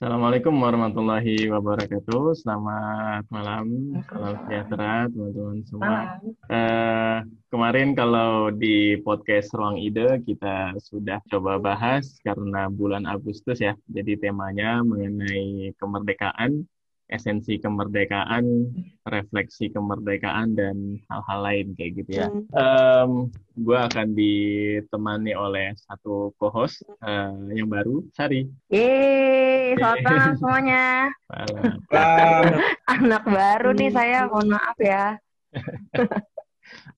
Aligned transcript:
Assalamualaikum 0.00 0.56
warahmatullahi 0.64 1.52
wabarakatuh. 1.52 2.32
Selamat 2.32 3.20
malam, 3.28 4.00
salam 4.08 4.32
sejahtera 4.48 5.04
teman-teman 5.12 5.60
semua. 5.68 6.16
Uh, 6.48 7.20
kemarin 7.52 7.92
kalau 7.92 8.48
di 8.48 8.96
podcast 9.04 9.52
Ruang 9.52 9.76
Ide 9.76 10.24
kita 10.24 10.72
sudah 10.80 11.20
coba 11.28 11.60
bahas 11.60 12.16
karena 12.24 12.72
bulan 12.72 13.04
Agustus 13.04 13.60
ya. 13.60 13.76
Jadi 13.92 14.16
temanya 14.16 14.80
mengenai 14.80 15.76
kemerdekaan 15.76 16.64
esensi 17.10 17.58
kemerdekaan, 17.58 18.70
refleksi 19.10 19.68
kemerdekaan, 19.74 20.54
dan 20.54 21.02
hal-hal 21.10 21.40
lain 21.42 21.66
kayak 21.74 21.92
gitu 22.02 22.10
ya. 22.22 22.26
Um, 22.54 23.34
gue 23.58 23.74
akan 23.76 24.14
ditemani 24.14 25.34
oleh 25.34 25.74
satu 25.76 26.30
co-host 26.38 26.86
uh, 27.02 27.34
yang 27.50 27.66
baru, 27.66 28.06
Sari. 28.14 28.46
Yeay, 28.70 29.74
selamat 29.76 29.98
malam 30.06 30.32
semuanya. 30.38 30.84
Malam. 31.26 31.62
Anak 32.94 33.24
baru 33.26 33.70
nih 33.74 33.90
saya, 33.90 34.30
mohon 34.30 34.54
maaf 34.54 34.78
ya. 34.78 35.18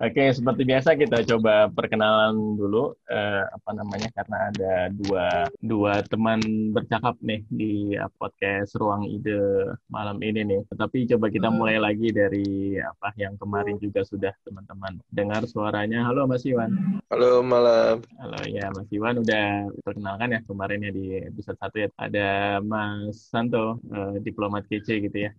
Oke, 0.00 0.32
seperti 0.32 0.62
biasa 0.66 0.98
kita 0.98 1.22
coba 1.34 1.68
perkenalan 1.70 2.58
dulu 2.58 2.96
eh, 3.08 3.44
apa 3.46 3.70
namanya 3.76 4.08
karena 4.16 4.36
ada 4.50 4.72
dua 4.92 5.26
dua 5.62 5.92
teman 6.06 6.40
bercakap 6.72 7.16
nih 7.22 7.44
di 7.48 7.94
podcast 8.16 8.74
Ruang 8.76 9.06
Ide 9.06 9.72
malam 9.92 10.18
ini 10.24 10.42
nih. 10.42 10.60
Tetapi 10.72 11.06
coba 11.14 11.26
kita 11.28 11.48
hmm. 11.52 11.56
mulai 11.56 11.76
lagi 11.78 12.08
dari 12.10 12.76
apa 12.80 13.14
yang 13.20 13.36
kemarin 13.36 13.76
juga 13.78 14.02
sudah 14.02 14.32
teman-teman 14.42 14.98
dengar 15.12 15.44
suaranya. 15.46 16.08
Halo 16.08 16.26
Mas 16.26 16.44
Iwan. 16.48 17.02
Halo 17.12 17.44
malam. 17.44 18.00
Halo 18.18 18.40
ya 18.48 18.72
Mas 18.72 18.88
Iwan 18.90 19.20
udah 19.20 19.70
perkenalkan 19.84 20.34
ya 20.34 20.40
kemarin 20.44 20.84
ya 20.88 20.90
di 20.90 21.06
episode 21.20 21.58
satu 21.60 21.76
ya. 21.78 21.88
Ada 22.00 22.58
Mas 22.64 23.28
Santo 23.28 23.78
eh, 23.92 24.18
diplomat 24.24 24.66
kece 24.66 24.98
gitu 25.04 25.30
ya 25.30 25.32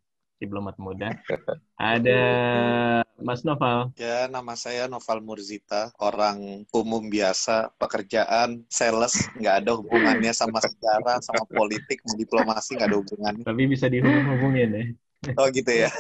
diplomat 0.43 0.75
muda. 0.75 1.15
Ada 1.79 2.21
Mas 3.23 3.41
Noval. 3.47 3.95
Ya, 3.95 4.27
nama 4.27 4.53
saya 4.59 4.85
Noval 4.91 5.23
Murzita, 5.23 5.95
orang 5.97 6.67
umum 6.75 7.07
biasa, 7.07 7.71
pekerjaan, 7.79 8.67
sales, 8.67 9.15
nggak 9.39 9.55
ada 9.63 9.71
hubungannya 9.79 10.35
sama 10.35 10.59
sejarah, 10.61 11.23
sama 11.23 11.47
politik, 11.49 12.03
sama 12.05 12.19
diplomasi, 12.19 12.77
nggak 12.77 12.89
ada 12.93 12.99
hubungannya. 12.99 13.43
Tapi 13.47 13.63
bisa 13.65 13.87
dihubung-hubungin 13.87 14.69
ya. 14.69 14.85
Oh 15.39 15.47
gitu 15.49 15.71
ya. 15.71 15.89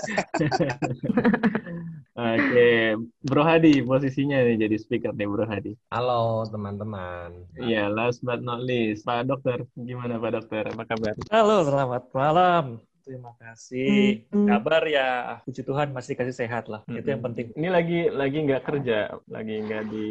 Oke, 2.13 2.93
Bro 3.25 3.41
Hadi 3.41 3.81
posisinya 3.81 4.45
nih 4.45 4.67
jadi 4.67 4.75
speaker 4.77 5.15
nih 5.15 5.25
Bro 5.25 5.47
Hadi. 5.47 5.73
Halo 5.89 6.45
teman-teman. 6.51 7.47
Iya, 7.57 7.89
last 7.89 8.21
but 8.21 8.43
not 8.43 8.61
least, 8.61 9.07
Pak 9.07 9.31
Dokter. 9.31 9.65
Gimana 9.73 10.19
Pak 10.19 10.31
Dokter? 10.37 10.63
Apa 10.69 10.83
kabar? 10.85 11.15
Halo, 11.31 11.65
selamat 11.65 12.03
malam. 12.11 12.83
Terima 13.03 13.35
kasih. 13.35 14.23
Hmm. 14.31 14.47
Kabar 14.47 14.87
ya, 14.87 15.37
puji 15.43 15.67
Tuhan 15.67 15.91
masih 15.91 16.15
kasih 16.15 16.31
sehat 16.31 16.71
lah. 16.71 16.87
Hmm. 16.87 16.95
Itu 16.95 17.11
yang 17.11 17.19
penting. 17.19 17.51
Ini 17.51 17.67
lagi 17.67 17.99
lagi 18.07 18.37
nggak 18.47 18.63
kerja, 18.63 19.19
lagi 19.27 19.55
nggak 19.59 19.83
di 19.91 20.07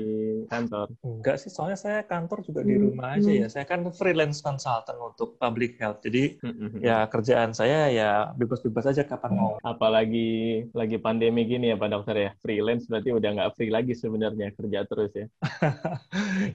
kantor. 0.53 0.93
Enggak 1.01 1.37
sih, 1.41 1.48
soalnya 1.48 1.81
saya 1.81 2.05
kantor 2.05 2.45
juga 2.45 2.61
di 2.61 2.77
rumah 2.77 3.17
aja 3.17 3.33
ya. 3.33 3.48
Saya 3.48 3.65
kan 3.65 3.89
freelance 3.97 4.45
consultant 4.45 5.01
untuk 5.01 5.41
public 5.41 5.81
health. 5.81 6.05
Jadi 6.05 6.37
hmm. 6.45 6.85
ya 6.85 7.09
kerjaan 7.09 7.57
saya 7.57 7.89
ya 7.89 8.11
bebas-bebas 8.37 8.93
aja 8.93 9.09
kapan 9.09 9.33
mau. 9.41 9.57
Apalagi 9.65 10.69
lagi 10.77 11.01
pandemi 11.01 11.48
gini 11.48 11.73
ya 11.73 11.81
Pak 11.81 11.89
Dokter 11.89 12.17
ya. 12.20 12.31
Freelance 12.45 12.93
berarti 12.93 13.09
udah 13.09 13.31
nggak 13.41 13.53
free 13.57 13.73
lagi 13.73 13.97
sebenarnya 13.97 14.53
kerja 14.53 14.85
terus 14.85 15.13
ya. 15.17 15.27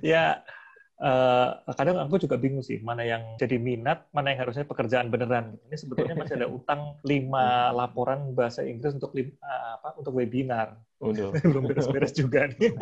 ya 0.13 0.23
uh, 1.01 1.73
kadang 1.77 2.01
aku 2.01 2.17
juga 2.21 2.35
bingung 2.37 2.65
sih 2.65 2.81
mana 2.81 3.05
yang 3.05 3.37
jadi 3.37 3.57
minat, 3.61 4.09
mana 4.13 4.33
yang 4.33 4.47
harusnya 4.47 4.65
pekerjaan 4.65 5.13
beneran. 5.13 5.57
Ini 5.69 5.75
sebetulnya 5.77 6.15
masih 6.17 6.35
ada 6.41 6.49
utang 6.49 6.97
lima 7.05 7.69
laporan 7.73 8.33
bahasa 8.33 8.65
Inggris 8.65 8.97
untuk 8.97 9.13
lima, 9.13 9.33
apa 9.77 9.97
untuk 9.97 10.17
webinar. 10.17 10.77
Udah 10.97 11.29
belum 11.45 11.69
beres-beres 11.69 12.13
juga 12.17 12.49
nih. 12.49 12.73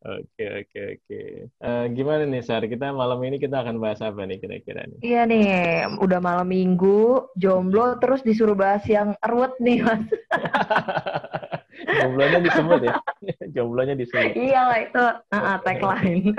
Oke 0.00 0.44
oke 0.64 0.80
oke. 0.96 1.20
Eh, 1.46 1.84
gimana 1.92 2.24
nih 2.24 2.42
Sar? 2.42 2.64
Kita 2.66 2.90
malam 2.90 3.20
ini 3.22 3.36
kita 3.36 3.62
akan 3.62 3.78
bahas 3.78 4.00
apa 4.02 4.24
nih 4.26 4.40
kira-kira 4.40 4.88
nih? 4.88 4.98
Iya 5.04 5.22
nih, 5.28 5.46
udah 6.00 6.18
malam 6.18 6.48
minggu, 6.48 7.30
jomblo 7.36 8.00
terus 8.00 8.24
disuruh 8.24 8.56
bahas 8.56 8.82
yang 8.88 9.14
ruwet 9.22 9.54
nih 9.60 9.84
mas. 9.84 10.02
Jomblonya 11.86 12.38
disebut 12.44 12.80
ya. 12.84 12.94
Jomblonya 13.54 13.94
disebut. 13.96 14.32
Iya 14.36 14.60
lah 14.68 14.78
itu 14.80 15.04
uh, 15.32 15.58
tagline. 15.64 16.32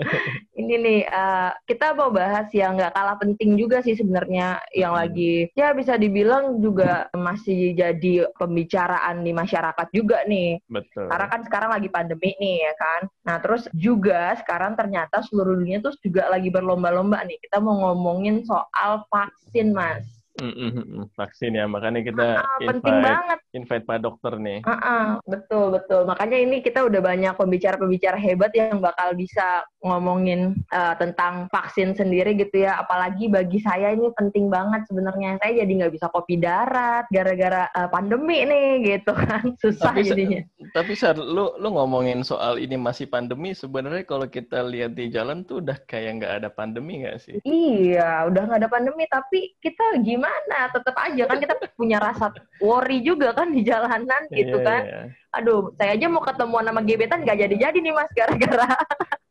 Ini 0.60 0.74
nih 0.80 1.00
uh, 1.10 1.50
kita 1.66 1.92
mau 1.98 2.08
bahas 2.14 2.48
yang 2.54 2.78
nggak 2.78 2.94
kalah 2.94 3.16
penting 3.18 3.58
juga 3.58 3.82
sih 3.82 3.98
sebenarnya 3.98 4.62
yang 4.72 4.94
hmm. 4.94 5.00
lagi 5.02 5.34
ya 5.58 5.74
bisa 5.74 5.98
dibilang 5.98 6.62
juga 6.62 7.10
masih 7.12 7.74
jadi 7.74 8.30
pembicaraan 8.38 9.26
di 9.26 9.34
masyarakat 9.34 9.88
juga 9.90 10.22
nih. 10.24 10.62
Betul. 10.70 11.10
Karena 11.10 11.26
kan 11.28 11.40
sekarang 11.44 11.70
lagi 11.74 11.88
pandemi 11.90 12.32
nih 12.38 12.70
ya 12.70 12.74
kan. 12.78 13.00
Nah 13.26 13.36
terus 13.42 13.66
juga 13.74 14.38
sekarang 14.40 14.78
ternyata 14.78 15.20
seluruh 15.26 15.58
dunia 15.58 15.82
tuh 15.82 15.92
juga 16.00 16.30
lagi 16.30 16.48
berlomba-lomba 16.48 17.20
nih. 17.26 17.38
Kita 17.42 17.58
mau 17.58 17.90
ngomongin 17.90 18.46
soal 18.46 19.02
vaksin 19.10 19.74
mas. 19.74 20.13
Mm-hmm. 20.34 21.14
Vaksin 21.14 21.54
ya, 21.54 21.70
makanya 21.70 22.02
kita 22.02 22.42
uh, 22.42 22.58
invite, 22.58 22.66
penting 22.82 22.96
banget. 23.06 23.38
invite 23.54 23.84
Pak 23.86 23.98
Dokter 24.02 24.32
nih. 24.34 24.58
Uh-uh, 24.66 25.22
betul 25.30 25.70
betul, 25.70 26.02
makanya 26.10 26.38
ini 26.42 26.58
kita 26.58 26.82
udah 26.82 26.98
banyak 26.98 27.38
pembicara-pembicara 27.38 28.18
hebat 28.18 28.50
yang 28.50 28.82
bakal 28.82 29.14
bisa 29.14 29.62
ngomongin 29.86 30.58
uh, 30.74 30.98
tentang 30.98 31.46
vaksin 31.54 31.94
sendiri 31.94 32.34
gitu 32.34 32.66
ya. 32.66 32.82
Apalagi 32.82 33.30
bagi 33.30 33.62
saya 33.62 33.94
ini 33.94 34.10
penting 34.18 34.50
banget 34.50 34.82
sebenarnya. 34.90 35.38
Saya 35.38 35.62
jadi 35.62 35.70
nggak 35.70 35.94
bisa 35.94 36.10
kopi 36.10 36.42
darat 36.42 37.06
gara-gara 37.14 37.70
uh, 37.70 37.86
pandemi 37.86 38.42
nih 38.42 38.98
gitu 38.98 39.14
kan, 39.14 39.54
susah 39.62 39.94
tapi, 39.94 40.02
jadinya. 40.02 40.42
Tapi 40.74 40.98
Sar, 40.98 41.14
lu 41.14 41.54
lu 41.62 41.68
ngomongin 41.70 42.26
soal 42.26 42.58
ini 42.58 42.74
masih 42.74 43.06
pandemi, 43.06 43.54
sebenarnya 43.54 44.02
kalau 44.02 44.26
kita 44.26 44.66
lihat 44.66 44.98
di 44.98 45.14
jalan 45.14 45.46
tuh 45.46 45.62
udah 45.62 45.78
kayak 45.86 46.18
nggak 46.18 46.34
ada 46.42 46.48
pandemi 46.50 47.06
nggak 47.06 47.22
sih? 47.22 47.38
Iya, 47.46 48.26
udah 48.26 48.42
nggak 48.50 48.60
ada 48.66 48.70
pandemi, 48.72 49.06
tapi 49.06 49.54
kita 49.62 50.02
gimana? 50.02 50.23
Gimana? 50.24 50.58
Tetap 50.72 50.96
aja 50.96 51.22
kan 51.28 51.36
kita 51.36 51.54
punya 51.76 51.98
rasa 52.00 52.32
worry 52.64 53.04
juga 53.04 53.36
kan 53.36 53.52
di 53.52 53.60
jalanan 53.60 54.22
iya, 54.32 54.36
gitu 54.40 54.56
yeah, 54.60 54.66
kan. 54.66 54.82
yeah. 54.88 55.06
aduh 55.36 55.74
saya 55.76 55.98
aja 55.98 56.06
mau 56.08 56.22
ketemuan 56.22 56.64
sama 56.64 56.80
gebetan 56.86 57.26
nggak 57.26 57.38
jadi-jadi 57.44 57.78
nih 57.82 57.92
mas 57.92 58.10
gara-gara 58.14 58.68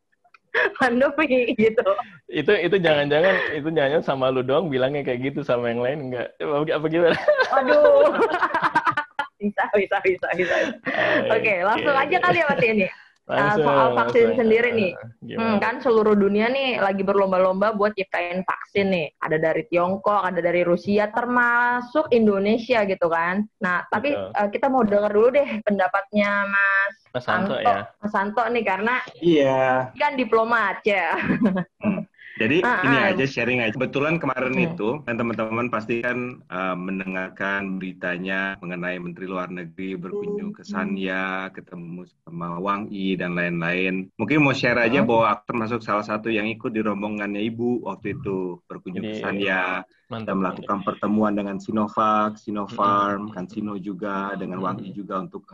pandemi 0.78 1.50
gitu. 1.58 1.88
Itu 2.30 2.52
itu 2.54 2.76
jangan-jangan 2.78 3.34
itu 3.58 3.68
jangan 3.74 4.00
sama 4.06 4.30
lu 4.30 4.46
doang 4.46 4.70
bilangnya 4.70 5.02
kayak 5.02 5.34
gitu 5.34 5.40
sama 5.42 5.74
yang 5.74 5.82
lain 5.82 6.12
enggak 6.12 6.28
apa 6.70 6.86
gimana? 6.86 7.18
Aduh 7.58 8.14
bisa 9.42 9.64
bisa 9.74 9.96
bisa 10.06 10.28
bisa. 10.38 10.54
Oke. 11.28 11.42
Okay, 11.42 11.58
langsung 11.66 11.96
aja 11.96 12.16
kali 12.22 12.38
ya 12.38 12.46
mas 12.46 12.62
ini 12.62 12.88
Nah, 13.24 13.56
soal 13.56 13.96
vaksin 13.96 14.36
langsung. 14.36 14.38
sendiri 14.44 14.68
nih, 14.76 14.92
hmm, 15.32 15.56
kan 15.56 15.80
seluruh 15.80 16.12
dunia 16.12 16.52
nih 16.52 16.76
lagi 16.76 17.00
berlomba-lomba 17.00 17.72
buat 17.72 17.96
nyiptain 17.96 18.44
vaksin 18.44 18.92
nih. 18.92 19.06
Ada 19.16 19.40
dari 19.40 19.64
Tiongkok, 19.72 20.28
ada 20.28 20.44
dari 20.44 20.60
Rusia, 20.60 21.08
termasuk 21.08 22.12
Indonesia 22.12 22.84
gitu 22.84 23.08
kan. 23.08 23.48
Nah, 23.64 23.80
tapi 23.88 24.12
uh, 24.12 24.48
kita 24.52 24.68
mau 24.68 24.84
dengar 24.84 25.08
dulu 25.08 25.32
deh 25.32 25.48
pendapatnya 25.64 26.52
Mas 26.52 26.94
Mas 27.16 27.24
Santo, 27.24 27.56
Santo 27.56 27.64
ya. 27.64 27.88
Mas 27.96 28.12
Santo 28.12 28.42
nih 28.44 28.64
karena 28.68 28.94
iya 29.24 29.88
kan 29.96 30.20
diplomat 30.20 30.84
ya. 30.84 31.16
Hmm. 31.80 32.04
Jadi 32.34 32.66
ah, 32.66 32.82
ini 32.82 32.96
ah. 32.98 33.10
aja 33.14 33.24
sharing 33.30 33.62
aja. 33.62 33.78
Kebetulan 33.78 34.18
kemarin 34.18 34.58
hmm. 34.58 34.66
itu 34.74 34.88
kan 35.06 35.14
teman-teman 35.14 35.70
pasti 35.70 36.02
kan 36.02 36.42
uh, 36.50 36.74
mendengarkan 36.74 37.78
beritanya 37.78 38.58
mengenai 38.58 38.98
Menteri 38.98 39.30
Luar 39.30 39.46
Negeri 39.54 39.94
berkunjung 39.94 40.50
ke 40.50 40.66
Sanya, 40.66 41.46
ketemu 41.54 42.02
sama 42.26 42.58
Wang 42.58 42.90
Yi 42.90 43.14
dan 43.14 43.38
lain-lain. 43.38 44.10
Mungkin 44.18 44.42
mau 44.42 44.50
share 44.50 44.82
aja 44.82 45.06
bahwa 45.06 45.30
aku 45.30 45.54
termasuk 45.54 45.80
salah 45.86 46.02
satu 46.02 46.26
yang 46.26 46.50
ikut 46.50 46.74
di 46.74 46.82
rombongannya 46.82 47.38
Ibu 47.54 47.86
waktu 47.86 48.18
itu 48.18 48.58
berkunjung 48.66 49.14
ke 49.14 49.22
Sanya 49.22 49.86
dan 50.10 50.34
melakukan 50.34 50.82
pertemuan 50.82 51.38
dengan 51.38 51.62
Sinovac, 51.62 52.34
Sinopharm, 52.42 53.30
kan 53.30 53.46
Sino 53.46 53.78
juga 53.78 54.34
dengan 54.34 54.58
Wang 54.58 54.82
Yi 54.82 54.90
juga 54.90 55.22
untuk 55.22 55.46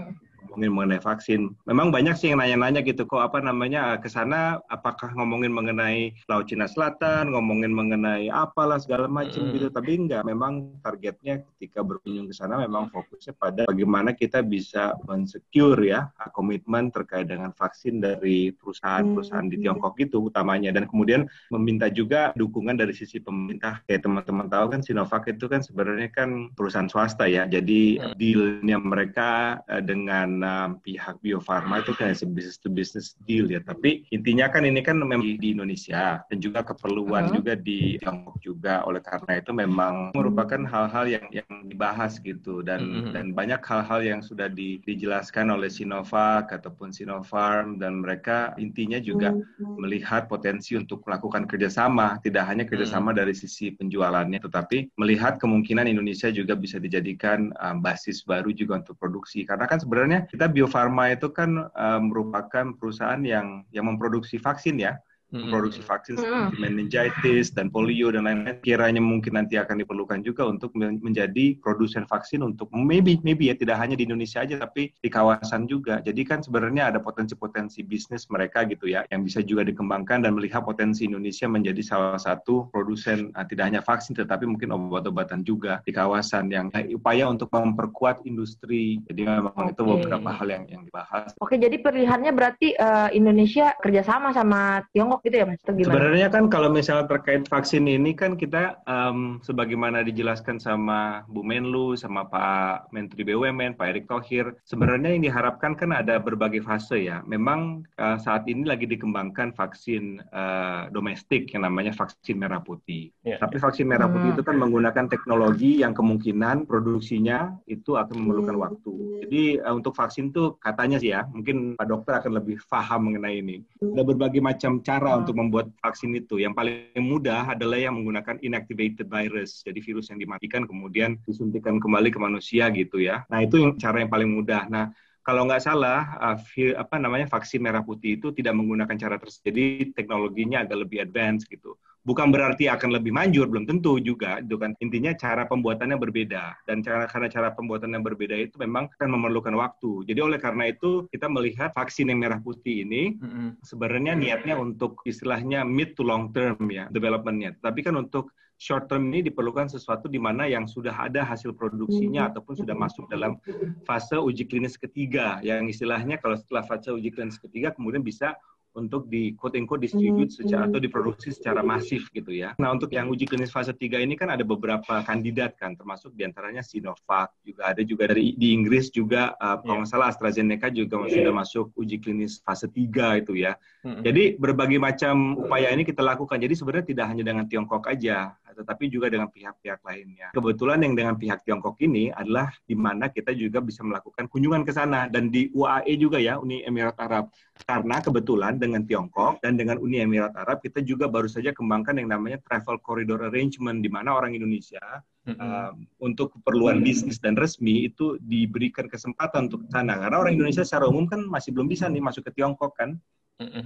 ngomongin 0.49 0.73
mengenai 0.73 1.03
vaksin. 1.03 1.41
Memang 1.69 1.93
banyak 1.93 2.17
sih 2.17 2.33
yang 2.33 2.41
nanya-nanya 2.41 2.81
gitu 2.87 3.05
kok 3.05 3.21
apa 3.21 3.43
namanya 3.43 3.99
ke 4.01 4.09
sana 4.09 4.63
apakah 4.73 5.13
ngomongin 5.17 5.53
mengenai 5.53 6.15
Laut 6.31 6.49
Cina 6.49 6.71
Selatan, 6.71 7.33
ngomongin 7.35 7.75
mengenai 7.75 8.33
apalah 8.33 8.81
segala 8.81 9.07
macam 9.07 9.51
mm. 9.51 9.53
gitu. 9.57 9.67
Tapi 9.71 9.91
enggak, 10.07 10.23
memang 10.25 10.81
targetnya 10.81 11.45
ketika 11.55 11.85
berkunjung 11.85 12.31
ke 12.31 12.35
sana 12.35 12.61
memang 12.61 12.89
fokusnya 12.91 13.35
pada 13.37 13.63
bagaimana 13.69 14.17
kita 14.17 14.41
bisa 14.41 14.97
mensecure 15.07 15.81
ya 15.85 16.11
komitmen 16.33 16.89
terkait 16.95 17.29
dengan 17.29 17.53
vaksin 17.55 18.01
dari 18.01 18.55
perusahaan-perusahaan 18.55 19.49
di 19.51 19.61
Tiongkok 19.61 19.97
itu 20.01 20.31
utamanya 20.31 20.71
dan 20.73 20.87
kemudian 20.87 21.27
meminta 21.51 21.91
juga 21.91 22.31
dukungan 22.37 22.79
dari 22.79 22.95
sisi 22.95 23.19
pemerintah. 23.21 23.83
Kayak 23.85 24.07
teman-teman 24.07 24.47
tahu 24.49 24.67
kan 24.73 24.81
Sinovac 24.81 25.25
itu 25.29 25.47
kan 25.47 25.61
sebenarnya 25.61 26.09
kan 26.13 26.53
perusahaan 26.55 26.89
swasta 26.89 27.27
ya. 27.27 27.45
Jadi 27.47 28.01
dealnya 28.17 28.79
mereka 28.81 29.61
eh, 29.69 29.83
dengan 30.31 30.79
pihak 30.79 31.19
Bio 31.19 31.43
Farma 31.43 31.83
itu 31.83 31.91
kan 31.99 32.15
business 32.31 32.57
to 32.63 32.71
business 32.71 33.19
deal 33.27 33.51
ya. 33.51 33.59
Tapi 33.59 34.07
intinya 34.15 34.47
kan 34.47 34.63
ini 34.63 34.79
kan 34.81 35.03
memang 35.03 35.21
di 35.25 35.51
Indonesia 35.51 36.23
dan 36.31 36.39
juga 36.39 36.63
keperluan 36.63 37.27
uh 37.27 37.39
juga 37.41 37.55
di 37.55 37.97
Tiongkok 38.03 38.37
juga. 38.43 38.83
Oleh 38.85 39.01
karena 39.01 39.39
itu 39.39 39.55
memang 39.55 40.11
merupakan 40.13 40.61
hal-hal 40.67 41.07
yang 41.07 41.27
yang 41.31 41.49
dibahas 41.65 42.19
gitu 42.21 42.61
dan 42.61 42.81
-huh. 42.83 43.13
dan 43.15 43.33
banyak 43.33 43.63
hal-hal 43.65 44.03
yang 44.03 44.21
sudah 44.21 44.51
di, 44.51 44.83
dijelaskan 44.85 45.55
oleh 45.55 45.71
Sinovac 45.71 46.51
ataupun 46.51 46.91
Sinopharm 46.91 47.79
dan 47.79 48.03
mereka 48.03 48.53
intinya 48.61 48.99
juga 48.99 49.33
-huh. 49.33 49.79
melihat 49.79 50.27
potensi 50.27 50.75
untuk 50.77 51.07
melakukan 51.07 51.47
kerjasama, 51.47 52.19
tidak 52.21 52.45
hanya 52.51 52.67
kerjasama 52.67 53.15
-huh. 53.15 53.25
dari 53.25 53.33
sisi 53.33 53.73
penjualannya, 53.73 54.43
tetapi 54.43 54.93
melihat 55.01 55.41
kemungkinan 55.41 55.89
Indonesia 55.89 56.29
juga 56.35 56.59
bisa 56.59 56.77
dijadikan 56.77 57.55
um, 57.63 57.81
basis 57.81 58.27
baru 58.27 58.53
juga 58.53 58.85
untuk 58.85 59.01
produksi. 59.01 59.47
Karena 59.49 59.65
kan 59.65 59.81
sebenarnya 59.81 60.20
kita 60.27 60.49
Bio 60.51 60.67
Farma 60.69 61.13
itu 61.13 61.29
kan 61.33 61.71
um, 61.71 62.01
merupakan 62.11 62.75
perusahaan 62.77 63.21
yang 63.21 63.65
yang 63.71 63.87
memproduksi 63.89 64.37
vaksin 64.37 64.81
ya 64.81 64.99
produksi 65.31 65.81
vaksin 65.81 66.19
seperti 66.19 66.59
meningitis 66.59 67.55
dan 67.55 67.71
polio 67.71 68.11
dan 68.11 68.27
lain-lain 68.27 68.59
kiranya 68.67 68.99
mungkin 68.99 69.39
nanti 69.39 69.55
akan 69.55 69.79
diperlukan 69.83 70.27
juga 70.27 70.51
untuk 70.51 70.75
menjadi 70.75 71.55
produsen 71.63 72.05
vaksin 72.11 72.43
untuk 72.43 72.67
maybe 72.75 73.23
maybe 73.23 73.47
ya 73.47 73.55
tidak 73.55 73.79
hanya 73.79 73.95
di 73.95 74.05
Indonesia 74.07 74.43
aja 74.43 74.59
tapi 74.59 74.91
di 74.91 75.09
kawasan 75.09 75.71
juga 75.71 76.03
jadi 76.03 76.19
kan 76.27 76.43
sebenarnya 76.43 76.91
ada 76.91 76.99
potensi-potensi 76.99 77.87
bisnis 77.87 78.27
mereka 78.27 78.67
gitu 78.67 78.91
ya 78.91 79.07
yang 79.15 79.23
bisa 79.23 79.39
juga 79.47 79.63
dikembangkan 79.63 80.27
dan 80.27 80.35
melihat 80.35 80.67
potensi 80.67 81.07
Indonesia 81.07 81.47
menjadi 81.47 81.83
salah 81.83 82.19
satu 82.19 82.67
produsen 82.75 83.31
uh, 83.39 83.47
tidak 83.47 83.71
hanya 83.71 83.83
vaksin 83.87 84.19
tetapi 84.19 84.51
mungkin 84.51 84.75
obat-obatan 84.75 85.47
juga 85.47 85.79
di 85.87 85.95
kawasan 85.95 86.51
yang 86.51 86.69
uh, 86.75 86.83
upaya 86.91 87.31
untuk 87.31 87.49
memperkuat 87.55 88.27
industri 88.27 88.99
jadi 89.07 89.39
memang 89.39 89.55
okay. 89.55 89.73
itu 89.75 89.83
beberapa 89.87 90.31
hal 90.35 90.49
yang 90.51 90.65
yang 90.67 90.83
dibahas. 90.83 91.31
Oke 91.39 91.57
jadi 91.57 91.77
pilihannya 91.79 92.33
berarti 92.35 92.75
uh, 92.75 93.09
Indonesia 93.15 93.73
kerjasama 93.79 94.35
sama 94.35 94.83
Tiongkok 94.91 95.20
gitu 95.25 95.37
ya 95.37 95.45
Mas? 95.47 95.61
Sebenarnya 95.65 96.29
kan 96.33 96.49
kalau 96.49 96.73
misalnya 96.73 97.07
terkait 97.11 97.45
vaksin 97.47 97.85
ini 97.85 98.17
kan 98.17 98.35
kita 98.35 98.81
um, 98.89 99.39
sebagaimana 99.45 100.01
dijelaskan 100.07 100.57
sama 100.57 101.23
Bu 101.29 101.45
Menlu, 101.45 101.95
sama 101.99 102.27
Pak 102.29 102.93
Menteri 102.95 103.27
BUMN, 103.27 103.77
Pak 103.77 103.87
Erick 103.93 104.07
Thohir, 104.09 104.57
sebenarnya 104.65 105.13
yang 105.13 105.25
diharapkan 105.27 105.77
kan 105.77 105.93
ada 105.93 106.17
berbagai 106.17 106.65
fase 106.65 107.05
ya. 107.05 107.21
Memang 107.29 107.85
uh, 108.01 108.17
saat 108.17 108.49
ini 108.49 108.65
lagi 108.65 108.89
dikembangkan 108.89 109.53
vaksin 109.53 110.25
uh, 110.33 110.89
domestik 110.95 111.53
yang 111.53 111.69
namanya 111.69 111.93
vaksin 111.93 112.41
merah 112.41 112.63
putih. 112.63 113.13
Yeah. 113.27 113.41
Tapi 113.43 113.61
vaksin 113.61 113.87
merah 113.89 114.09
putih 114.09 114.33
hmm. 114.33 114.37
itu 114.41 114.43
kan 114.47 114.57
menggunakan 114.57 115.07
teknologi 115.11 115.85
yang 115.85 115.93
kemungkinan 115.93 116.65
produksinya 116.65 117.55
itu 117.69 117.99
akan 117.99 118.17
memerlukan 118.17 118.57
hmm. 118.57 118.65
waktu. 118.65 118.93
Jadi 119.27 119.43
uh, 119.61 119.75
untuk 119.77 119.93
vaksin 119.93 120.33
tuh 120.33 120.57
katanya 120.63 120.97
sih 120.97 121.13
ya, 121.13 121.27
mungkin 121.29 121.77
Pak 121.77 121.87
Dokter 121.89 122.13
akan 122.21 122.33
lebih 122.41 122.57
paham 122.67 123.11
mengenai 123.11 123.43
ini. 123.43 123.57
Ada 123.81 124.03
berbagai 124.07 124.41
macam 124.41 124.81
cara 124.81 125.10
cara 125.11 125.21
untuk 125.27 125.35
membuat 125.35 125.67
vaksin 125.83 126.15
itu. 126.15 126.39
Yang 126.39 126.55
paling 126.55 127.03
mudah 127.03 127.51
adalah 127.51 127.79
yang 127.83 127.99
menggunakan 127.99 128.39
inactivated 128.39 129.11
virus, 129.11 129.67
jadi 129.67 129.79
virus 129.83 130.09
yang 130.15 130.23
dimatikan 130.23 130.63
kemudian 130.65 131.19
disuntikan 131.27 131.83
kembali 131.83 132.15
ke 132.15 132.19
manusia 132.23 132.71
gitu 132.71 133.03
ya. 133.03 133.27
Nah 133.27 133.43
itu 133.43 133.59
yang 133.59 133.73
cara 133.75 134.07
yang 134.07 134.11
paling 134.11 134.31
mudah. 134.31 134.71
Nah 134.71 134.95
kalau 135.21 135.45
nggak 135.45 135.63
salah, 135.63 136.17
uh, 136.17 136.37
apa 136.79 136.97
namanya 136.97 137.29
vaksin 137.29 137.61
merah 137.61 137.85
putih 137.85 138.17
itu 138.17 138.33
tidak 138.33 138.57
menggunakan 138.57 138.97
cara 138.97 139.17
tersebut. 139.21 139.45
Jadi 139.53 139.65
teknologinya 139.93 140.65
agak 140.65 140.89
lebih 140.89 141.05
advance 141.05 141.45
gitu. 141.45 141.77
Bukan 142.01 142.33
berarti 142.33 142.65
akan 142.65 142.97
lebih 142.97 143.13
manjur, 143.13 143.45
belum 143.45 143.69
tentu 143.69 144.01
juga. 144.01 144.41
Itu 144.41 144.57
kan 144.57 144.73
intinya 144.81 145.13
cara 145.13 145.45
pembuatannya 145.45 146.01
berbeda 146.01 146.65
dan 146.65 146.81
cara 146.81 147.05
karena 147.05 147.29
cara 147.29 147.49
pembuatannya 147.53 148.01
berbeda 148.01 148.37
itu 148.41 148.57
memang 148.57 148.89
akan 148.97 149.09
memerlukan 149.13 149.53
waktu. 149.53 150.09
Jadi 150.09 150.21
oleh 150.25 150.41
karena 150.41 150.73
itu 150.73 151.05
kita 151.13 151.29
melihat 151.29 151.77
vaksin 151.77 152.09
yang 152.09 152.25
merah 152.25 152.41
putih 152.41 152.89
ini 152.89 153.21
mm-hmm. 153.21 153.61
sebenarnya 153.61 154.17
niatnya 154.17 154.57
untuk 154.57 155.05
istilahnya 155.05 155.61
mid 155.69 155.93
to 155.93 156.01
long 156.01 156.33
term 156.33 156.57
ya 156.73 156.89
developmentnya. 156.89 157.53
Tapi 157.61 157.85
kan 157.85 158.01
untuk 158.01 158.33
short 158.61 158.93
term 158.93 159.09
ini 159.09 159.25
diperlukan 159.25 159.73
sesuatu 159.73 160.05
di 160.05 160.21
mana 160.21 160.45
yang 160.45 160.69
sudah 160.69 160.93
ada 160.93 161.25
hasil 161.25 161.57
produksinya 161.57 162.29
ataupun 162.29 162.61
sudah 162.61 162.77
masuk 162.77 163.09
dalam 163.09 163.41
fase 163.89 164.21
uji 164.21 164.45
klinis 164.45 164.77
ketiga 164.77 165.41
yang 165.41 165.65
istilahnya 165.65 166.21
kalau 166.21 166.37
setelah 166.37 166.61
fase 166.69 166.93
uji 166.93 167.09
klinis 167.09 167.41
ketiga 167.41 167.73
kemudian 167.73 168.05
bisa 168.05 168.37
untuk 168.79 169.11
di 169.11 169.35
quote 169.35 169.59
unquote 169.59 169.83
distribute 169.83 170.31
secara 170.31 170.71
atau 170.71 170.79
diproduksi 170.79 171.35
secara 171.35 171.61
masif 171.67 172.07
gitu 172.15 172.31
ya. 172.31 172.55
Nah, 172.63 172.71
untuk 172.71 172.95
yang 172.95 173.11
uji 173.11 173.27
klinis 173.27 173.51
fase 173.51 173.75
3 173.75 174.03
ini 174.03 174.15
kan 174.15 174.31
ada 174.31 174.47
beberapa 174.47 175.03
kandidat 175.03 175.59
kan 175.59 175.75
termasuk 175.75 176.15
di 176.15 176.23
antaranya 176.23 176.63
Sinovac, 176.63 177.35
juga 177.43 177.75
ada 177.75 177.83
juga 177.83 178.11
dari 178.11 178.39
di 178.39 178.55
Inggris 178.55 178.95
juga 178.95 179.35
uh, 179.43 179.59
kalau 179.63 179.83
nggak 179.83 179.91
salah 179.91 180.09
AstraZeneca 180.15 180.71
juga 180.71 181.03
yeah. 181.07 181.19
sudah 181.19 181.33
masuk 181.35 181.67
uji 181.75 181.97
klinis 181.99 182.39
fase 182.47 182.71
3 182.71 183.27
itu 183.27 183.35
ya. 183.43 183.59
Mm-hmm. 183.83 184.03
Jadi 184.07 184.23
berbagai 184.39 184.79
macam 184.79 185.41
upaya 185.41 185.73
ini 185.75 185.83
kita 185.83 186.05
lakukan. 186.05 186.39
Jadi 186.39 186.55
sebenarnya 186.55 186.87
tidak 186.87 187.07
hanya 187.11 187.25
dengan 187.27 187.45
Tiongkok 187.51 187.91
aja, 187.91 188.39
tetapi 188.55 188.91
juga 188.91 189.11
dengan 189.11 189.29
pihak-pihak 189.31 189.81
lainnya. 189.83 190.29
Kebetulan 190.35 190.83
yang 190.83 190.95
dengan 190.99 191.15
pihak 191.17 191.43
Tiongkok 191.47 191.77
ini 191.83 192.11
adalah 192.11 192.51
di 192.67 192.75
mana 192.75 193.09
kita 193.09 193.35
juga 193.35 193.59
bisa 193.63 193.83
melakukan 193.87 194.27
kunjungan 194.27 194.63
ke 194.67 194.73
sana 194.75 195.07
dan 195.07 195.29
di 195.29 195.51
UAE 195.55 195.97
juga 196.01 196.19
ya, 196.19 196.39
Uni 196.39 196.63
Emirat 196.67 196.99
Arab. 196.99 197.31
Karena 197.61 198.01
kebetulan 198.01 198.57
dengan 198.57 198.83
Tiongkok 198.89 199.39
dan 199.45 199.61
dengan 199.61 199.77
Uni 199.79 200.01
Emirat 200.01 200.33
Arab 200.35 200.65
kita 200.65 200.81
juga 200.81 201.07
baru 201.07 201.29
saja 201.29 201.53
kembangkan 201.53 202.01
yang 202.01 202.09
namanya 202.09 202.41
travel 202.49 202.81
corridor 202.81 203.21
arrangement 203.29 203.85
di 203.85 203.93
mana 203.93 204.17
orang 204.17 204.33
Indonesia 204.33 204.81
mm-hmm. 205.29 205.37
uh, 205.37 205.73
untuk 206.01 206.33
keperluan 206.41 206.81
bisnis 206.81 207.21
dan 207.21 207.37
resmi 207.37 207.87
itu 207.87 208.17
diberikan 208.25 208.89
kesempatan 208.89 209.53
untuk 209.53 209.69
sana. 209.69 210.01
Karena 210.01 210.17
orang 210.25 210.41
Indonesia 210.41 210.65
secara 210.65 210.89
umum 210.89 211.05
kan 211.05 211.21
masih 211.29 211.53
belum 211.53 211.69
bisa 211.69 211.87
nih 211.87 212.01
masuk 212.01 212.27
ke 212.27 212.41
Tiongkok 212.41 212.73
kan 212.81 212.97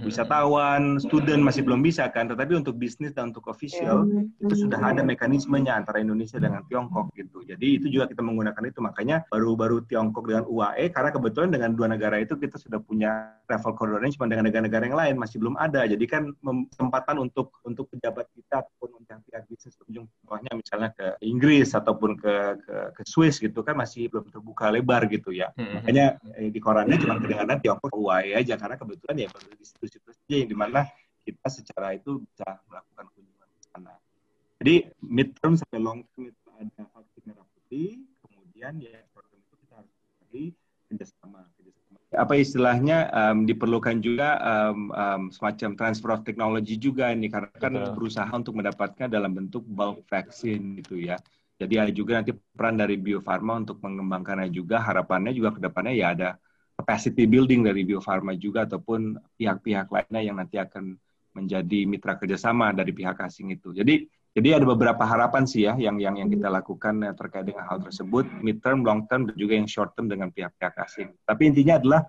wisatawan, 0.03 0.97
student 1.03 1.43
masih 1.43 1.61
belum 1.67 1.83
bisa 1.83 2.07
kan, 2.11 2.31
tetapi 2.31 2.55
untuk 2.55 2.79
bisnis 2.79 3.11
dan 3.11 3.35
untuk 3.35 3.47
official 3.51 4.07
iya. 4.07 4.23
itu 4.47 4.67
sudah 4.67 4.79
ada 4.79 5.01
mekanismenya 5.03 5.75
antara 5.75 5.99
Indonesia 5.99 6.39
dengan 6.39 6.63
Tiongkok 6.71 7.11
gitu. 7.15 7.43
Jadi 7.43 7.81
itu 7.81 7.87
juga 7.91 8.07
kita 8.07 8.23
menggunakan 8.23 8.63
itu 8.63 8.79
makanya 8.79 9.27
baru-baru 9.27 9.83
Tiongkok 9.87 10.27
dengan 10.31 10.45
UAE 10.47 10.91
karena 10.95 11.09
kebetulan 11.11 11.49
dengan 11.51 11.71
dua 11.75 11.87
negara 11.91 12.19
itu 12.21 12.39
kita 12.39 12.55
sudah 12.55 12.79
punya 12.79 13.35
travel 13.45 13.75
corridor 13.75 13.99
arrangement 13.99 14.31
dengan 14.31 14.47
negara-negara 14.47 14.83
yang 14.87 14.97
lain 14.97 15.15
masih 15.19 15.37
belum 15.43 15.55
ada. 15.59 15.83
Jadi 15.83 16.05
kan 16.07 16.31
kesempatan 16.71 17.19
untuk 17.19 17.51
untuk 17.67 17.91
pejabat 17.91 18.31
kita 18.31 18.63
ataupun 18.63 19.03
untuk 19.03 19.19
pihak 19.27 19.43
bisnis 19.47 19.75
berkunjung 19.77 20.07
contohnya 20.25 20.51
misalnya 20.57 20.89
ke 20.97 21.07
Inggris 21.21 21.69
ataupun 21.77 22.17
ke, 22.17 22.33
ke 22.63 22.75
ke 22.97 23.01
Swiss 23.05 23.37
gitu 23.37 23.61
kan 23.61 23.77
masih 23.77 24.09
belum 24.09 24.27
terbuka 24.31 24.71
lebar 24.73 25.05
gitu 25.07 25.29
ya. 25.31 25.51
Makanya 25.55 26.17
eh, 26.35 26.49
di 26.49 26.59
korannya 26.59 26.97
cuma 26.99 27.21
kedengaran 27.21 27.59
Tiongkok 27.61 27.93
UAE 27.93 28.33
aja 28.35 28.55
karena 28.57 28.75
kebetulan 28.75 29.15
ya 29.25 29.27
baru 29.29 29.64
situs-situs 29.65 30.15
aja 30.15 30.35
yang 30.45 30.49
di 30.49 30.57
mana 30.57 30.85
kita 31.25 31.47
secara 31.49 31.97
itu 31.97 32.21
bisa 32.21 32.61
melakukan 32.69 33.05
kunjungan 33.17 33.49
ke 33.49 33.61
sana. 33.73 33.93
Jadi 34.61 34.75
mid 35.01 35.33
term 35.41 35.57
sampai 35.57 35.81
long 35.81 35.99
term 36.13 36.29
itu 36.29 36.47
ada 36.55 36.81
vaksin 36.93 37.21
merah 37.25 37.47
putih, 37.57 38.05
kemudian 38.23 38.73
ya 38.79 39.01
short 39.11 39.25
term 39.27 39.41
itu 39.41 39.55
kita 39.65 39.73
harus 39.81 39.93
cari 40.21 40.43
kerjasama, 40.87 41.39
kerjasama. 41.57 41.97
Apa 42.15 42.33
istilahnya 42.39 42.97
um, 43.11 43.43
diperlukan 43.43 43.99
juga 43.99 44.39
um, 44.39 44.93
um, 44.93 45.21
semacam 45.33 45.75
transfer 45.75 46.09
of 46.13 46.23
technology 46.23 46.79
juga 46.79 47.11
ini 47.11 47.27
karena 47.27 47.51
kan 47.57 47.73
Betul. 47.75 47.93
berusaha 47.97 48.31
untuk 48.31 48.53
mendapatkan 48.55 49.09
dalam 49.09 49.35
bentuk 49.35 49.65
bulk 49.65 50.05
vaksin 50.07 50.79
gitu 50.79 51.01
ya. 51.01 51.17
Jadi 51.55 51.75
ada 51.79 51.91
juga 51.91 52.19
nanti 52.19 52.35
peran 52.35 52.75
dari 52.75 52.99
Bio 52.99 53.23
Farma 53.23 53.59
untuk 53.59 53.79
mengembangkannya 53.79 54.51
juga 54.51 54.83
harapannya 54.83 55.31
juga 55.31 55.55
ke 55.55 55.59
depannya 55.63 55.95
ya 55.95 56.07
ada 56.11 56.29
capacity 56.75 57.23
building 57.25 57.63
dari 57.65 57.87
Bio 57.87 58.03
Farma 58.03 58.35
juga 58.35 58.67
ataupun 58.67 59.15
pihak-pihak 59.39 59.87
lainnya 59.89 60.21
yang 60.21 60.35
nanti 60.37 60.59
akan 60.59 60.95
menjadi 61.35 61.87
mitra 61.87 62.15
kerjasama 62.15 62.71
dari 62.71 62.91
pihak 62.95 63.19
asing 63.19 63.51
itu. 63.51 63.71
Jadi 63.75 64.07
jadi 64.35 64.59
ada 64.59 64.67
beberapa 64.67 65.07
harapan 65.07 65.47
sih 65.47 65.63
ya 65.63 65.79
yang 65.79 65.95
yang 65.95 66.19
yang 66.19 66.27
kita 66.27 66.51
lakukan 66.51 67.15
terkait 67.15 67.47
dengan 67.47 67.71
hal 67.71 67.79
tersebut, 67.79 68.27
mid 68.43 68.59
term, 68.59 68.83
long 68.83 69.07
term, 69.07 69.31
dan 69.31 69.35
juga 69.39 69.55
yang 69.55 69.67
short 69.67 69.95
term 69.95 70.11
dengan 70.11 70.27
pihak-pihak 70.31 70.75
asing. 70.83 71.15
Tapi 71.23 71.41
intinya 71.47 71.79
adalah 71.79 72.01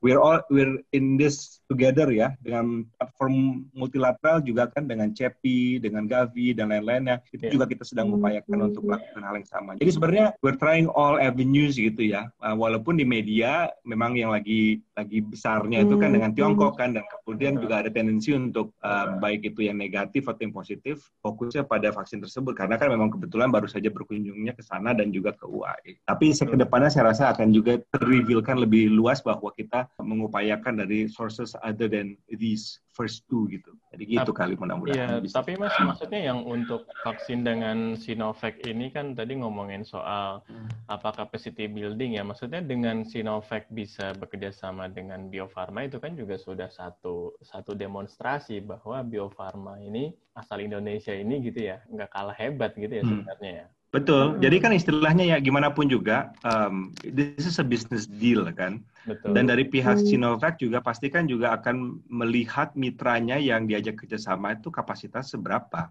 we're 0.00 0.20
all 0.20 0.40
we're 0.48 0.78
in 0.94 1.18
this 1.18 1.58
together 1.66 2.08
ya 2.14 2.32
dengan 2.40 2.86
platform 2.96 3.66
multilateral 3.74 4.40
juga 4.40 4.70
kan 4.70 4.86
dengan 4.86 5.12
CEPI, 5.12 5.82
dengan 5.82 6.08
Gavi 6.08 6.56
dan 6.56 6.72
lain-lainnya 6.72 7.20
itu 7.34 7.50
yeah. 7.50 7.54
juga 7.54 7.66
kita 7.68 7.84
sedang 7.84 8.14
mengupayakan 8.14 8.72
untuk 8.72 8.82
melakukan 8.88 9.22
hal 9.22 9.34
yang 9.36 9.48
sama. 9.48 9.70
Jadi 9.76 9.90
sebenarnya 9.92 10.26
we're 10.40 10.56
trying 10.56 10.88
all 10.94 11.20
avenues 11.20 11.76
gitu 11.76 12.00
ya. 12.00 12.30
Uh, 12.40 12.56
walaupun 12.56 12.96
di 12.96 13.04
media 13.04 13.68
memang 13.84 14.16
yang 14.16 14.32
lagi 14.32 14.80
lagi 14.98 15.22
besarnya 15.22 15.86
itu 15.86 15.94
kan 15.94 16.10
dengan 16.10 16.34
Tiongkok 16.34 16.74
kan 16.74 16.90
dan 16.90 17.06
kemudian 17.06 17.62
juga 17.62 17.86
ada 17.86 17.90
tendensi 17.94 18.34
untuk 18.34 18.74
uh, 18.82 19.14
baik 19.22 19.54
itu 19.54 19.70
yang 19.70 19.78
negatif 19.78 20.26
atau 20.26 20.42
yang 20.42 20.50
positif 20.50 21.06
fokusnya 21.22 21.62
pada 21.70 21.94
vaksin 21.94 22.18
tersebut. 22.18 22.58
Karena 22.58 22.74
kan 22.74 22.90
memang 22.90 23.14
kebetulan 23.14 23.54
baru 23.54 23.70
saja 23.70 23.86
berkunjungnya 23.94 24.58
ke 24.58 24.62
sana 24.66 24.90
dan 24.90 25.14
juga 25.14 25.30
ke 25.38 25.46
UAE. 25.46 26.02
Tapi 26.02 26.34
ke 26.34 26.56
depannya 26.58 26.90
saya 26.90 27.14
rasa 27.14 27.30
akan 27.30 27.54
juga 27.54 27.78
terrevealkan 27.94 28.58
lebih 28.58 28.90
luas 28.90 29.22
bahwa 29.22 29.54
kita 29.54 29.86
mengupayakan 30.02 30.82
dari 30.82 31.06
sources 31.06 31.54
other 31.62 31.86
than 31.86 32.18
these 32.34 32.82
first 32.98 33.22
two 33.30 33.46
gitu. 33.46 33.70
Jadi 33.94 34.18
gitu 34.18 34.34
kali 34.34 34.58
mudah-mudahan. 34.58 35.22
Iya, 35.22 35.30
tapi 35.30 35.54
Mas 35.54 35.70
maksudnya 35.78 36.18
yang 36.34 36.42
untuk 36.42 36.90
vaksin 37.06 37.46
dengan 37.46 37.94
Sinovac 37.94 38.58
ini 38.66 38.90
kan 38.90 39.14
tadi 39.14 39.38
ngomongin 39.38 39.86
soal 39.86 40.42
hmm. 40.50 40.90
apa 40.90 41.14
capacity 41.14 41.70
building 41.70 42.18
ya. 42.18 42.26
Maksudnya 42.26 42.58
dengan 42.58 43.06
Sinovac 43.06 43.70
bisa 43.70 44.10
bekerja 44.18 44.50
sama 44.50 44.90
dengan 44.90 45.30
Bio 45.30 45.46
Farma 45.46 45.86
itu 45.86 46.02
kan 46.02 46.18
juga 46.18 46.34
sudah 46.34 46.66
satu 46.66 47.38
satu 47.38 47.78
demonstrasi 47.78 48.58
bahwa 48.58 48.98
Bio 49.06 49.30
Farma 49.30 49.78
ini 49.78 50.10
asal 50.34 50.66
Indonesia 50.66 51.14
ini 51.14 51.38
gitu 51.46 51.70
ya, 51.70 51.78
nggak 51.86 52.10
kalah 52.10 52.34
hebat 52.34 52.74
gitu 52.74 52.90
ya 52.90 53.06
hmm. 53.06 53.10
sebenarnya 53.14 53.52
ya. 53.62 53.66
Betul. 53.88 54.36
Hmm. 54.36 54.40
Jadi 54.44 54.56
kan 54.60 54.72
istilahnya 54.76 55.24
ya 55.24 55.36
gimana 55.40 55.72
pun 55.72 55.88
juga, 55.88 56.36
um, 56.44 56.92
this 57.08 57.48
is 57.48 57.56
a 57.56 57.64
business 57.64 58.04
deal 58.04 58.44
kan. 58.52 58.84
Betul. 59.08 59.32
Dan 59.32 59.48
dari 59.48 59.64
pihak 59.64 60.04
hmm. 60.04 60.04
Sinovac 60.04 60.60
juga 60.60 60.84
pasti 60.84 61.08
kan 61.08 61.24
juga 61.24 61.56
akan 61.56 62.04
melihat 62.12 62.76
mitranya 62.76 63.40
yang 63.40 63.64
diajak 63.64 64.04
kerjasama 64.04 64.60
itu 64.60 64.68
kapasitas 64.68 65.32
seberapa 65.32 65.88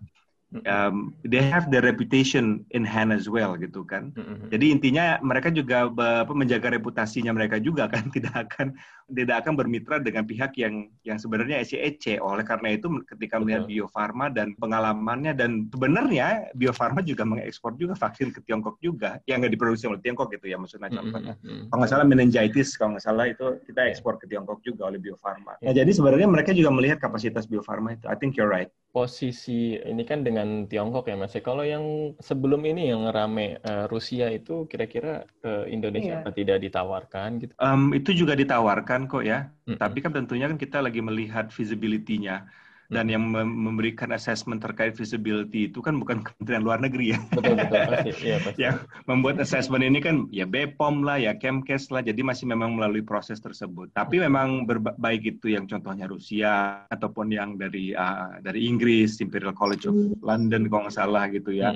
um, 0.65 1.11
they 1.27 1.43
have 1.43 1.67
the 1.67 1.83
reputation 1.83 2.63
in 2.71 2.87
hand 2.87 3.11
as 3.11 3.27
well 3.27 3.59
gitu 3.59 3.83
kan. 3.83 4.15
Mm-hmm. 4.15 4.47
Jadi 4.47 4.65
intinya 4.71 5.05
mereka 5.19 5.51
juga 5.51 5.91
be, 5.91 6.23
menjaga 6.31 6.71
reputasinya 6.71 7.35
mereka 7.35 7.59
juga 7.59 7.91
kan 7.91 8.07
tidak 8.15 8.35
akan 8.47 8.71
tidak 9.07 9.43
akan 9.43 9.53
bermitra 9.55 9.99
dengan 9.99 10.23
pihak 10.27 10.55
yang 10.59 10.87
yang 11.03 11.19
sebenarnya 11.19 11.63
ece-ece. 11.63 12.19
Oleh 12.23 12.47
karena 12.47 12.75
itu 12.75 12.87
ketika 13.07 13.39
melihat 13.39 13.67
Bio 13.67 13.87
Farma 13.91 14.31
dan 14.31 14.55
pengalamannya 14.55 15.35
dan 15.35 15.67
sebenarnya 15.67 16.51
Bio 16.55 16.71
Farma 16.71 17.03
juga 17.03 17.27
mengekspor 17.27 17.75
juga 17.75 17.95
vaksin 17.95 18.31
ke 18.31 18.39
Tiongkok 18.43 18.79
juga 18.79 19.19
yang 19.27 19.43
nggak 19.43 19.51
diproduksi 19.55 19.87
oleh 19.91 19.99
Tiongkok 19.99 20.31
gitu 20.31 20.47
ya 20.47 20.55
maksudnya 20.55 20.91
contohnya. 20.91 21.35
Mm-hmm. 21.43 21.71
Kalau 21.71 21.79
nggak 21.83 21.91
salah 21.91 22.05
meningitis 22.07 22.75
kalau 22.79 22.95
nggak 22.95 23.03
salah 23.03 23.25
itu 23.27 23.59
kita 23.67 23.91
ekspor 23.91 24.15
ke 24.19 24.31
Tiongkok 24.31 24.63
juga 24.63 24.87
oleh 24.87 24.99
Bio 24.99 25.19
Farma. 25.19 25.59
Ya 25.59 25.75
jadi 25.75 25.91
sebenarnya 25.91 26.27
mereka 26.27 26.55
juga 26.55 26.71
melihat 26.71 27.03
kapasitas 27.03 27.47
Bio 27.47 27.59
Farma 27.59 27.99
itu. 27.99 28.07
I 28.07 28.15
think 28.15 28.39
you're 28.39 28.47
right. 28.47 28.71
Posisi 28.97 29.77
ini 29.77 30.01
kan 30.01 30.25
dengan 30.25 30.65
Tiongkok 30.65 31.05
ya 31.05 31.13
Mas. 31.13 31.37
Ya. 31.37 31.45
Kalau 31.45 31.61
yang 31.61 32.17
sebelum 32.17 32.65
ini 32.65 32.89
yang 32.89 33.13
rame 33.13 33.61
uh, 33.61 33.85
Rusia 33.85 34.33
itu 34.33 34.65
kira-kira 34.65 35.21
ke 35.37 35.69
Indonesia 35.69 36.17
iya. 36.17 36.25
apa 36.25 36.33
tidak 36.33 36.65
ditawarkan 36.65 37.29
gitu? 37.45 37.53
Um, 37.61 37.93
itu 37.93 38.17
juga 38.17 38.33
ditawarkan 38.33 39.05
kok 39.05 39.21
ya. 39.21 39.53
Mm 39.69 39.77
-hmm. 39.77 39.77
Tapi 39.77 39.97
kan 40.01 40.11
tentunya 40.17 40.49
kan 40.49 40.57
kita 40.57 40.81
lagi 40.81 41.05
melihat 41.05 41.53
feasibility-nya 41.53 42.49
dan 42.87 43.11
yang 43.11 43.27
memberikan 43.35 44.15
assessment 44.15 44.63
terkait 44.63 44.95
feasibility 44.95 45.67
itu 45.67 45.83
kan 45.83 45.99
bukan 45.99 46.21
Kementerian 46.27 46.63
Luar 46.63 46.79
Negeri 46.79 47.15
ya. 47.15 47.19
Betul 47.31 47.59
betul 47.59 47.79
pasti. 47.87 48.11
Iya, 48.23 48.37
pasti. 48.45 48.59
yang 48.63 48.75
membuat 49.05 49.37
assessment 49.43 49.83
ini 49.83 49.99
kan 49.99 50.27
ya 50.31 50.47
BPOM 50.47 51.03
lah 51.03 51.19
ya 51.19 51.35
Kemkes 51.35 51.91
lah 51.91 52.01
jadi 52.03 52.19
masih 52.23 52.47
memang 52.47 52.75
melalui 52.79 53.03
proses 53.03 53.43
tersebut. 53.43 53.91
Tapi 53.91 54.23
memang 54.23 54.63
baik 54.99 55.37
itu 55.37 55.51
yang 55.51 55.67
contohnya 55.67 56.07
Rusia 56.07 56.83
ataupun 56.87 57.31
yang 57.31 57.59
dari 57.59 57.91
uh, 57.91 58.39
dari 58.39 58.67
Inggris 58.67 59.19
Imperial 59.19 59.55
College 59.55 59.91
of 59.91 59.95
London 60.23 60.71
kalau 60.71 60.87
nggak 60.87 60.95
salah 60.95 61.27
gitu 61.27 61.51
ya. 61.51 61.75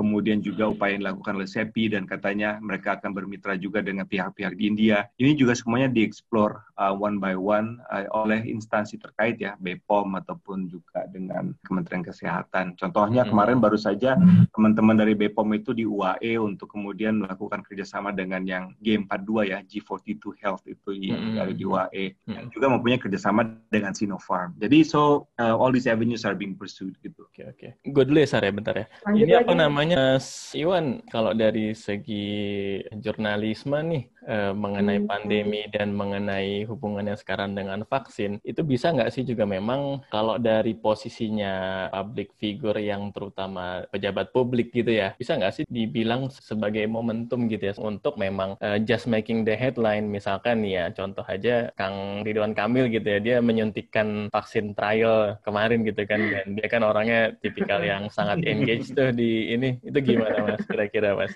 Kemudian 0.00 0.40
juga 0.40 0.72
upaya 0.72 0.96
yang 0.96 1.04
dilakukan 1.04 1.36
oleh 1.36 1.48
SEPI 1.48 1.92
dan 1.92 2.08
katanya 2.08 2.56
mereka 2.64 2.96
akan 2.96 3.12
bermitra 3.12 3.60
juga 3.60 3.84
dengan 3.84 4.08
pihak-pihak 4.08 4.56
di 4.56 4.64
India. 4.68 5.04
Ini 5.20 5.36
juga 5.36 5.52
semuanya 5.52 5.92
dieksplor 5.92 6.76
uh, 6.80 6.94
one 6.96 7.20
by 7.20 7.36
one 7.36 7.80
uh, 7.92 8.08
oleh 8.16 8.44
instansi 8.48 8.96
terkait 8.96 9.36
ya 9.36 9.58
BPOM 9.60 10.16
atau 10.24 10.38
maupun 10.46 10.70
juga 10.70 11.02
dengan 11.10 11.50
Kementerian 11.66 12.06
Kesehatan. 12.06 12.78
Contohnya 12.78 13.26
hmm. 13.26 13.30
kemarin 13.34 13.58
baru 13.58 13.74
saja 13.74 14.14
teman-teman 14.54 14.94
dari 14.94 15.18
BPOM 15.18 15.50
itu 15.58 15.74
di 15.74 15.82
UAE 15.82 16.38
untuk 16.38 16.70
kemudian 16.70 17.18
melakukan 17.18 17.66
kerjasama 17.66 18.14
dengan 18.14 18.46
yang 18.46 18.70
G42 18.78 19.50
ya, 19.50 19.58
G42 19.66 20.38
Health 20.38 20.62
itu 20.70 20.94
yang 20.94 21.34
hmm. 21.34 21.50
di 21.50 21.64
UAE, 21.66 22.04
hmm. 22.14 22.30
yang 22.38 22.46
juga 22.54 22.70
mempunyai 22.70 23.02
kerjasama 23.02 23.58
dengan 23.74 23.90
Sinopharm. 23.90 24.54
Jadi 24.62 24.86
so 24.86 25.26
uh, 25.42 25.58
all 25.58 25.74
these 25.74 25.90
avenues 25.90 26.22
are 26.22 26.38
being 26.38 26.54
pursued 26.54 26.94
gitu. 27.02 27.26
Oke 27.26 27.42
okay, 27.42 27.44
oke. 27.50 27.66
Okay. 27.82 27.90
Gue 27.90 28.06
dulu 28.06 28.22
ya 28.22 28.28
Sarah 28.30 28.54
bentar 28.54 28.78
ya. 28.78 28.86
Lanjut 29.02 29.26
Ini 29.26 29.32
apa 29.42 29.54
namanya 29.58 30.22
Iwan 30.54 31.02
kalau 31.10 31.34
dari 31.34 31.74
segi 31.74 32.78
jurnalisme 33.02 33.74
nih 33.82 34.02
uh, 34.26 34.52
mengenai 34.52 35.00
hmm. 35.00 35.08
pandemi 35.08 35.62
dan 35.70 35.94
mengenai 35.94 36.66
hubungannya 36.68 37.16
sekarang 37.16 37.56
dengan 37.56 37.86
vaksin 37.86 38.42
itu 38.42 38.60
bisa 38.66 38.92
nggak 38.92 39.10
sih 39.14 39.22
juga 39.22 39.48
memang 39.48 40.04
kalau 40.12 40.36
dari 40.36 40.76
posisinya 40.76 41.88
public 41.94 42.34
figure 42.36 42.78
yang 42.78 43.14
terutama 43.14 43.86
pejabat 43.88 44.34
publik 44.34 44.74
gitu 44.74 44.92
ya 44.92 45.16
bisa 45.16 45.38
nggak 45.38 45.54
sih 45.54 45.64
dibilang 45.70 46.28
sebagai 46.28 46.84
momentum 46.90 47.46
gitu 47.46 47.70
ya 47.70 47.74
untuk 47.80 48.18
memang 48.18 48.58
uh, 48.60 48.78
just 48.82 49.06
making 49.06 49.46
the 49.46 49.54
headline? 49.54 50.10
Misalkan 50.10 50.66
ya 50.66 50.90
contoh 50.90 51.22
aja 51.26 51.70
Kang 51.78 52.26
Ridwan 52.26 52.52
Kamil 52.52 52.90
gitu 52.90 53.06
ya 53.06 53.18
dia 53.22 53.36
menyuntikkan 53.38 54.28
vaksin 54.34 54.74
trial 54.74 55.38
kemarin 55.46 55.86
gitu 55.86 56.02
kan 56.04 56.20
dan 56.20 56.46
dia 56.58 56.66
kan 56.66 56.82
orangnya 56.82 57.32
tipikal 57.38 57.80
yang 57.80 58.10
sangat 58.10 58.42
engaged 58.50 58.92
tuh 58.92 59.14
di 59.14 59.54
ini. 59.54 59.78
Itu 59.80 59.98
gimana 60.02 60.42
mas? 60.42 60.62
Kira-kira 60.66 61.14
mas 61.14 61.32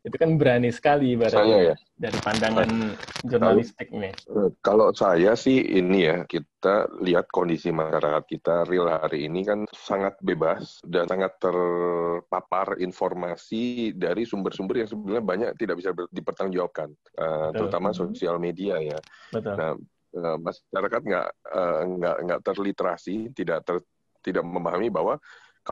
itu 0.00 0.16
kan 0.16 0.40
berani 0.40 0.72
sekali 0.72 1.12
saya 1.28 1.72
ya 1.72 1.76
dari 2.00 2.18
pandangan 2.24 2.96
jurnalistik 3.28 3.92
nih. 3.92 4.16
Eh, 4.16 4.50
kalau 4.64 4.88
saya 4.96 5.36
sih 5.36 5.60
ini 5.60 6.08
ya 6.08 6.24
kita 6.24 6.88
lihat 7.04 7.28
kondisi 7.28 7.68
masyarakat 7.68 8.24
kita 8.24 8.64
real 8.64 8.88
hari 8.88 9.28
ini 9.28 9.44
kan 9.44 9.68
sangat 9.76 10.16
bebas 10.24 10.80
dan 10.88 11.04
sangat 11.04 11.36
terpapar 11.36 12.80
informasi 12.80 13.92
dari 13.92 14.24
sumber-sumber 14.24 14.80
yang 14.80 14.88
sebenarnya 14.88 15.24
banyak 15.24 15.50
tidak 15.60 15.76
bisa 15.84 15.92
dipertanggungjawabkan, 16.08 16.88
uh, 17.20 17.52
terutama 17.52 17.92
sosial 17.92 18.40
media 18.40 18.80
ya. 18.80 18.98
Betul. 19.36 19.52
Nah, 19.52 19.72
uh, 20.16 20.36
masyarakat 20.40 21.00
nggak 21.04 21.28
nggak 22.00 22.16
nggak 22.24 22.40
terliterasi, 22.40 23.36
tidak 23.36 23.68
ter, 23.68 23.84
tidak 24.24 24.48
memahami 24.48 24.88
bahwa 24.88 25.20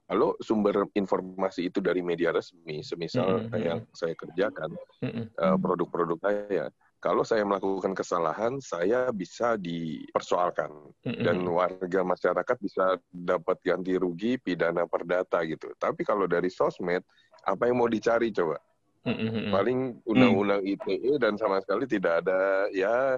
kalau 0.07 0.39
sumber 0.39 0.87
informasi 0.95 1.73
itu 1.73 1.83
dari 1.83 2.05
media 2.05 2.31
resmi, 2.31 2.85
semisal 2.85 3.49
mm 3.49 3.51
-hmm. 3.51 3.63
yang 3.65 3.81
saya 3.97 4.15
kerjakan, 4.15 4.77
mm 5.03 5.11
-hmm. 5.11 5.25
uh, 5.35 5.57
produk-produk 5.59 6.19
saya, 6.23 6.65
kalau 6.99 7.23
saya 7.23 7.47
melakukan 7.47 7.95
kesalahan, 7.95 8.59
saya 8.59 9.15
bisa 9.15 9.55
dipersoalkan 9.55 10.71
mm 11.07 11.15
-hmm. 11.15 11.25
dan 11.25 11.37
warga 11.47 12.01
masyarakat 12.03 12.57
bisa 12.59 12.99
dapat 13.11 13.59
ganti 13.63 13.95
rugi, 13.95 14.35
pidana 14.43 14.83
perdata 14.85 15.47
gitu. 15.47 15.71
Tapi 15.79 16.03
kalau 16.03 16.27
dari 16.27 16.51
sosmed, 16.51 17.07
apa 17.47 17.71
yang 17.71 17.79
mau 17.79 17.87
dicari 17.87 18.35
coba? 18.35 18.59
Mm 19.07 19.15
-hmm. 19.15 19.47
Paling 19.55 19.79
undang-undang 20.11 20.63
ITE 20.67 21.23
dan 21.23 21.39
sama 21.39 21.63
sekali 21.63 21.87
tidak 21.87 22.27
ada 22.27 22.67
ya 22.75 23.17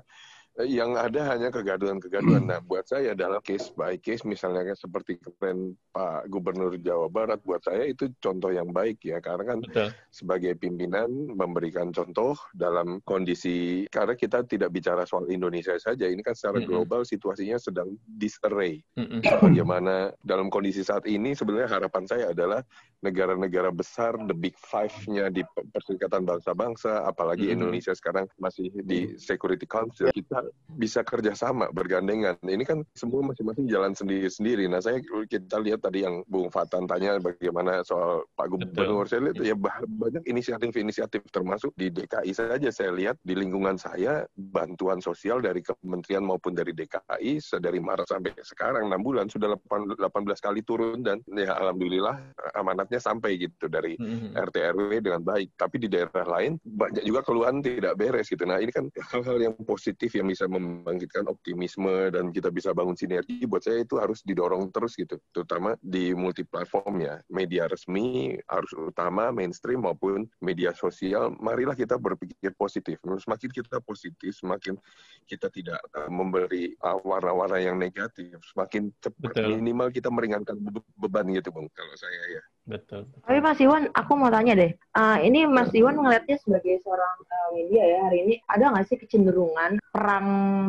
yang 0.67 0.99
ada 0.99 1.33
hanya 1.33 1.49
kegaduhan-kegaduhan. 1.49 2.45
Nah, 2.45 2.61
buat 2.61 2.85
saya 2.85 3.17
dalam 3.17 3.41
case 3.41 3.73
by 3.73 3.97
case, 3.97 4.27
misalnya 4.29 4.75
seperti 4.77 5.17
kemarin 5.23 5.73
Pak 5.91 6.29
Gubernur 6.29 6.77
Jawa 6.77 7.09
Barat, 7.09 7.41
buat 7.47 7.63
saya 7.65 7.89
itu 7.89 8.13
contoh 8.21 8.53
yang 8.53 8.69
baik 8.71 9.01
ya, 9.03 9.19
karena 9.23 9.57
kan 9.57 9.59
Betul. 9.65 9.89
sebagai 10.13 10.53
pimpinan 10.59 11.09
memberikan 11.33 11.91
contoh 11.91 12.37
dalam 12.53 13.01
kondisi, 13.09 13.89
karena 13.89 14.13
kita 14.13 14.45
tidak 14.45 14.71
bicara 14.75 15.09
soal 15.09 15.27
Indonesia 15.33 15.75
saja, 15.81 16.05
ini 16.05 16.21
kan 16.21 16.37
secara 16.37 16.61
mm 16.61 16.69
-hmm. 16.69 16.71
global 16.71 17.01
situasinya 17.07 17.57
sedang 17.57 17.97
disarray. 18.05 18.85
Mm 19.01 19.07
-hmm. 19.07 19.21
Bagaimana 19.41 19.95
dalam 20.21 20.53
kondisi 20.53 20.85
saat 20.85 21.09
ini 21.09 21.33
sebenarnya 21.33 21.81
harapan 21.81 22.05
saya 22.05 22.35
adalah 22.35 22.61
negara-negara 23.01 23.73
besar, 23.73 24.13
the 24.29 24.37
big 24.37 24.53
five-nya 24.61 25.33
di 25.33 25.41
Perserikatan 25.73 26.29
Bangsa-Bangsa, 26.29 27.09
apalagi 27.09 27.49
mm 27.49 27.49
-hmm. 27.49 27.57
Indonesia 27.57 27.93
sekarang 27.97 28.29
masih 28.37 28.69
di 28.85 29.17
Security 29.17 29.65
Council, 29.65 30.13
kita 30.13 30.50
bisa 30.79 31.03
kerjasama 31.03 31.69
bergandengan. 31.75 32.39
Ini 32.47 32.63
kan 32.63 32.87
semua 32.95 33.27
masing-masing 33.27 33.67
jalan 33.67 33.93
sendiri-sendiri. 33.93 34.71
Nah, 34.71 34.79
saya 34.79 35.03
kita 35.27 35.59
lihat 35.59 35.83
tadi 35.83 36.07
yang 36.07 36.23
Bung 36.31 36.49
Fatan 36.49 36.87
tanya 36.87 37.19
bagaimana 37.19 37.83
soal 37.83 38.25
Pak 38.39 38.47
Gubernur. 38.49 39.05
Saya 39.11 39.31
lihat 39.31 39.43
ya 39.43 39.57
banyak 39.85 40.25
inisiatif-inisiatif 40.25 41.27
termasuk 41.35 41.75
di 41.75 41.91
DKI 41.91 42.33
saja 42.33 42.71
saya 42.71 42.91
lihat 42.95 43.19
di 43.27 43.35
lingkungan 43.35 43.77
saya 43.77 44.25
bantuan 44.39 45.03
sosial 45.03 45.43
dari 45.43 45.61
kementerian 45.61 46.23
maupun 46.23 46.55
dari 46.55 46.71
DKI 46.73 47.43
dari 47.59 47.79
Maret 47.83 48.09
sampai 48.09 48.33
sekarang 48.41 48.89
6 48.89 49.07
bulan 49.07 49.27
sudah 49.29 49.53
18 49.59 50.01
kali 50.39 50.61
turun 50.63 51.03
dan 51.03 51.19
ya 51.35 51.59
alhamdulillah 51.59 52.17
amanatnya 52.55 53.03
sampai 53.03 53.37
gitu 53.37 53.67
dari 53.67 53.99
mm-hmm. 53.99 54.39
RT 54.39 54.57
RW 54.77 54.91
dengan 55.03 55.23
baik. 55.27 55.59
Tapi 55.59 55.77
di 55.83 55.89
daerah 55.91 56.25
lain 56.25 56.57
banyak 56.63 57.03
juga 57.03 57.27
keluhan 57.27 57.59
tidak 57.61 57.99
beres 57.99 58.31
gitu. 58.31 58.47
Nah, 58.47 58.63
ini 58.63 58.71
kan 58.71 58.87
hal-hal 59.13 59.39
yang 59.51 59.55
positif 59.67 60.15
yang 60.15 60.30
bisa 60.31 60.47
membangkitkan 60.47 61.27
optimisme 61.27 62.15
dan 62.15 62.31
kita 62.31 62.55
bisa 62.55 62.71
bangun 62.71 62.95
sinergi 62.95 63.43
buat 63.51 63.67
saya 63.67 63.83
itu 63.83 63.99
harus 63.99 64.23
didorong 64.23 64.71
terus 64.71 64.95
gitu. 64.95 65.19
Terutama 65.35 65.75
di 65.83 66.15
multi 66.15 66.47
platform 66.47 67.03
ya. 67.03 67.19
Media 67.27 67.67
resmi 67.67 68.39
harus 68.47 68.71
utama 68.79 69.35
mainstream 69.35 69.83
maupun 69.83 70.31
media 70.39 70.71
sosial. 70.71 71.35
Marilah 71.43 71.75
kita 71.75 71.99
berpikir 71.99 72.55
positif. 72.55 73.03
Semakin 73.03 73.51
kita 73.51 73.83
positif 73.83 74.39
semakin 74.39 74.79
kita 75.27 75.51
tidak 75.51 75.79
uh, 75.95 76.11
memberi 76.11 76.75
uh, 76.83 76.99
warna-warna 77.03 77.59
yang 77.63 77.77
negatif 77.79 78.39
semakin 78.51 78.91
cepat 78.99 79.33
Betul. 79.35 79.63
minimal 79.63 79.89
kita 79.95 80.09
meringankan 80.11 80.57
beban 80.99 81.27
gitu 81.31 81.55
bang 81.55 81.67
kalau 81.73 81.95
saya 81.97 82.23
ya 82.39 82.43
Betul, 82.71 83.03
Tapi 83.27 83.39
Mas 83.43 83.59
Iwan, 83.59 83.91
aku 83.91 84.15
mau 84.15 84.31
tanya 84.31 84.55
deh. 84.55 84.71
Uh, 84.95 85.19
ini 85.27 85.43
Mas 85.43 85.75
Iwan 85.75 85.99
ngelihatnya 85.99 86.39
sebagai 86.39 86.79
seorang 86.87 87.17
uh, 87.27 87.49
media 87.51 87.83
ya 87.83 87.99
hari 88.07 88.19
ini, 88.23 88.35
ada 88.47 88.71
nggak 88.71 88.87
sih 88.87 88.99
kecenderungan 89.03 89.83
perang 89.91 90.29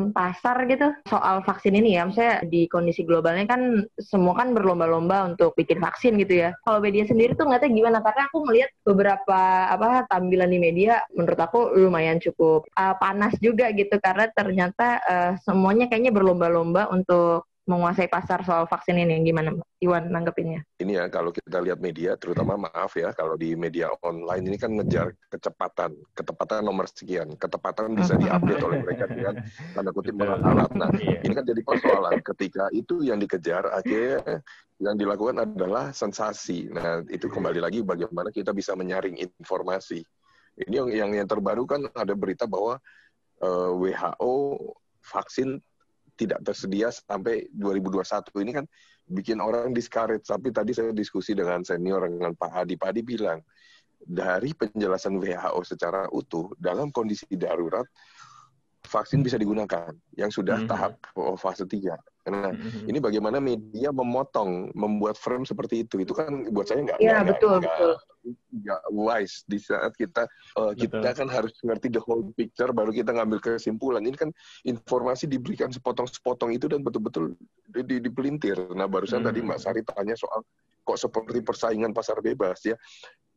pasar 0.09 0.65
gitu 0.65 0.89
soal 1.05 1.45
vaksin 1.45 1.77
ini 1.77 2.01
ya. 2.01 2.09
Misalnya 2.09 2.41
di 2.49 2.65
kondisi 2.65 3.05
globalnya 3.05 3.45
kan 3.45 3.85
semua 4.01 4.33
kan 4.33 4.57
berlomba-lomba 4.57 5.29
untuk 5.29 5.53
bikin 5.53 5.77
vaksin 5.77 6.17
gitu 6.17 6.49
ya. 6.49 6.57
Kalau 6.65 6.81
media 6.81 7.05
sendiri 7.05 7.37
tuh 7.37 7.45
nggak 7.45 7.69
tahu 7.69 7.77
gimana 7.77 8.01
karena 8.01 8.23
aku 8.33 8.37
melihat 8.49 8.71
beberapa 8.81 9.39
apa 9.69 10.09
tampilan 10.09 10.49
di 10.49 10.57
media 10.57 11.05
menurut 11.13 11.37
aku 11.37 11.77
lumayan 11.77 12.17
cukup 12.17 12.65
uh, 12.81 12.97
panas 12.97 13.37
juga 13.37 13.69
gitu 13.77 13.93
karena 14.01 14.25
ternyata 14.33 14.97
uh, 15.05 15.31
semuanya 15.45 15.85
kayaknya 15.85 16.09
berlomba-lomba 16.09 16.89
untuk 16.89 17.50
menguasai 17.69 18.09
pasar 18.09 18.41
soal 18.41 18.65
vaksin 18.65 18.97
ini 18.97 19.21
gimana 19.21 19.53
Iwan 19.81 20.09
nanggepinnya? 20.09 20.65
Ini 20.81 20.97
ya 20.97 21.05
kalau 21.09 21.29
kita 21.29 21.61
lihat 21.61 21.77
media 21.81 22.17
terutama 22.17 22.57
maaf 22.57 22.93
ya 22.97 23.13
kalau 23.13 23.37
di 23.37 23.53
media 23.53 23.89
online 24.01 24.45
ini 24.49 24.57
kan 24.57 24.73
ngejar 24.77 25.13
kecepatan, 25.29 25.93
ketepatan 26.13 26.65
nomor 26.65 26.89
sekian, 26.89 27.33
ketepatan 27.37 27.93
bisa 27.97 28.17
diupdate 28.17 28.61
oleh 28.65 28.79
mereka 28.81 29.05
dengan 29.09 29.41
tanda 29.73 29.91
kutip 29.93 30.17
alat. 30.21 30.69
Nah 30.73 30.89
iya. 31.01 31.21
ini 31.21 31.33
kan 31.33 31.45
jadi 31.45 31.61
persoalan 31.61 32.17
ketika 32.21 32.69
itu 32.73 33.05
yang 33.05 33.17
dikejar 33.21 33.69
akhirnya 33.73 34.41
yang 34.81 34.97
dilakukan 34.97 35.45
adalah 35.45 35.93
sensasi. 35.93 36.69
Nah 36.69 37.05
itu 37.09 37.29
kembali 37.29 37.61
lagi 37.61 37.85
bagaimana 37.85 38.33
kita 38.33 38.53
bisa 38.53 38.73
menyaring 38.73 39.17
informasi. 39.17 40.01
Ini 40.61 40.73
yang 40.77 40.89
yang, 40.89 41.11
yang 41.25 41.27
terbaru 41.29 41.65
kan 41.65 41.85
ada 41.93 42.13
berita 42.13 42.45
bahwa 42.45 42.81
uh, 43.41 43.73
eh, 43.73 43.97
WHO 43.97 44.33
vaksin 45.01 45.57
tidak 46.15 46.39
tersedia 46.45 46.91
sampai 46.91 47.47
2021 47.55 48.43
ini 48.43 48.51
kan 48.61 48.65
bikin 49.09 49.37
orang 49.39 49.71
discourage. 49.75 50.27
Tapi 50.27 50.53
tadi 50.53 50.71
saya 50.71 50.95
diskusi 50.95 51.35
dengan 51.35 51.65
senior 51.65 52.07
dengan 52.07 52.35
Pak 52.35 52.51
Adi. 52.65 52.75
Pak 52.77 52.95
Adi 52.95 53.01
bilang 53.01 53.39
dari 54.01 54.51
penjelasan 54.57 55.21
WHO 55.21 55.61
secara 55.61 56.09
utuh 56.09 56.49
dalam 56.57 56.89
kondisi 56.89 57.29
darurat 57.37 57.85
vaksin 58.81 59.21
bisa 59.21 59.37
digunakan 59.37 59.93
yang 60.17 60.33
sudah 60.33 60.57
mm 60.57 60.65
-hmm. 60.65 60.71
tahap 60.73 60.93
fase 61.37 61.63
3. 61.69 61.95
Nah, 62.29 62.53
mm-hmm. 62.53 62.85
ini 62.85 62.99
bagaimana 63.01 63.41
media 63.41 63.89
memotong, 63.89 64.69
membuat 64.77 65.17
frame 65.17 65.41
seperti 65.41 65.89
itu, 65.89 66.05
itu 66.05 66.13
kan 66.13 66.45
buat 66.53 66.69
saya 66.69 66.85
nggak 66.85 66.99
ya, 67.01 67.25
betul. 67.25 67.57
Nggak 68.27 68.81
wise 68.93 69.41
di 69.49 69.57
saat 69.57 69.97
kita 69.97 70.29
uh, 70.59 70.73
kita 70.77 71.13
kan 71.17 71.25
harus 71.25 71.53
ngerti 71.65 71.89
the 71.89 72.01
whole 72.01 72.21
picture 72.37 72.69
baru 72.69 72.93
kita 72.93 73.11
ngambil 73.13 73.41
kesimpulan. 73.41 74.05
Ini 74.05 74.17
kan 74.17 74.29
informasi 74.65 75.25
diberikan 75.25 75.73
sepotong-sepotong 75.73 76.53
itu 76.53 76.69
dan 76.69 76.85
betul-betul 76.85 77.33
di, 77.65 77.81
di, 77.85 77.95
dipelintir. 77.97 78.57
Nah, 78.77 78.85
barusan 78.85 79.25
hmm. 79.25 79.27
tadi 79.31 79.39
Mbak 79.41 79.59
Sari 79.59 79.81
tanya 79.81 80.13
soal 80.13 80.45
kok 80.81 80.97
seperti 80.97 81.39
persaingan 81.45 81.93
pasar 81.93 82.21
bebas 82.21 82.61
ya. 82.65 82.77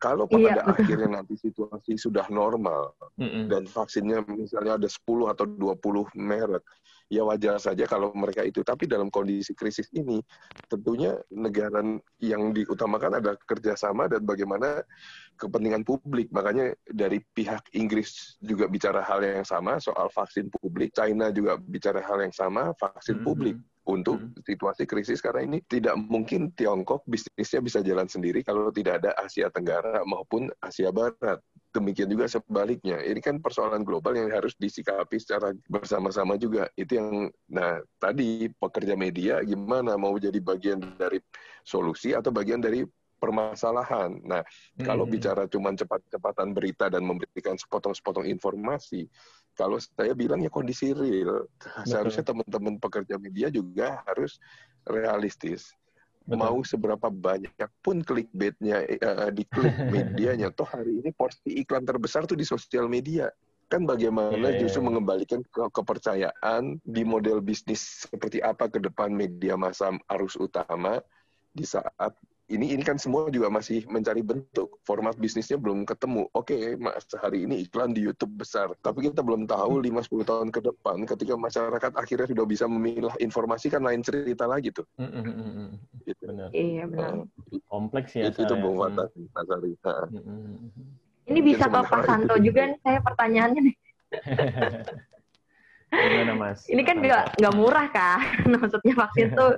Kalau 0.05 0.29
pada 0.29 0.61
iya, 0.61 0.63
akhirnya 0.69 1.23
nanti 1.23 1.33
situasi 1.39 1.97
sudah 1.97 2.29
normal 2.29 2.93
mm 3.17 3.25
-hmm. 3.25 3.45
dan 3.49 3.63
vaksinnya 3.65 4.21
misalnya 4.29 4.77
ada 4.77 4.89
10 4.91 5.33
atau 5.33 5.49
20 5.49 6.13
merek, 6.19 6.61
ya 7.13 7.23
wajar 7.27 7.61
saja 7.61 7.85
kalau 7.85 8.13
mereka 8.17 8.45
itu. 8.45 8.65
Tapi 8.65 8.89
dalam 8.89 9.09
kondisi 9.13 9.53
krisis 9.53 9.91
ini, 9.93 10.21
tentunya 10.69 11.17
negara 11.33 11.81
yang 12.21 12.53
diutamakan 12.55 13.21
adalah 13.21 13.37
kerjasama 13.45 14.09
dan 14.09 14.25
bagaimana 14.25 14.81
kepentingan 15.37 15.83
publik. 15.83 16.31
Makanya 16.31 16.73
dari 16.89 17.21
pihak 17.35 17.75
Inggris 17.75 18.39
juga 18.41 18.71
bicara 18.71 19.03
hal 19.03 19.21
yang 19.25 19.47
sama 19.47 19.77
soal 19.83 20.09
vaksin 20.15 20.49
publik, 20.49 20.95
China 20.95 21.29
juga 21.35 21.59
bicara 21.59 22.01
hal 22.01 22.23
yang 22.23 22.35
sama 22.35 22.73
vaksin 22.79 23.21
hmm. 23.21 23.27
publik 23.27 23.57
untuk 23.85 24.17
hmm. 24.17 24.41
situasi 24.49 24.89
krisis 24.89 25.21
karena 25.21 25.45
ini 25.45 25.59
tidak 25.69 25.93
mungkin 26.01 26.49
Tiongkok 26.57 27.05
bisnisnya 27.05 27.61
bisa 27.61 27.79
jalan 27.85 28.09
sendiri 28.09 28.41
kalau 28.41 28.73
tidak 28.73 29.05
ada 29.05 29.13
Asia 29.21 29.53
Tenggara 29.53 30.01
maupun 30.09 30.49
Asia 30.65 30.89
Barat. 30.89 31.37
Demikian 31.75 32.07
juga 32.09 32.31
sebaliknya. 32.31 33.03
Ini 33.03 33.19
kan 33.19 33.43
persoalan 33.43 33.83
global 33.83 34.15
yang 34.15 34.31
harus 34.31 34.55
disikapi 34.57 35.19
secara 35.19 35.53
bersama-sama 35.67 36.39
juga. 36.39 36.71
Itu 36.79 36.97
yang, 36.97 37.29
nah 37.51 37.83
tadi 37.99 38.47
pekerja 38.47 38.95
media 38.95 39.43
gimana 39.43 39.99
mau 39.99 40.15
jadi 40.17 40.39
bagian 40.39 40.81
dari 40.97 41.19
solusi 41.67 42.15
atau 42.15 42.31
bagian 42.31 42.63
dari 42.63 42.87
permasalahan. 43.25 44.21
Nah, 44.21 44.45
hmm. 44.45 44.85
kalau 44.85 45.09
bicara 45.09 45.49
cuma 45.49 45.73
cepat-cepatan 45.73 46.53
berita 46.53 46.93
dan 46.93 47.09
memberikan 47.09 47.57
sepotong-sepotong 47.57 48.29
informasi, 48.29 49.09
kalau 49.55 49.79
saya 49.79 50.13
bilang 50.13 50.43
ya 50.43 50.51
kondisi 50.51 50.91
real, 50.91 51.47
Betul. 51.47 51.87
seharusnya 51.87 52.25
teman-teman 52.27 52.75
pekerja 52.83 53.15
media 53.17 53.49
juga 53.49 54.03
harus 54.07 54.43
realistis. 54.87 55.73
Betul. 56.25 56.41
mau 56.41 56.57
seberapa 56.65 57.13
banyak 57.13 57.69
pun 57.85 58.01
clickbaitnya 58.01 58.81
uh, 59.05 59.29
di 59.29 59.45
klik 59.45 59.77
medianya 59.93 60.49
toh 60.49 60.65
hari 60.65 61.05
ini 61.05 61.13
porsi 61.13 61.61
iklan 61.61 61.85
terbesar 61.85 62.25
tuh 62.25 62.33
di 62.33 62.49
sosial 62.49 62.89
media 62.89 63.29
kan 63.69 63.85
bagaimana 63.85 64.41
yeah. 64.41 64.57
Iya, 64.57 64.61
justru 64.65 64.81
iya. 64.81 64.89
mengembalikan 64.89 65.41
ke 65.45 65.69
kepercayaan 65.69 66.81
di 66.81 67.03
model 67.05 67.45
bisnis 67.45 68.09
seperti 68.09 68.41
apa 68.41 68.73
ke 68.73 68.81
depan 68.81 69.13
media 69.13 69.57
masa 69.61 69.93
arus 70.17 70.37
utama 70.41 71.01
di 71.53 71.69
saat 71.69 72.17
ini 72.53 72.77
ini 72.77 72.85
kan 72.85 73.01
semua 73.01 73.33
juga 73.33 73.49
masih 73.49 73.89
mencari 73.89 74.21
bentuk 74.21 74.77
format 74.85 75.17
bisnisnya 75.17 75.57
belum 75.57 75.89
ketemu. 75.89 76.29
Oke, 76.37 76.77
mas 76.77 77.09
hari 77.17 77.49
ini 77.49 77.65
iklan 77.65 77.97
di 77.97 78.05
YouTube 78.05 78.37
besar, 78.37 78.69
tapi 78.85 79.09
kita 79.09 79.25
belum 79.25 79.49
tahu 79.49 79.81
5-10 79.81 79.89
hmm. 79.89 80.29
tahun 80.29 80.49
ke 80.53 80.61
depan 80.61 80.97
ketika 81.09 81.35
masyarakat 81.41 81.93
akhirnya 81.97 82.29
sudah 82.29 82.45
bisa 82.45 82.69
memilah 82.69 83.17
informasi 83.17 83.73
kan 83.73 83.81
lain 83.81 84.05
cerita 84.05 84.45
lagi 84.45 84.69
tuh. 84.77 84.85
Mm 85.01 85.09
-hmm. 85.09 85.69
gitu. 86.05 86.23
Benar. 86.29 86.49
Iya 86.53 86.85
benar. 86.85 87.13
Uh, 87.25 87.61
Kompleks 87.65 88.13
ya. 88.13 88.29
Itu, 88.29 88.45
itu 88.45 88.55
Bung 88.61 88.77
Fatah, 88.77 89.09
hmm. 89.09 89.33
Mas 89.33 89.49
Ari. 89.49 89.73
Ini 91.25 91.41
bisa 91.41 91.65
ke 91.73 91.81
Pak 91.81 92.03
Santo 92.05 92.37
juga 92.37 92.69
nih 92.69 92.79
saya 92.85 93.01
pertanyaannya 93.01 93.61
nih. 93.73 93.77
Gimana 95.95 96.33
Mas? 96.37 96.69
Ini 96.69 96.83
kan 96.85 96.97
nggak 97.01 97.41
nggak 97.41 97.55
murah 97.57 97.87
kan? 97.89 98.21
Maksudnya 98.53 98.93
vaksin 98.93 99.33
tuh 99.33 99.57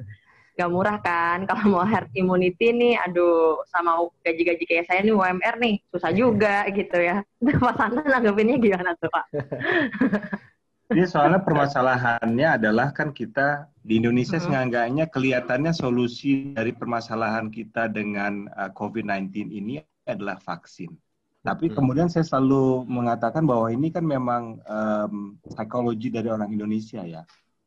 nggak 0.56 0.72
murah 0.72 0.96
kan 1.04 1.44
kalau 1.48 1.78
mau 1.78 1.84
herd 1.84 2.08
immunity 2.16 2.72
nih 2.72 2.96
aduh 3.04 3.60
sama 3.68 4.08
gaji-gaji 4.24 4.64
kayak 4.64 4.88
saya 4.88 5.04
nih 5.04 5.14
UMR 5.14 5.54
nih 5.60 5.74
susah 5.92 6.10
juga 6.16 6.64
gitu 6.72 6.96
ya 6.96 7.20
Pak 7.62 7.76
Santa 7.76 8.02
nanggepinnya 8.02 8.56
gimana 8.56 8.96
tuh 8.98 9.12
Pak? 9.12 9.24
Ini 10.86 11.02
soalnya 11.02 11.42
permasalahannya 11.42 12.62
adalah 12.62 12.94
kan 12.94 13.10
kita 13.10 13.66
di 13.82 13.98
Indonesia 13.98 14.38
hmm. 14.38 14.46
seenggaknya 14.46 15.04
kelihatannya 15.10 15.74
solusi 15.74 16.54
dari 16.54 16.70
permasalahan 16.70 17.50
kita 17.50 17.90
dengan 17.90 18.46
uh, 18.54 18.70
COVID-19 18.70 19.50
ini 19.50 19.82
adalah 20.06 20.38
vaksin. 20.38 20.94
Tapi 21.42 21.74
kemudian 21.74 22.06
saya 22.06 22.22
selalu 22.22 22.86
mengatakan 22.86 23.42
bahwa 23.42 23.66
ini 23.66 23.90
kan 23.90 24.06
memang 24.06 24.62
um, 24.62 25.34
psikologi 25.42 26.06
dari 26.06 26.30
orang 26.30 26.54
Indonesia 26.54 27.02
ya 27.02 27.26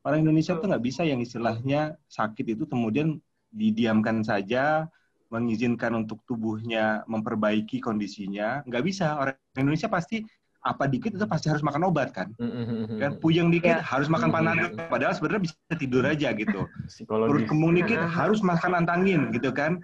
Orang 0.09 0.25
Indonesia 0.25 0.57
tuh 0.57 0.65
nggak 0.65 0.81
bisa 0.81 1.05
yang 1.05 1.21
istilahnya 1.21 1.93
sakit 2.09 2.57
itu 2.57 2.65
kemudian 2.65 3.21
didiamkan 3.53 4.25
saja, 4.25 4.89
mengizinkan 5.29 5.93
untuk 5.93 6.25
tubuhnya 6.25 7.05
memperbaiki 7.05 7.77
kondisinya. 7.77 8.65
Nggak 8.65 8.83
bisa. 8.89 9.21
Orang 9.21 9.37
Indonesia 9.53 9.85
pasti 9.85 10.25
apa 10.59 10.91
dikit 10.91 11.15
itu 11.15 11.23
pasti 11.23 11.47
harus 11.47 11.63
makan 11.63 11.87
obat 11.87 12.11
kan. 12.11 12.35
Kan 12.99 13.21
puyeng 13.23 13.47
dikit 13.53 13.79
yeah. 13.79 13.85
harus 13.85 14.11
makan 14.11 14.33
panadol. 14.33 14.75
Padahal 14.91 15.15
sebenarnya 15.15 15.47
bisa 15.47 15.55
tidur 15.77 16.03
aja 16.03 16.35
gitu. 16.35 16.67
Perut 17.07 17.47
kembung 17.47 17.77
dikit 17.77 18.01
harus 18.01 18.43
makan 18.43 18.83
antangin 18.83 19.31
gitu 19.31 19.53
kan. 19.53 19.79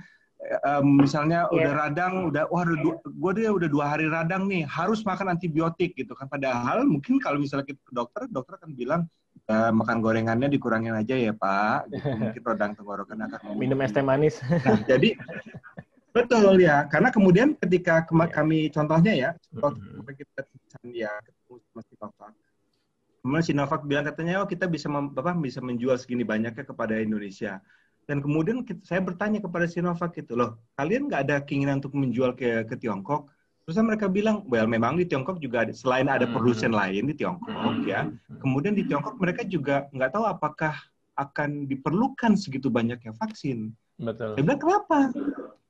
Um, 0.62 1.02
misalnya 1.02 1.48
yeah. 1.50 1.56
udah 1.58 1.72
radang, 1.74 2.14
udah 2.30 2.44
wah 2.52 2.68
gue 2.68 3.32
dia 3.34 3.50
udah 3.50 3.70
dua 3.72 3.86
hari 3.98 4.06
radang 4.06 4.46
nih, 4.46 4.68
harus 4.68 5.02
makan 5.08 5.32
antibiotik 5.32 5.96
gitu 5.96 6.12
kan. 6.14 6.28
Padahal 6.28 6.84
mungkin 6.86 7.18
kalau 7.24 7.40
misalnya 7.40 7.66
kita 7.66 7.82
ke 7.82 7.94
dokter, 7.96 8.28
dokter 8.30 8.60
akan 8.62 8.76
bilang 8.76 9.02
uh, 9.50 9.72
makan 9.72 10.02
gorengannya 10.02 10.50
dikurangin 10.50 10.96
aja 10.98 11.16
ya 11.16 11.34
Pak. 11.34 11.90
Gitu. 11.90 12.08
Mungkin 12.22 12.42
radang 12.46 12.72
tenggorokan 12.78 13.18
akan 13.30 13.40
minum 13.58 13.80
es 13.82 13.94
teh 13.94 14.06
manis. 14.06 14.42
Nah, 14.42 14.80
jadi 14.86 15.18
betul 16.16 16.56
ya, 16.64 16.88
karena 16.88 17.12
kemudian 17.12 17.60
ketika 17.60 18.08
ke 18.08 18.14
kami 18.32 18.72
contohnya 18.72 19.14
ya, 19.14 19.30
waktu 19.60 20.12
kita 20.16 20.48
ya 20.96 21.12
ketemu 21.20 21.60
sama 21.60 21.82
Sinovac, 21.84 22.34
kemudian 23.20 23.44
Sinovac 23.44 23.82
bilang 23.84 24.06
katanya 24.08 24.40
oh 24.40 24.48
kita 24.48 24.66
bisa 24.72 24.88
mem, 24.88 25.12
apa, 25.12 25.36
bisa 25.36 25.60
menjual 25.60 26.00
segini 26.00 26.24
banyaknya 26.24 26.64
kepada 26.64 26.96
Indonesia. 27.04 27.60
Dan 28.06 28.22
kemudian 28.22 28.62
kita, 28.62 28.86
saya 28.86 29.02
bertanya 29.02 29.42
kepada 29.44 29.66
Sinovac 29.68 30.16
itu 30.16 30.38
loh, 30.38 30.62
kalian 30.80 31.12
nggak 31.12 31.22
ada 31.28 31.36
keinginan 31.44 31.84
untuk 31.84 31.98
menjual 32.00 32.32
ke 32.38 32.64
ke 32.64 32.80
Tiongkok? 32.80 33.35
Terus 33.66 33.82
mereka 33.82 34.06
bilang, 34.06 34.46
well 34.46 34.70
memang 34.70 34.94
di 34.94 35.10
Tiongkok 35.10 35.42
juga 35.42 35.66
ada, 35.66 35.74
selain 35.74 36.06
ada 36.06 36.30
hmm. 36.30 36.38
produsen 36.38 36.70
hmm. 36.70 36.80
lain 36.80 37.04
di 37.10 37.16
Tiongkok 37.18 37.50
hmm. 37.50 37.90
ya, 37.90 38.06
kemudian 38.38 38.78
di 38.78 38.86
Tiongkok 38.86 39.18
mereka 39.18 39.42
juga 39.42 39.90
nggak 39.90 40.14
tahu 40.14 40.26
apakah 40.30 40.78
akan 41.18 41.66
diperlukan 41.66 42.38
segitu 42.38 42.70
banyaknya 42.70 43.16
vaksin. 43.18 43.74
Betul. 43.98 44.38
Saya 44.38 44.44
bilang 44.44 44.62
kenapa? 44.62 45.00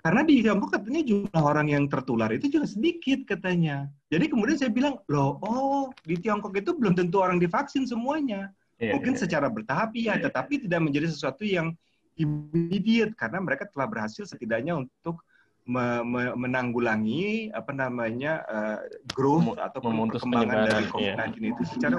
Karena 0.04 0.22
di 0.22 0.44
Tiongkok 0.44 0.70
katanya 0.76 1.02
jumlah 1.02 1.42
orang 1.42 1.68
yang 1.72 1.84
tertular 1.90 2.30
itu 2.36 2.52
juga 2.52 2.68
sedikit 2.70 3.26
katanya. 3.26 3.90
Jadi 4.12 4.26
kemudian 4.30 4.58
saya 4.60 4.70
bilang, 4.70 5.00
loh, 5.10 5.40
oh 5.42 5.90
di 6.04 6.20
Tiongkok 6.20 6.54
itu 6.54 6.76
belum 6.78 6.94
tentu 7.00 7.24
orang 7.24 7.40
divaksin 7.40 7.88
semuanya. 7.88 8.52
Yeah, 8.76 9.00
Mungkin 9.00 9.16
yeah. 9.16 9.22
secara 9.24 9.48
bertahap 9.48 9.96
ya, 9.96 10.20
tetapi 10.20 10.68
tidak 10.68 10.84
menjadi 10.84 11.08
sesuatu 11.10 11.48
yang 11.48 11.72
immediate 12.20 13.16
karena 13.16 13.40
mereka 13.40 13.66
telah 13.72 13.88
berhasil 13.88 14.28
setidaknya 14.28 14.76
untuk 14.84 15.24
me 15.66 16.06
me 16.06 16.22
menanggulangi 16.38 17.50
apa 17.50 17.74
namanya 17.74 18.46
uh, 18.46 18.80
growth 19.18 19.58
atau 19.58 19.82
perkembangan 19.82 20.70
dari 20.70 20.86
COVID-19 20.94 21.42
iya. 21.42 21.50
itu 21.58 21.64
secara 21.66 21.98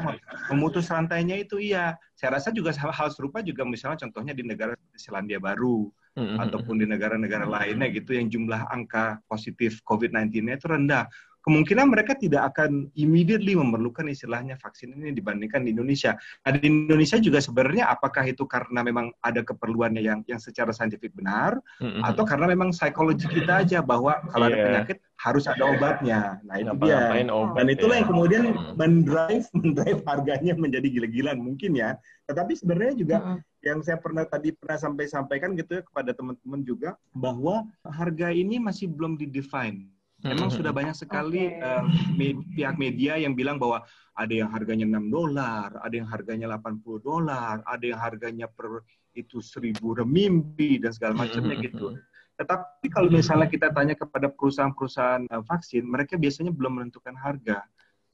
memutus 0.54 0.86
rantainya 0.86 1.42
itu 1.42 1.58
iya. 1.58 1.98
Saya 2.16 2.40
rasa 2.40 2.48
juga 2.48 2.72
hal 2.72 3.12
serupa 3.12 3.44
juga 3.44 3.66
misalnya 3.66 4.08
contohnya 4.08 4.32
di 4.32 4.40
negara 4.40 4.72
seperti 4.72 4.98
Selandia 5.02 5.36
Baru 5.36 5.92
mm-hmm. 6.16 6.38
ataupun 6.48 6.80
di 6.80 6.86
negara-negara 6.88 7.44
lainnya 7.44 7.92
gitu 7.92 8.16
yang 8.16 8.32
jumlah 8.32 8.70
angka 8.72 9.20
positif 9.28 9.84
COVID-19-nya 9.84 10.56
itu 10.56 10.66
rendah 10.70 11.04
kemungkinan 11.46 11.94
mereka 11.94 12.18
tidak 12.18 12.50
akan 12.52 12.90
immediately 12.98 13.54
memerlukan 13.54 14.10
istilahnya 14.10 14.58
vaksin 14.58 14.98
ini 14.98 15.14
dibandingkan 15.14 15.62
di 15.62 15.70
Indonesia. 15.70 16.18
Nah, 16.42 16.50
di 16.58 16.66
Indonesia 16.66 17.22
juga 17.22 17.38
sebenarnya 17.38 17.86
apakah 17.86 18.26
itu 18.26 18.42
karena 18.50 18.82
memang 18.82 19.14
ada 19.22 19.46
keperluannya 19.46 20.02
yang 20.02 20.26
yang 20.26 20.42
secara 20.42 20.74
saintifik 20.74 21.14
benar 21.14 21.62
mm-hmm. 21.78 22.02
atau 22.02 22.26
karena 22.26 22.50
memang 22.50 22.74
psikologi 22.74 23.30
kita 23.30 23.62
aja 23.62 23.78
bahwa 23.78 24.18
kalau 24.34 24.50
yeah. 24.50 24.52
ada 24.52 24.58
iya. 24.58 24.66
penyakit 24.66 24.98
harus 25.22 25.44
ada 25.46 25.64
obatnya. 25.70 26.20
Nah, 26.42 26.54
itu 26.58 26.74
dia. 26.82 26.98
Obat, 27.30 27.54
Dan 27.54 27.66
itulah 27.70 27.94
ya. 27.94 27.98
yang 28.02 28.08
kemudian 28.10 28.44
mendrive 28.74 29.46
mendrive 29.62 30.00
harganya 30.02 30.52
menjadi 30.58 30.88
gila-gilaan 30.90 31.38
mungkin 31.38 31.78
ya. 31.78 31.94
Tetapi 32.26 32.58
sebenarnya 32.58 32.94
juga 32.98 33.16
mm-hmm. 33.22 33.38
yang 33.70 33.78
saya 33.86 34.02
pernah 34.02 34.26
tadi 34.26 34.50
pernah 34.50 34.82
sampai 34.82 35.06
sampaikan 35.06 35.54
gitu 35.54 35.78
ya 35.78 35.82
kepada 35.86 36.10
teman-teman 36.10 36.66
juga 36.66 36.98
bahwa 37.14 37.62
harga 37.86 38.34
ini 38.34 38.58
masih 38.58 38.90
belum 38.90 39.14
didefine 39.14 39.94
Memang 40.24 40.48
sudah 40.48 40.72
banyak 40.72 40.96
sekali 40.96 41.52
okay. 41.52 41.60
uh, 41.60 41.84
me 42.16 42.40
pihak 42.56 42.80
media 42.80 43.20
yang 43.20 43.36
bilang 43.36 43.60
bahwa 43.60 43.84
ada 44.16 44.32
yang 44.32 44.48
harganya 44.48 44.88
6 44.88 45.12
dolar, 45.12 45.68
ada 45.84 45.94
yang 45.94 46.08
harganya 46.08 46.56
80 46.56 47.04
dolar, 47.04 47.60
ada 47.68 47.84
yang 47.84 48.00
harganya 48.00 48.46
per 48.48 48.80
itu 49.12 49.44
1000 49.44 49.76
remimbi 49.76 50.80
dan 50.80 50.96
segala 50.96 51.20
macamnya 51.20 51.60
gitu. 51.60 52.00
Tetapi 52.36 52.88
kalau 52.92 53.08
misalnya 53.12 53.48
kita 53.48 53.72
tanya 53.72 53.92
kepada 53.96 54.32
perusahaan-perusahaan 54.32 55.28
uh, 55.28 55.44
vaksin, 55.44 55.84
mereka 55.84 56.16
biasanya 56.16 56.52
belum 56.52 56.80
menentukan 56.80 57.16
harga. 57.16 57.64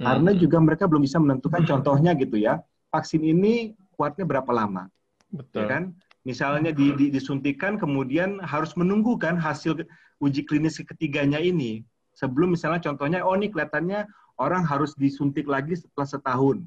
Karena 0.02 0.30
juga 0.34 0.58
mereka 0.58 0.90
belum 0.90 1.06
bisa 1.06 1.22
menentukan 1.22 1.62
contohnya 1.62 2.18
gitu 2.18 2.34
ya. 2.34 2.58
Vaksin 2.90 3.22
ini 3.22 3.78
kuatnya 3.94 4.26
berapa 4.26 4.50
lama? 4.50 4.90
Betul. 5.30 5.62
Ya 5.62 5.64
kan? 5.70 5.82
Misalnya 6.22 6.70
di, 6.70 6.94
di, 6.94 7.06
disuntikan 7.10 7.78
kemudian 7.78 8.38
harus 8.42 8.74
menunggu 8.78 9.18
kan 9.18 9.34
hasil 9.34 9.82
uji 10.22 10.46
klinis 10.46 10.78
ketiganya 10.78 11.42
ini 11.42 11.82
sebelum 12.12 12.54
misalnya 12.54 12.80
contohnya 12.80 13.24
oh 13.24 13.34
ini 13.36 13.48
kelihatannya 13.48 14.06
orang 14.40 14.62
harus 14.64 14.96
disuntik 14.96 15.48
lagi 15.48 15.76
setelah 15.76 16.08
setahun 16.08 16.58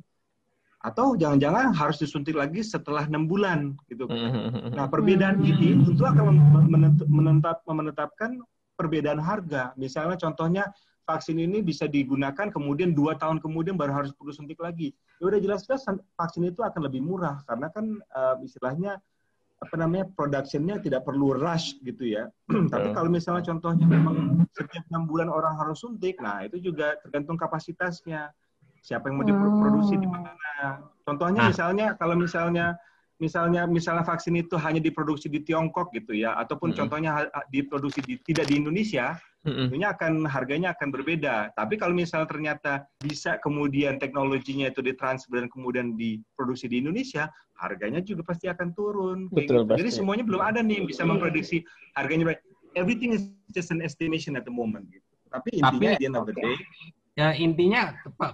atau 0.85 1.17
jangan-jangan 1.17 1.73
harus 1.73 1.97
disuntik 1.97 2.37
lagi 2.37 2.61
setelah 2.61 3.09
enam 3.09 3.25
bulan 3.25 3.73
gitu. 3.89 4.05
Nah 4.69 4.85
perbedaan 4.85 5.41
ini 5.41 5.81
tentu 5.81 6.05
akan 6.05 6.37
menetap, 7.09 7.65
menetapkan 7.65 8.37
perbedaan 8.77 9.17
harga. 9.17 9.73
Misalnya 9.81 10.13
contohnya 10.21 10.69
vaksin 11.09 11.41
ini 11.41 11.65
bisa 11.65 11.89
digunakan 11.89 12.53
kemudian 12.53 12.93
dua 12.93 13.17
tahun 13.17 13.41
kemudian 13.41 13.73
baru 13.73 14.05
harus 14.05 14.13
perlu 14.13 14.29
suntik 14.29 14.61
lagi. 14.61 14.93
Ya 15.17 15.33
udah 15.33 15.41
jelas-jelas 15.41 15.89
vaksin 16.13 16.53
itu 16.53 16.61
akan 16.61 16.85
lebih 16.85 17.01
murah 17.01 17.41
karena 17.49 17.73
kan 17.73 17.97
uh, 18.13 18.37
istilahnya 18.45 19.01
apa 19.63 19.75
namanya 19.79 20.05
productionnya 20.13 20.83
tidak 20.83 21.07
perlu 21.07 21.35
rush 21.35 21.79
gitu 21.81 22.11
ya. 22.15 22.27
Tapi 22.73 22.91
kalau 22.91 23.07
misalnya 23.07 23.43
contohnya 23.47 23.87
memang 23.87 24.43
setiap 24.51 24.83
enam 24.91 25.07
bulan 25.07 25.31
orang 25.31 25.55
harus 25.55 25.79
suntik, 25.83 26.19
nah 26.19 26.43
itu 26.43 26.59
juga 26.59 26.99
tergantung 27.03 27.39
kapasitasnya. 27.39 28.31
Siapa 28.85 29.09
yang 29.09 29.17
mau 29.17 29.25
diproduksi 29.25 29.97
di 29.97 30.05
mana. 30.05 30.77
Contohnya 31.01 31.49
misalnya 31.49 31.97
kalau 31.97 32.13
misalnya 32.13 32.77
misalnya 33.21 33.63
misalnya 33.69 34.03
vaksin 34.03 34.35
itu 34.35 34.59
hanya 34.59 34.83
diproduksi 34.83 35.31
di 35.31 35.43
Tiongkok 35.43 35.91
gitu 35.95 36.15
ya, 36.15 36.35
ataupun 36.39 36.71
-hmm. 36.71 36.79
contohnya 36.83 37.11
diproduksi 37.49 38.03
di, 38.03 38.19
tidak 38.23 38.51
di 38.51 38.59
Indonesia, 38.59 39.15
tentunya 39.45 39.93
akan 39.93 40.25
harganya 40.25 40.73
akan 40.73 40.89
berbeda. 40.89 41.53
Tapi 41.53 41.77
kalau 41.77 41.93
misalnya 41.93 42.25
ternyata 42.25 42.71
bisa 42.97 43.37
kemudian 43.37 44.01
teknologinya 44.01 44.73
itu 44.73 44.81
ditransfer 44.81 45.37
dan 45.37 45.47
kemudian 45.53 45.93
diproduksi 45.93 46.65
di 46.65 46.81
Indonesia, 46.81 47.29
harganya 47.61 48.01
juga 48.01 48.25
pasti 48.25 48.49
akan 48.49 48.73
turun. 48.73 49.29
Betul, 49.29 49.69
gitu. 49.69 49.77
Jadi 49.85 49.89
semuanya 49.93 50.25
belum 50.25 50.41
ada 50.41 50.59
nih 50.65 50.81
yang 50.81 50.87
bisa 50.89 51.05
memprediksi 51.05 51.61
harganya. 51.93 52.33
Everything 52.73 53.13
is 53.13 53.29
just 53.53 53.69
an 53.69 53.79
estimation 53.79 54.33
at 54.35 54.43
the 54.43 54.51
moment. 54.51 54.89
Gitu. 54.89 55.05
Tapi 55.29 55.61
intinya 55.61 55.93
Tapi, 55.93 56.01
di 56.01 56.05
end 56.09 56.17
of 56.17 56.25
the 56.25 56.35
day, 56.35 56.55
ya 57.15 57.29
intinya 57.37 57.81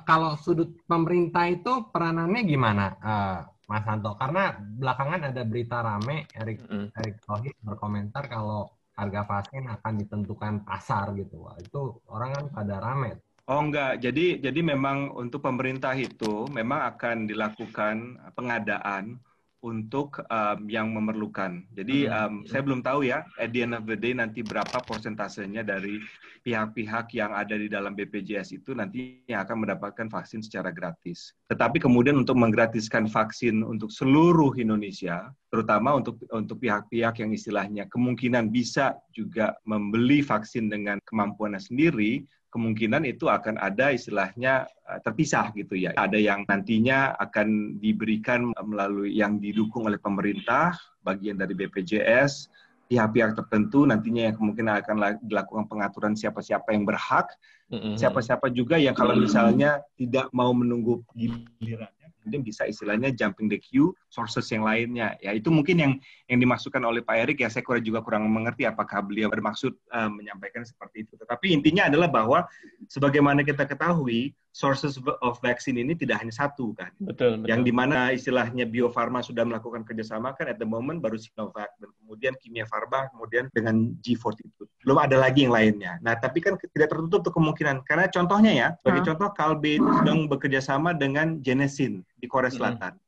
kalau 0.08 0.40
sudut 0.40 0.74
pemerintah 0.88 1.46
itu 1.52 1.92
peranannya 1.92 2.42
gimana, 2.48 2.86
uh, 3.04 3.40
Mas 3.72 3.88
Santo? 3.88 4.20
Karena 4.20 4.52
belakangan 4.60 5.32
ada 5.32 5.42
berita 5.48 5.80
rame, 5.80 6.28
Erik 6.36 6.60
mm. 6.68 6.92
Erik 6.92 7.16
Thohir 7.24 7.56
berkomentar 7.64 8.28
kalau 8.28 8.68
harga 9.00 9.24
vaksin 9.24 9.72
akan 9.72 9.94
ditentukan 10.04 10.54
pasar 10.68 11.16
gitu. 11.16 11.48
Wah, 11.48 11.56
itu 11.56 12.04
orang 12.12 12.36
kan 12.36 12.46
pada 12.52 12.76
rame. 12.84 13.24
Oh 13.48 13.64
enggak, 13.64 14.04
jadi 14.04 14.44
jadi 14.44 14.60
memang 14.60 15.16
untuk 15.16 15.42
pemerintah 15.42 15.96
itu 15.96 16.52
memang 16.52 16.84
akan 16.94 17.26
dilakukan 17.26 18.20
pengadaan 18.36 19.18
untuk 19.62 20.26
um, 20.26 20.66
yang 20.66 20.90
memerlukan. 20.90 21.62
Jadi 21.78 22.10
um, 22.10 22.42
saya 22.50 22.66
belum 22.66 22.82
tahu 22.82 23.06
ya, 23.06 23.22
at 23.38 23.54
the 23.54 23.62
end 23.62 23.78
of 23.78 23.86
the 23.86 23.94
day 23.94 24.14
nanti 24.18 24.42
berapa 24.42 24.82
persentasenya 24.82 25.62
dari 25.62 26.02
pihak-pihak 26.42 27.14
yang 27.14 27.32
ada 27.38 27.54
di 27.54 27.70
dalam 27.70 27.94
BPJS 27.94 28.58
itu 28.58 28.74
nanti 28.74 29.22
yang 29.30 29.46
akan 29.46 29.66
mendapatkan 29.66 30.10
vaksin 30.10 30.42
secara 30.42 30.74
gratis. 30.74 31.38
Tetapi 31.54 31.78
kemudian 31.78 32.18
untuk 32.18 32.34
menggratiskan 32.42 33.06
vaksin 33.06 33.62
untuk 33.62 33.94
seluruh 33.94 34.58
Indonesia, 34.58 35.30
terutama 35.54 35.94
untuk 35.94 36.18
untuk 36.34 36.58
pihak-pihak 36.58 37.22
yang 37.22 37.30
istilahnya 37.30 37.86
kemungkinan 37.94 38.50
bisa 38.50 38.98
juga 39.14 39.54
membeli 39.70 40.26
vaksin 40.26 40.74
dengan 40.74 40.98
kemampuannya 41.06 41.62
sendiri, 41.62 42.26
kemungkinan 42.52 43.08
itu 43.08 43.32
akan 43.32 43.58
ada 43.58 43.96
istilahnya 43.96 44.68
eh, 44.68 45.00
terpisah 45.02 45.56
gitu 45.56 45.80
ya. 45.80 45.96
Ada 45.96 46.20
yang 46.20 46.44
nantinya 46.46 47.16
akan 47.18 47.80
diberikan 47.80 48.52
melalui 48.62 49.16
yang 49.16 49.40
didukung 49.40 49.88
oleh 49.88 49.98
pemerintah, 49.98 50.76
bagian 51.02 51.40
dari 51.40 51.56
BPJS, 51.56 52.52
pihak-pihak 52.92 53.40
tertentu 53.40 53.88
nantinya 53.88 54.28
yang 54.28 54.36
kemungkinan 54.36 54.84
akan 54.84 54.96
dilakukan 55.24 55.66
pengaturan 55.72 56.14
siapa-siapa 56.14 56.76
yang 56.76 56.84
berhak, 56.84 57.32
siapa-siapa 57.72 58.52
juga 58.52 58.76
yang 58.76 58.92
kalau 58.92 59.16
misalnya 59.16 59.80
tidak 59.96 60.28
mau 60.36 60.52
menunggu 60.52 61.00
giliran 61.16 61.88
kemudian 62.22 62.46
bisa 62.46 62.70
istilahnya 62.70 63.10
jumping 63.12 63.50
the 63.50 63.58
queue 63.58 63.92
sources 64.08 64.46
yang 64.54 64.62
lainnya. 64.62 65.18
Ya 65.20 65.34
itu 65.34 65.50
mungkin 65.50 65.76
yang 65.82 65.94
yang 66.30 66.40
dimasukkan 66.40 66.80
oleh 66.86 67.02
Pak 67.02 67.18
Erik 67.18 67.38
ya 67.42 67.50
saya 67.50 67.66
kurang 67.66 67.82
juga 67.82 68.06
kurang 68.06 68.30
mengerti 68.30 68.70
apakah 68.70 69.02
beliau 69.02 69.28
bermaksud 69.28 69.74
uh, 69.90 70.10
menyampaikan 70.14 70.62
seperti 70.62 71.10
itu. 71.10 71.18
Tetapi 71.18 71.52
intinya 71.52 71.90
adalah 71.90 72.08
bahwa 72.08 72.46
sebagaimana 72.86 73.42
kita 73.42 73.66
ketahui 73.66 74.38
sources 74.52 75.00
of 75.24 75.40
vaccine 75.40 75.80
ini 75.80 75.96
tidak 75.96 76.20
hanya 76.20 76.36
satu 76.36 76.76
kan. 76.76 76.92
Betul. 77.00 77.40
betul. 77.40 77.48
Yang 77.48 77.62
di 77.68 77.74
mana 77.74 78.12
istilahnya 78.12 78.68
Bio 78.68 78.92
Farma 78.92 79.24
sudah 79.24 79.48
melakukan 79.48 79.88
kerjasama 79.88 80.36
kan 80.36 80.52
at 80.52 80.60
the 80.60 80.68
moment 80.68 81.00
baru 81.00 81.16
Sinovac 81.16 81.72
dan 81.80 81.90
kemudian 82.04 82.36
Kimia 82.44 82.68
Farma 82.68 83.08
kemudian 83.16 83.48
dengan 83.56 83.96
G42. 84.04 84.68
Belum 84.84 85.00
ada 85.00 85.16
lagi 85.16 85.48
yang 85.48 85.56
lainnya. 85.56 85.98
Nah 86.04 86.20
tapi 86.20 86.44
kan 86.44 86.60
tidak 86.60 86.92
tertutup 86.92 87.24
tuh 87.24 87.34
kemungkinan 87.34 87.88
karena 87.88 88.12
contohnya 88.12 88.52
ya 88.52 88.68
sebagai 88.84 89.02
hmm. 89.08 89.10
contoh 89.16 89.30
Kalbe 89.32 89.72
itu 89.80 89.90
sedang 90.04 90.20
bekerjasama 90.28 90.92
dengan 90.92 91.40
Genesin 91.40 92.04
di 92.22 92.28
Korea 92.30 92.52
Selatan. 92.54 93.00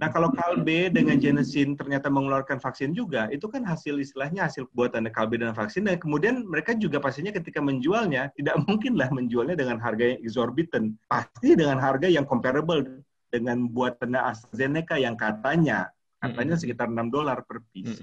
Nah 0.00 0.08
kalau 0.10 0.32
Kalbe 0.34 0.90
dengan 0.90 1.20
Genesin 1.20 1.78
ternyata 1.78 2.10
mengeluarkan 2.10 2.58
vaksin 2.58 2.96
juga 2.96 3.30
itu 3.30 3.46
kan 3.46 3.62
hasil 3.62 4.00
istilahnya 4.00 4.48
hasil 4.48 4.66
buatan 4.74 5.06
Kalbe 5.12 5.38
dan 5.38 5.54
vaksin 5.54 5.86
dan 5.86 6.00
kemudian 6.00 6.42
mereka 6.46 6.74
juga 6.74 6.98
pastinya 6.98 7.30
ketika 7.30 7.58
menjualnya 7.58 8.32
tidak 8.34 8.56
mungkinlah 8.66 9.12
menjualnya 9.12 9.54
dengan 9.54 9.78
harga 9.82 10.16
yang 10.16 10.20
exorbitant 10.24 10.91
pasti 11.06 11.54
dengan 11.56 11.78
harga 11.78 12.08
yang 12.08 12.24
comparable 12.24 13.02
dengan 13.32 13.68
buatan 13.68 14.12
AstraZeneca 14.12 15.00
yang 15.00 15.16
katanya 15.16 15.88
katanya 16.22 16.54
sekitar 16.54 16.86
6 16.86 17.10
dolar 17.10 17.42
per 17.42 17.58
piece. 17.74 17.98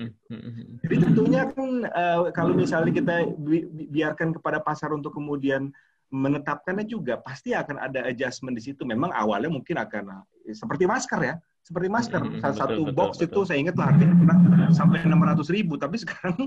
Jadi 0.83 0.95
tentunya 0.99 1.47
kan 1.55 1.87
uh, 1.87 2.27
kalau 2.35 2.51
misalnya 2.51 2.91
kita 2.91 3.31
bi 3.39 3.63
biarkan 3.87 4.35
kepada 4.35 4.59
pasar 4.59 4.91
untuk 4.91 5.15
kemudian 5.15 5.71
menetapkannya 6.11 6.89
juga 6.89 7.21
pasti 7.21 7.55
akan 7.55 7.79
ada 7.79 8.03
adjustment 8.11 8.59
di 8.59 8.63
situ. 8.65 8.83
Memang 8.83 9.15
awalnya 9.15 9.47
mungkin 9.47 9.79
akan 9.79 10.25
seperti 10.51 10.83
masker 10.83 11.19
ya, 11.23 11.35
seperti 11.63 11.87
masker. 11.87 12.19
Hmm, 12.19 12.41
Salah 12.43 12.57
satu 12.67 12.81
betul, 12.89 12.97
box 12.97 13.11
betul, 13.21 13.27
itu 13.29 13.39
saya 13.47 13.57
ingat 13.63 13.75
lah 13.79 13.87
harganya 13.93 14.15
pernah 14.19 14.37
sampai 14.75 14.97
600 15.05 15.55
ribu, 15.55 15.73
tapi 15.79 15.95
sekarang 16.01 16.37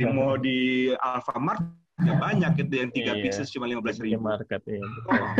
di 0.00 0.04
mau 0.16 0.38
di 0.40 0.58
Alfamart 0.96 1.60
ya 1.98 2.14
banyak 2.14 2.62
gitu 2.62 2.74
yang 2.86 2.90
tiga 2.94 3.12
iya, 3.18 3.22
pieces 3.26 3.50
cuma 3.50 3.66
15 3.66 4.06
ribu. 4.06 4.22
Market, 4.22 4.62
iya. 4.64 4.86
Oh. 5.12 5.34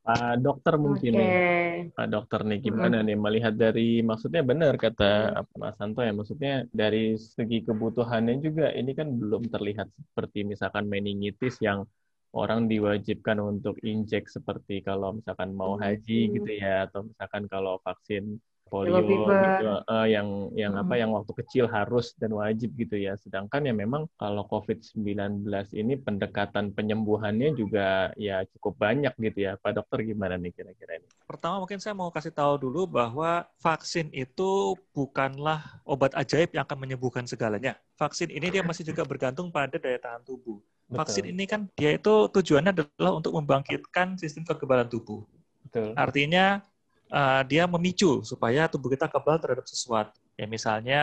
Pak 0.00 0.40
dokter 0.40 0.74
mungkin 0.80 1.12
okay. 1.12 1.20
nih, 1.20 1.92
Pak 1.92 2.08
dokter 2.08 2.40
nih 2.48 2.58
gimana 2.64 3.04
hmm. 3.04 3.06
nih 3.12 3.16
melihat 3.20 3.54
dari 3.54 4.00
maksudnya 4.00 4.40
benar 4.40 4.80
kata 4.80 5.44
Mas 5.60 5.76
Santo 5.76 6.00
ya 6.00 6.16
maksudnya 6.16 6.64
dari 6.72 7.20
segi 7.20 7.60
kebutuhannya 7.68 8.40
juga 8.40 8.72
ini 8.72 8.96
kan 8.96 9.12
belum 9.12 9.52
terlihat 9.52 9.92
seperti 9.92 10.48
misalkan 10.48 10.88
meningitis 10.88 11.60
yang 11.60 11.84
orang 12.32 12.64
diwajibkan 12.70 13.42
untuk 13.42 13.76
injek 13.84 14.30
seperti 14.30 14.80
kalau 14.80 15.20
misalkan 15.20 15.52
mau 15.52 15.76
haji 15.76 16.32
gitu 16.32 16.50
ya 16.50 16.88
atau 16.88 17.04
misalkan 17.04 17.44
kalau 17.50 17.76
vaksin 17.84 18.40
polio 18.70 19.02
gitu, 19.02 19.26
uh, 19.26 20.06
yang 20.06 20.54
yang 20.54 20.78
hmm. 20.78 20.82
apa 20.86 20.94
yang 20.94 21.10
waktu 21.10 21.32
kecil 21.42 21.66
harus 21.66 22.14
dan 22.14 22.30
wajib 22.38 22.70
gitu 22.78 22.94
ya. 22.94 23.18
Sedangkan 23.18 23.66
ya 23.66 23.74
memang 23.74 24.06
kalau 24.14 24.46
COVID-19 24.46 25.42
ini 25.74 25.98
pendekatan 25.98 26.70
penyembuhannya 26.70 27.58
juga 27.58 28.14
ya 28.14 28.46
cukup 28.54 28.78
banyak 28.78 29.10
gitu 29.18 29.50
ya. 29.50 29.58
Pak 29.58 29.82
dokter 29.82 30.06
gimana 30.06 30.38
nih 30.38 30.54
kira-kira 30.54 31.02
ini? 31.02 31.10
Pertama 31.26 31.58
mungkin 31.58 31.82
saya 31.82 31.98
mau 31.98 32.14
kasih 32.14 32.30
tahu 32.30 32.70
dulu 32.70 32.86
bahwa 32.86 33.50
vaksin 33.58 34.14
itu 34.14 34.78
bukanlah 34.94 35.82
obat 35.82 36.14
ajaib 36.14 36.54
yang 36.54 36.62
akan 36.62 36.78
menyembuhkan 36.86 37.26
segalanya. 37.26 37.74
Vaksin 37.98 38.30
ini 38.30 38.54
dia 38.54 38.62
masih 38.62 38.86
juga 38.86 39.02
bergantung 39.02 39.50
pada 39.50 39.76
daya 39.76 39.98
tahan 39.98 40.22
tubuh. 40.22 40.62
Betul. 40.86 40.98
Vaksin 41.02 41.24
ini 41.30 41.44
kan 41.46 41.66
dia 41.74 41.98
itu 41.98 42.14
tujuannya 42.30 42.70
adalah 42.74 43.12
untuk 43.18 43.34
membangkitkan 43.34 44.18
sistem 44.18 44.46
kekebalan 44.46 44.86
tubuh. 44.86 45.22
Betul. 45.66 45.94
Artinya 45.94 46.66
uh, 47.10 47.42
dia 47.44 47.66
memicu 47.66 48.22
supaya 48.22 48.70
tubuh 48.70 48.90
kita 48.90 49.10
kebal 49.10 49.36
terhadap 49.42 49.66
sesuatu. 49.66 50.16
Ya 50.40 50.48
misalnya 50.48 51.02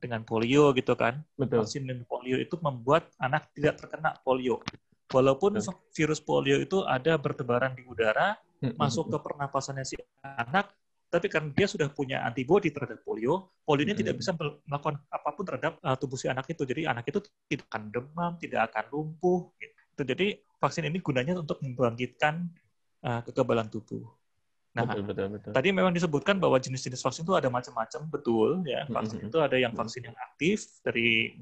dengan 0.00 0.24
polio 0.24 0.72
gitu 0.72 0.96
kan. 0.96 1.20
Betul. 1.36 1.66
Vaksin 1.66 1.84
polio 2.08 2.40
itu 2.40 2.56
membuat 2.64 3.12
anak 3.20 3.52
tidak 3.52 3.76
terkena 3.84 4.16
polio. 4.24 4.64
Walaupun 5.12 5.60
Betul. 5.60 5.76
virus 5.92 6.20
polio 6.24 6.56
itu 6.56 6.84
ada 6.84 7.16
bertebaran 7.20 7.76
di 7.76 7.84
udara, 7.84 8.36
masuk 8.76 9.08
ke 9.08 9.16
pernapasannya 9.20 9.84
si 9.84 9.96
anak, 10.20 10.68
tapi 11.08 11.32
karena 11.32 11.48
dia 11.56 11.64
sudah 11.64 11.88
punya 11.88 12.20
antibodi 12.20 12.68
terhadap 12.68 13.00
polio, 13.00 13.48
polio 13.64 13.88
ini 13.88 13.96
tidak 13.96 14.20
bisa 14.20 14.36
melakukan 14.36 15.00
apa 15.08 15.28
pun 15.32 15.44
terhadap 15.48 15.72
uh, 15.80 15.96
tubuh 15.96 16.20
si 16.20 16.28
anak 16.28 16.44
itu. 16.52 16.62
Jadi 16.68 16.84
anak 16.84 17.08
itu 17.08 17.24
tidak 17.48 17.64
akan 17.72 17.82
demam, 17.88 18.32
tidak 18.36 18.68
akan 18.68 18.84
lumpuh. 18.92 19.48
Gitu. 19.56 20.02
Jadi 20.04 20.26
vaksin 20.60 20.84
ini 20.84 21.00
gunanya 21.00 21.40
untuk 21.40 21.56
membangkitkan 21.64 22.44
uh, 23.08 23.20
kekebalan 23.24 23.72
tubuh. 23.72 24.17
Nah, 24.78 24.86
betul, 24.86 25.04
betul, 25.10 25.26
betul. 25.34 25.50
tadi 25.50 25.68
memang 25.74 25.90
disebutkan 25.90 26.38
bahwa 26.38 26.54
jenis-jenis 26.62 27.02
vaksin 27.02 27.26
itu 27.26 27.34
ada 27.34 27.50
macam-macam, 27.50 28.00
betul 28.06 28.62
ya. 28.62 28.86
Vaksin 28.86 29.18
mm-hmm. 29.18 29.30
itu 29.34 29.38
ada 29.42 29.56
yang 29.58 29.72
vaksin 29.74 30.02
yang 30.06 30.16
aktif 30.30 30.70
dari 30.86 31.34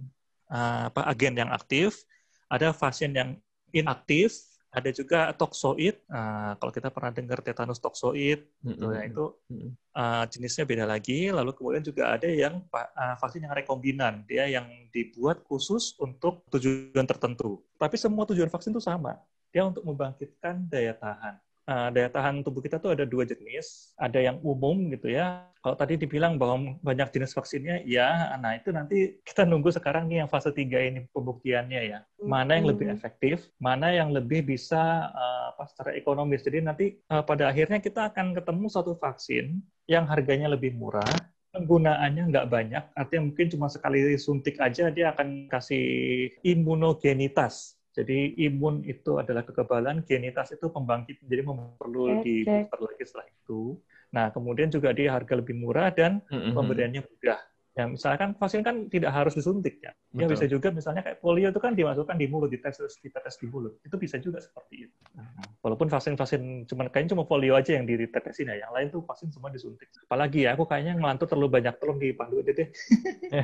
uh, 0.48 0.88
apa 0.88 1.04
agen 1.12 1.36
yang 1.36 1.50
aktif, 1.52 2.00
ada 2.48 2.72
vaksin 2.72 3.12
yang 3.12 3.36
inaktif, 3.76 4.40
ada 4.72 4.88
juga 4.88 5.36
toksoid. 5.36 6.00
Uh, 6.08 6.56
kalau 6.56 6.72
kita 6.72 6.88
pernah 6.88 7.12
dengar 7.12 7.44
tetanus 7.44 7.76
toksoid, 7.76 8.40
mm-hmm. 8.40 8.72
gitu 8.72 8.86
ya 8.88 9.02
itu 9.04 9.24
uh, 9.92 10.24
jenisnya 10.32 10.64
beda 10.64 10.88
lagi. 10.88 11.28
Lalu 11.28 11.52
kemudian 11.52 11.84
juga 11.84 12.16
ada 12.16 12.28
yang 12.32 12.64
uh, 12.72 13.16
vaksin 13.20 13.44
yang 13.44 13.52
rekombinan, 13.52 14.24
dia 14.24 14.48
yang 14.48 14.64
dibuat 14.96 15.44
khusus 15.44 15.92
untuk 16.00 16.40
tujuan 16.56 17.04
tertentu. 17.04 17.60
Tapi 17.76 18.00
semua 18.00 18.24
tujuan 18.24 18.48
vaksin 18.48 18.72
itu 18.72 18.80
sama, 18.80 19.20
dia 19.52 19.68
untuk 19.68 19.84
membangkitkan 19.84 20.72
daya 20.72 20.96
tahan 20.96 21.36
uh, 21.66 21.88
daya 21.90 22.08
tahan 22.08 22.40
tubuh 22.46 22.62
kita 22.62 22.78
tuh 22.78 22.94
ada 22.94 23.04
dua 23.04 23.26
jenis. 23.26 23.92
Ada 23.98 24.22
yang 24.22 24.36
umum 24.42 24.90
gitu 24.94 25.10
ya. 25.10 25.46
Kalau 25.60 25.74
tadi 25.74 25.98
dibilang 25.98 26.38
bahwa 26.38 26.78
banyak 26.78 27.10
jenis 27.10 27.34
vaksinnya, 27.34 27.82
ya. 27.82 28.38
Nah 28.38 28.54
itu 28.54 28.70
nanti 28.70 29.18
kita 29.26 29.42
nunggu 29.42 29.74
sekarang 29.74 30.06
nih 30.06 30.22
yang 30.22 30.30
fase 30.30 30.54
3 30.54 30.62
ini 30.62 31.10
pembuktiannya 31.10 31.80
ya. 31.90 31.98
Mana 32.22 32.54
yang 32.54 32.70
lebih 32.70 32.86
efektif, 32.94 33.50
mana 33.58 33.90
yang 33.90 34.14
lebih 34.14 34.46
bisa 34.46 35.10
uh, 35.10 35.50
apa, 35.50 35.66
secara 35.66 35.98
ekonomis. 35.98 36.46
Jadi 36.46 36.62
nanti 36.62 36.94
uh, 37.10 37.26
pada 37.26 37.50
akhirnya 37.50 37.82
kita 37.82 38.14
akan 38.14 38.38
ketemu 38.38 38.66
satu 38.70 38.94
vaksin 38.94 39.58
yang 39.90 40.06
harganya 40.06 40.46
lebih 40.54 40.70
murah, 40.78 41.10
penggunaannya 41.56 42.22
nggak 42.30 42.48
banyak, 42.52 42.84
artinya 42.92 43.22
mungkin 43.32 43.46
cuma 43.48 43.66
sekali 43.72 44.12
suntik 44.20 44.60
aja 44.60 44.92
dia 44.92 45.16
akan 45.16 45.48
kasih 45.48 46.28
imunogenitas 46.44 47.80
jadi 47.96 48.36
imun 48.52 48.84
itu 48.84 49.16
adalah 49.16 49.40
kekebalan, 49.40 50.04
genitas 50.04 50.52
itu 50.52 50.68
pembangkit, 50.68 51.24
jadi 51.24 51.40
perlu 51.80 52.20
di 52.20 52.44
booster 52.44 52.80
lagi 52.84 53.02
setelah 53.08 53.26
itu. 53.32 53.80
Nah, 54.12 54.28
kemudian 54.36 54.68
juga 54.68 54.92
dia 54.92 55.16
harga 55.16 55.32
lebih 55.32 55.56
murah 55.56 55.88
dan 55.88 56.20
mm-hmm. 56.28 56.52
pemberiannya 56.52 57.00
mudah. 57.00 57.40
Ya, 57.76 57.84
misalkan 57.84 58.32
vaksin 58.36 58.64
kan 58.64 58.88
tidak 58.88 59.12
harus 59.12 59.36
disuntik 59.36 59.80
ya. 59.84 59.92
Ya 60.16 60.24
bisa 60.24 60.48
juga 60.48 60.72
misalnya 60.72 61.04
kayak 61.04 61.20
polio 61.20 61.52
itu 61.52 61.60
kan 61.60 61.76
dimasukkan 61.76 62.16
di 62.16 62.24
mulut, 62.24 62.48
dites 62.48 62.80
ditetes 63.04 63.36
di 63.36 63.52
mulut. 63.52 63.76
Itu 63.84 64.00
bisa 64.00 64.16
juga 64.16 64.40
seperti 64.40 64.88
itu. 64.88 64.96
Nah, 65.12 65.28
walaupun 65.60 65.92
vaksin-vaksin 65.92 66.68
cuma 66.72 66.88
kayaknya 66.88 67.12
cuma 67.12 67.28
polio 67.28 67.52
aja 67.52 67.76
yang 67.76 67.84
ditetesin 67.84 68.48
ya, 68.48 68.64
yang 68.64 68.72
lain 68.72 68.88
tuh 68.88 69.04
vaksin 69.04 69.28
semua 69.28 69.52
disuntik. 69.52 69.92
Apalagi 70.08 70.48
ya, 70.48 70.56
aku 70.56 70.64
kayaknya 70.64 70.96
ngelantur 70.96 71.28
terlalu 71.28 71.60
banyak 71.60 71.76
tolong 71.76 72.00
dipandu 72.00 72.40
aja 72.40 72.52
deh. 72.56 72.68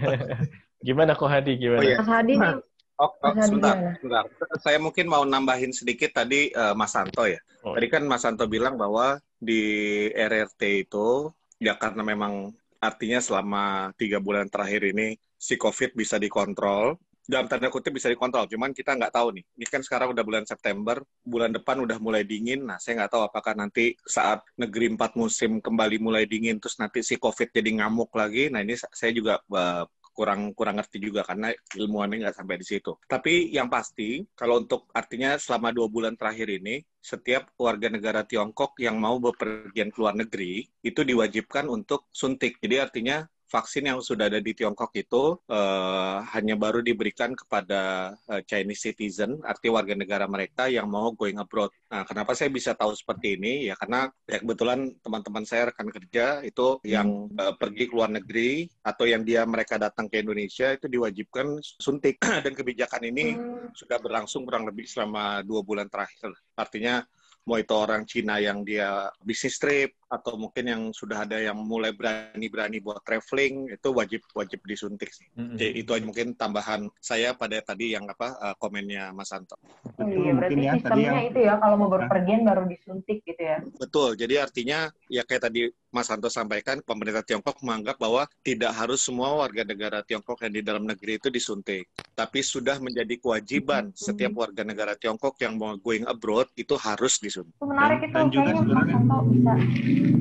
gimana 0.89 1.13
kok 1.13 1.29
Hadi 1.29 1.53
gimana? 1.61 1.85
Oh, 1.85 1.89
iya. 1.93 1.97
Hadi 2.01 2.33
nih 2.41 2.72
Oh, 3.03 3.11
oh 3.11 3.35
sebentar, 3.43 3.99
sebentar. 3.99 4.25
Saya 4.63 4.79
mungkin 4.79 5.11
mau 5.11 5.27
nambahin 5.27 5.75
sedikit 5.75 6.15
tadi 6.15 6.55
uh, 6.55 6.71
Mas 6.79 6.95
Santo 6.95 7.27
ya. 7.27 7.43
Oh. 7.67 7.75
Tadi 7.75 7.91
kan 7.91 8.07
Mas 8.07 8.23
Santo 8.23 8.47
bilang 8.47 8.79
bahwa 8.79 9.19
di 9.43 10.07
RRT 10.15 10.87
itu 10.87 11.27
ya 11.59 11.75
karena 11.75 12.07
memang 12.07 12.55
artinya 12.79 13.19
selama 13.19 13.91
tiga 13.99 14.23
bulan 14.23 14.47
terakhir 14.47 14.95
ini 14.95 15.19
si 15.35 15.59
COVID 15.59 15.99
bisa 15.99 16.19
dikontrol 16.23 16.95
dalam 17.23 17.47
tanda 17.47 17.71
kutip 17.71 17.95
bisa 17.95 18.11
dikontrol. 18.11 18.51
Cuman 18.51 18.75
kita 18.75 18.95
nggak 18.99 19.15
tahu 19.15 19.35
nih. 19.39 19.45
Ini 19.59 19.67
kan 19.67 19.83
sekarang 19.83 20.15
udah 20.15 20.25
bulan 20.27 20.45
September, 20.47 21.03
bulan 21.23 21.51
depan 21.55 21.83
udah 21.83 21.99
mulai 22.03 22.27
dingin. 22.27 22.67
Nah, 22.67 22.79
saya 22.83 23.03
nggak 23.03 23.11
tahu 23.15 23.23
apakah 23.27 23.55
nanti 23.55 23.95
saat 24.03 24.43
negeri 24.59 24.95
empat 24.95 25.15
musim 25.15 25.63
kembali 25.63 26.03
mulai 26.03 26.27
dingin, 26.27 26.59
terus 26.59 26.79
nanti 26.83 27.03
si 27.07 27.19
COVID 27.19 27.55
jadi 27.55 27.83
ngamuk 27.83 28.11
lagi. 28.15 28.51
Nah, 28.51 28.63
ini 28.63 28.75
saya 28.79 29.15
juga 29.15 29.39
uh, 29.51 29.87
kurang 30.13 30.53
kurang 30.53 30.79
ngerti 30.79 30.99
juga 31.01 31.25
karena 31.25 31.51
ilmuannya 31.77 32.29
nggak 32.29 32.37
sampai 32.37 32.57
di 32.61 32.67
situ. 32.69 32.93
Tapi 33.09 33.51
yang 33.51 33.73
pasti 33.73 34.23
kalau 34.37 34.63
untuk 34.63 34.89
artinya 34.93 35.35
selama 35.41 35.73
dua 35.73 35.89
bulan 35.89 36.15
terakhir 36.15 36.49
ini 36.53 36.85
setiap 37.03 37.51
warga 37.59 37.91
negara 37.91 38.23
Tiongkok 38.23 38.79
yang 38.79 39.01
mau 39.01 39.19
bepergian 39.19 39.91
ke 39.91 39.99
luar 39.99 40.15
negeri 40.15 40.63
itu 40.85 41.01
diwajibkan 41.03 41.67
untuk 41.67 42.07
suntik. 42.15 42.63
Jadi 42.63 42.77
artinya 42.79 43.27
vaksin 43.53 43.85
yang 43.85 44.01
sudah 44.01 44.33
ada 44.33 44.41
di 44.41 44.57
Tiongkok 44.57 44.97
itu 44.97 45.37
uh, 45.53 46.25
hanya 46.33 46.57
baru 46.57 46.81
diberikan 46.81 47.37
kepada 47.37 48.17
uh, 48.33 48.41
Chinese 48.49 48.89
citizen, 48.89 49.45
arti 49.45 49.69
warga 49.69 49.93
negara 49.93 50.25
mereka 50.25 50.73
yang 50.73 50.89
mau 50.89 51.13
going 51.13 51.37
abroad. 51.37 51.69
Nah, 51.93 52.09
kenapa 52.09 52.33
saya 52.33 52.49
bisa 52.49 52.73
tahu 52.73 52.97
seperti 52.97 53.37
ini? 53.37 53.69
Ya 53.69 53.77
karena 53.77 54.09
ya 54.25 54.41
kebetulan 54.41 54.97
teman-teman 55.05 55.45
saya 55.45 55.69
rekan 55.69 55.93
kerja 55.93 56.41
itu 56.41 56.81
yang 56.89 57.29
uh, 57.37 57.53
pergi 57.53 57.93
ke 57.93 57.93
luar 57.93 58.09
negeri 58.09 58.73
atau 58.81 59.05
yang 59.05 59.21
dia 59.21 59.45
mereka 59.45 59.77
datang 59.77 60.09
ke 60.09 60.25
Indonesia 60.25 60.73
itu 60.73 60.89
diwajibkan 60.89 61.61
suntik 61.61 62.17
dan 62.45 62.57
kebijakan 62.57 63.05
ini 63.05 63.37
hmm. 63.37 63.77
sudah 63.77 64.01
berlangsung 64.01 64.49
kurang 64.49 64.65
lebih 64.65 64.89
selama 64.89 65.45
dua 65.45 65.61
bulan 65.61 65.93
terakhir. 65.93 66.33
Artinya 66.57 67.05
mau 67.43 67.59
itu 67.59 67.75
orang 67.75 68.07
Cina 68.07 68.39
yang 68.39 68.63
dia 68.63 69.11
bisnis 69.27 69.59
trip 69.59 69.99
atau 70.07 70.39
mungkin 70.39 70.65
yang 70.69 70.83
sudah 70.95 71.27
ada 71.27 71.43
yang 71.43 71.59
mulai 71.59 71.91
berani-berani 71.91 72.79
buat 72.79 73.03
traveling 73.03 73.73
itu 73.75 73.89
wajib 73.91 74.23
wajib 74.37 74.61
disuntik 74.63 75.11
sih. 75.11 75.27
Mm-hmm. 75.35 75.57
Jadi 75.59 75.73
itu 75.75 75.91
aja 75.91 76.05
mungkin 76.07 76.29
tambahan 76.39 76.87
saya 77.03 77.35
pada 77.35 77.59
tadi 77.65 77.99
yang 77.99 78.07
apa 78.07 78.39
uh, 78.39 78.55
komennya 78.61 79.11
Mas 79.11 79.33
Santo. 79.33 79.59
Oh, 79.99 80.07
iya, 80.07 80.33
berarti 80.37 80.61
ya, 80.63 80.73
sistemnya 80.79 81.11
yang, 81.11 81.31
itu 81.33 81.41
ya 81.43 81.55
kalau 81.59 81.77
mau 81.81 81.91
berpergian 81.91 82.47
baru 82.47 82.63
disuntik 82.71 83.27
gitu 83.27 83.43
ya. 83.43 83.59
Betul. 83.75 84.15
Jadi 84.15 84.35
artinya 84.39 84.79
ya 85.11 85.27
kayak 85.27 85.51
tadi 85.51 85.67
Mas 85.93 86.09
Santo 86.09 86.33
sampaikan 86.33 86.81
pemerintah 86.81 87.21
Tiongkok 87.21 87.61
menganggap 87.61 88.01
bahwa 88.01 88.25
tidak 88.41 88.73
harus 88.73 89.05
semua 89.05 89.37
warga 89.37 89.61
negara 89.61 90.01
Tiongkok 90.01 90.41
yang 90.41 90.57
di 90.57 90.63
dalam 90.65 90.89
negeri 90.89 91.21
itu 91.21 91.29
disuntik, 91.29 91.93
tapi 92.17 92.41
sudah 92.41 92.81
menjadi 92.81 93.21
kewajiban 93.21 93.93
mm-hmm. 93.93 94.01
setiap 94.01 94.33
warga 94.33 94.65
negara 94.65 94.97
Tiongkok 94.97 95.37
yang 95.45 95.61
mau 95.61 95.77
going 95.77 96.09
abroad 96.09 96.49
itu 96.57 96.73
harus 96.81 97.21
disuntik 97.21 97.53
Itu 97.61 97.69
menarik 97.69 98.01
dan, 98.01 98.09
itu. 98.09 98.17
Dan 98.17 98.27
juga 98.33 98.51
sebenarnya 98.57 98.97
bisa. 99.29 99.53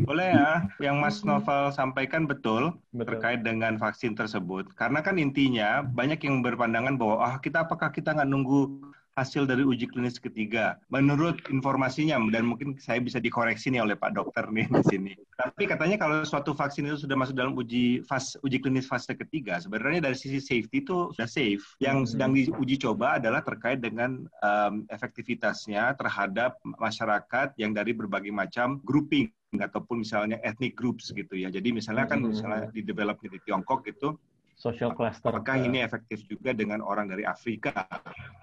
Boleh 0.04 0.28
ya, 0.36 0.52
yang 0.84 1.00
Mas 1.00 1.24
Novel 1.24 1.72
sampaikan 1.72 2.28
betul, 2.28 2.76
betul 2.92 3.08
terkait 3.08 3.40
dengan 3.48 3.80
vaksin 3.80 4.12
tersebut. 4.12 4.76
Karena 4.76 5.00
kan 5.00 5.16
intinya 5.16 5.88
banyak 5.88 6.20
yang 6.28 6.44
berpandangan 6.44 7.00
bahwa 7.00 7.16
ah 7.24 7.36
kita 7.40 7.64
apakah 7.64 7.96
kita 7.96 8.12
nggak 8.12 8.28
nunggu 8.28 8.92
hasil 9.20 9.44
dari 9.44 9.68
uji 9.68 9.92
klinis 9.92 10.18
ketiga. 10.18 10.80
Menurut 10.88 11.44
informasinya, 11.52 12.20
dan 12.32 12.48
mungkin 12.48 12.80
saya 12.80 13.04
bisa 13.04 13.20
dikoreksi 13.20 13.74
nih 13.74 13.84
oleh 13.84 13.96
Pak 14.00 14.16
Dokter 14.16 14.48
nih 14.48 14.68
di 14.72 14.84
sini. 14.88 15.14
Tapi 15.36 15.68
katanya 15.68 15.98
kalau 16.00 16.24
suatu 16.24 16.56
vaksin 16.56 16.88
itu 16.88 17.04
sudah 17.04 17.18
masuk 17.20 17.36
dalam 17.36 17.54
uji 17.58 18.06
fase 18.08 18.40
uji 18.46 18.62
klinis 18.62 18.88
fase 18.88 19.12
ketiga, 19.18 19.60
sebenarnya 19.60 20.08
dari 20.12 20.16
sisi 20.16 20.40
safety 20.40 20.84
itu 20.86 21.12
sudah 21.16 21.28
safe. 21.28 21.64
Yang 21.84 21.98
hmm. 21.98 22.10
sedang 22.16 22.32
diuji 22.32 22.76
coba 22.80 23.20
adalah 23.20 23.42
terkait 23.44 23.84
dengan 23.84 24.24
um, 24.44 24.74
efektivitasnya 24.88 25.98
terhadap 26.00 26.56
masyarakat 26.64 27.58
yang 27.60 27.76
dari 27.76 27.92
berbagai 27.92 28.32
macam 28.32 28.80
grouping 28.88 29.32
ataupun 29.52 30.08
misalnya 30.08 30.40
ethnic 30.48 30.80
groups 30.80 31.12
gitu 31.12 31.36
ya. 31.36 31.52
Jadi 31.52 31.76
misalnya 31.76 32.08
kan 32.08 32.24
hmm. 32.24 32.32
misalnya 32.32 32.62
di 32.72 32.82
develop 32.88 33.20
di 33.20 33.36
Tiongkok 33.44 33.84
gitu 33.84 34.16
social 34.62 34.94
cluster. 34.94 35.34
Apakah 35.34 35.58
ini 35.58 35.82
efektif 35.82 36.22
juga 36.30 36.54
dengan 36.54 36.86
orang 36.86 37.10
dari 37.10 37.26
Afrika? 37.26 37.90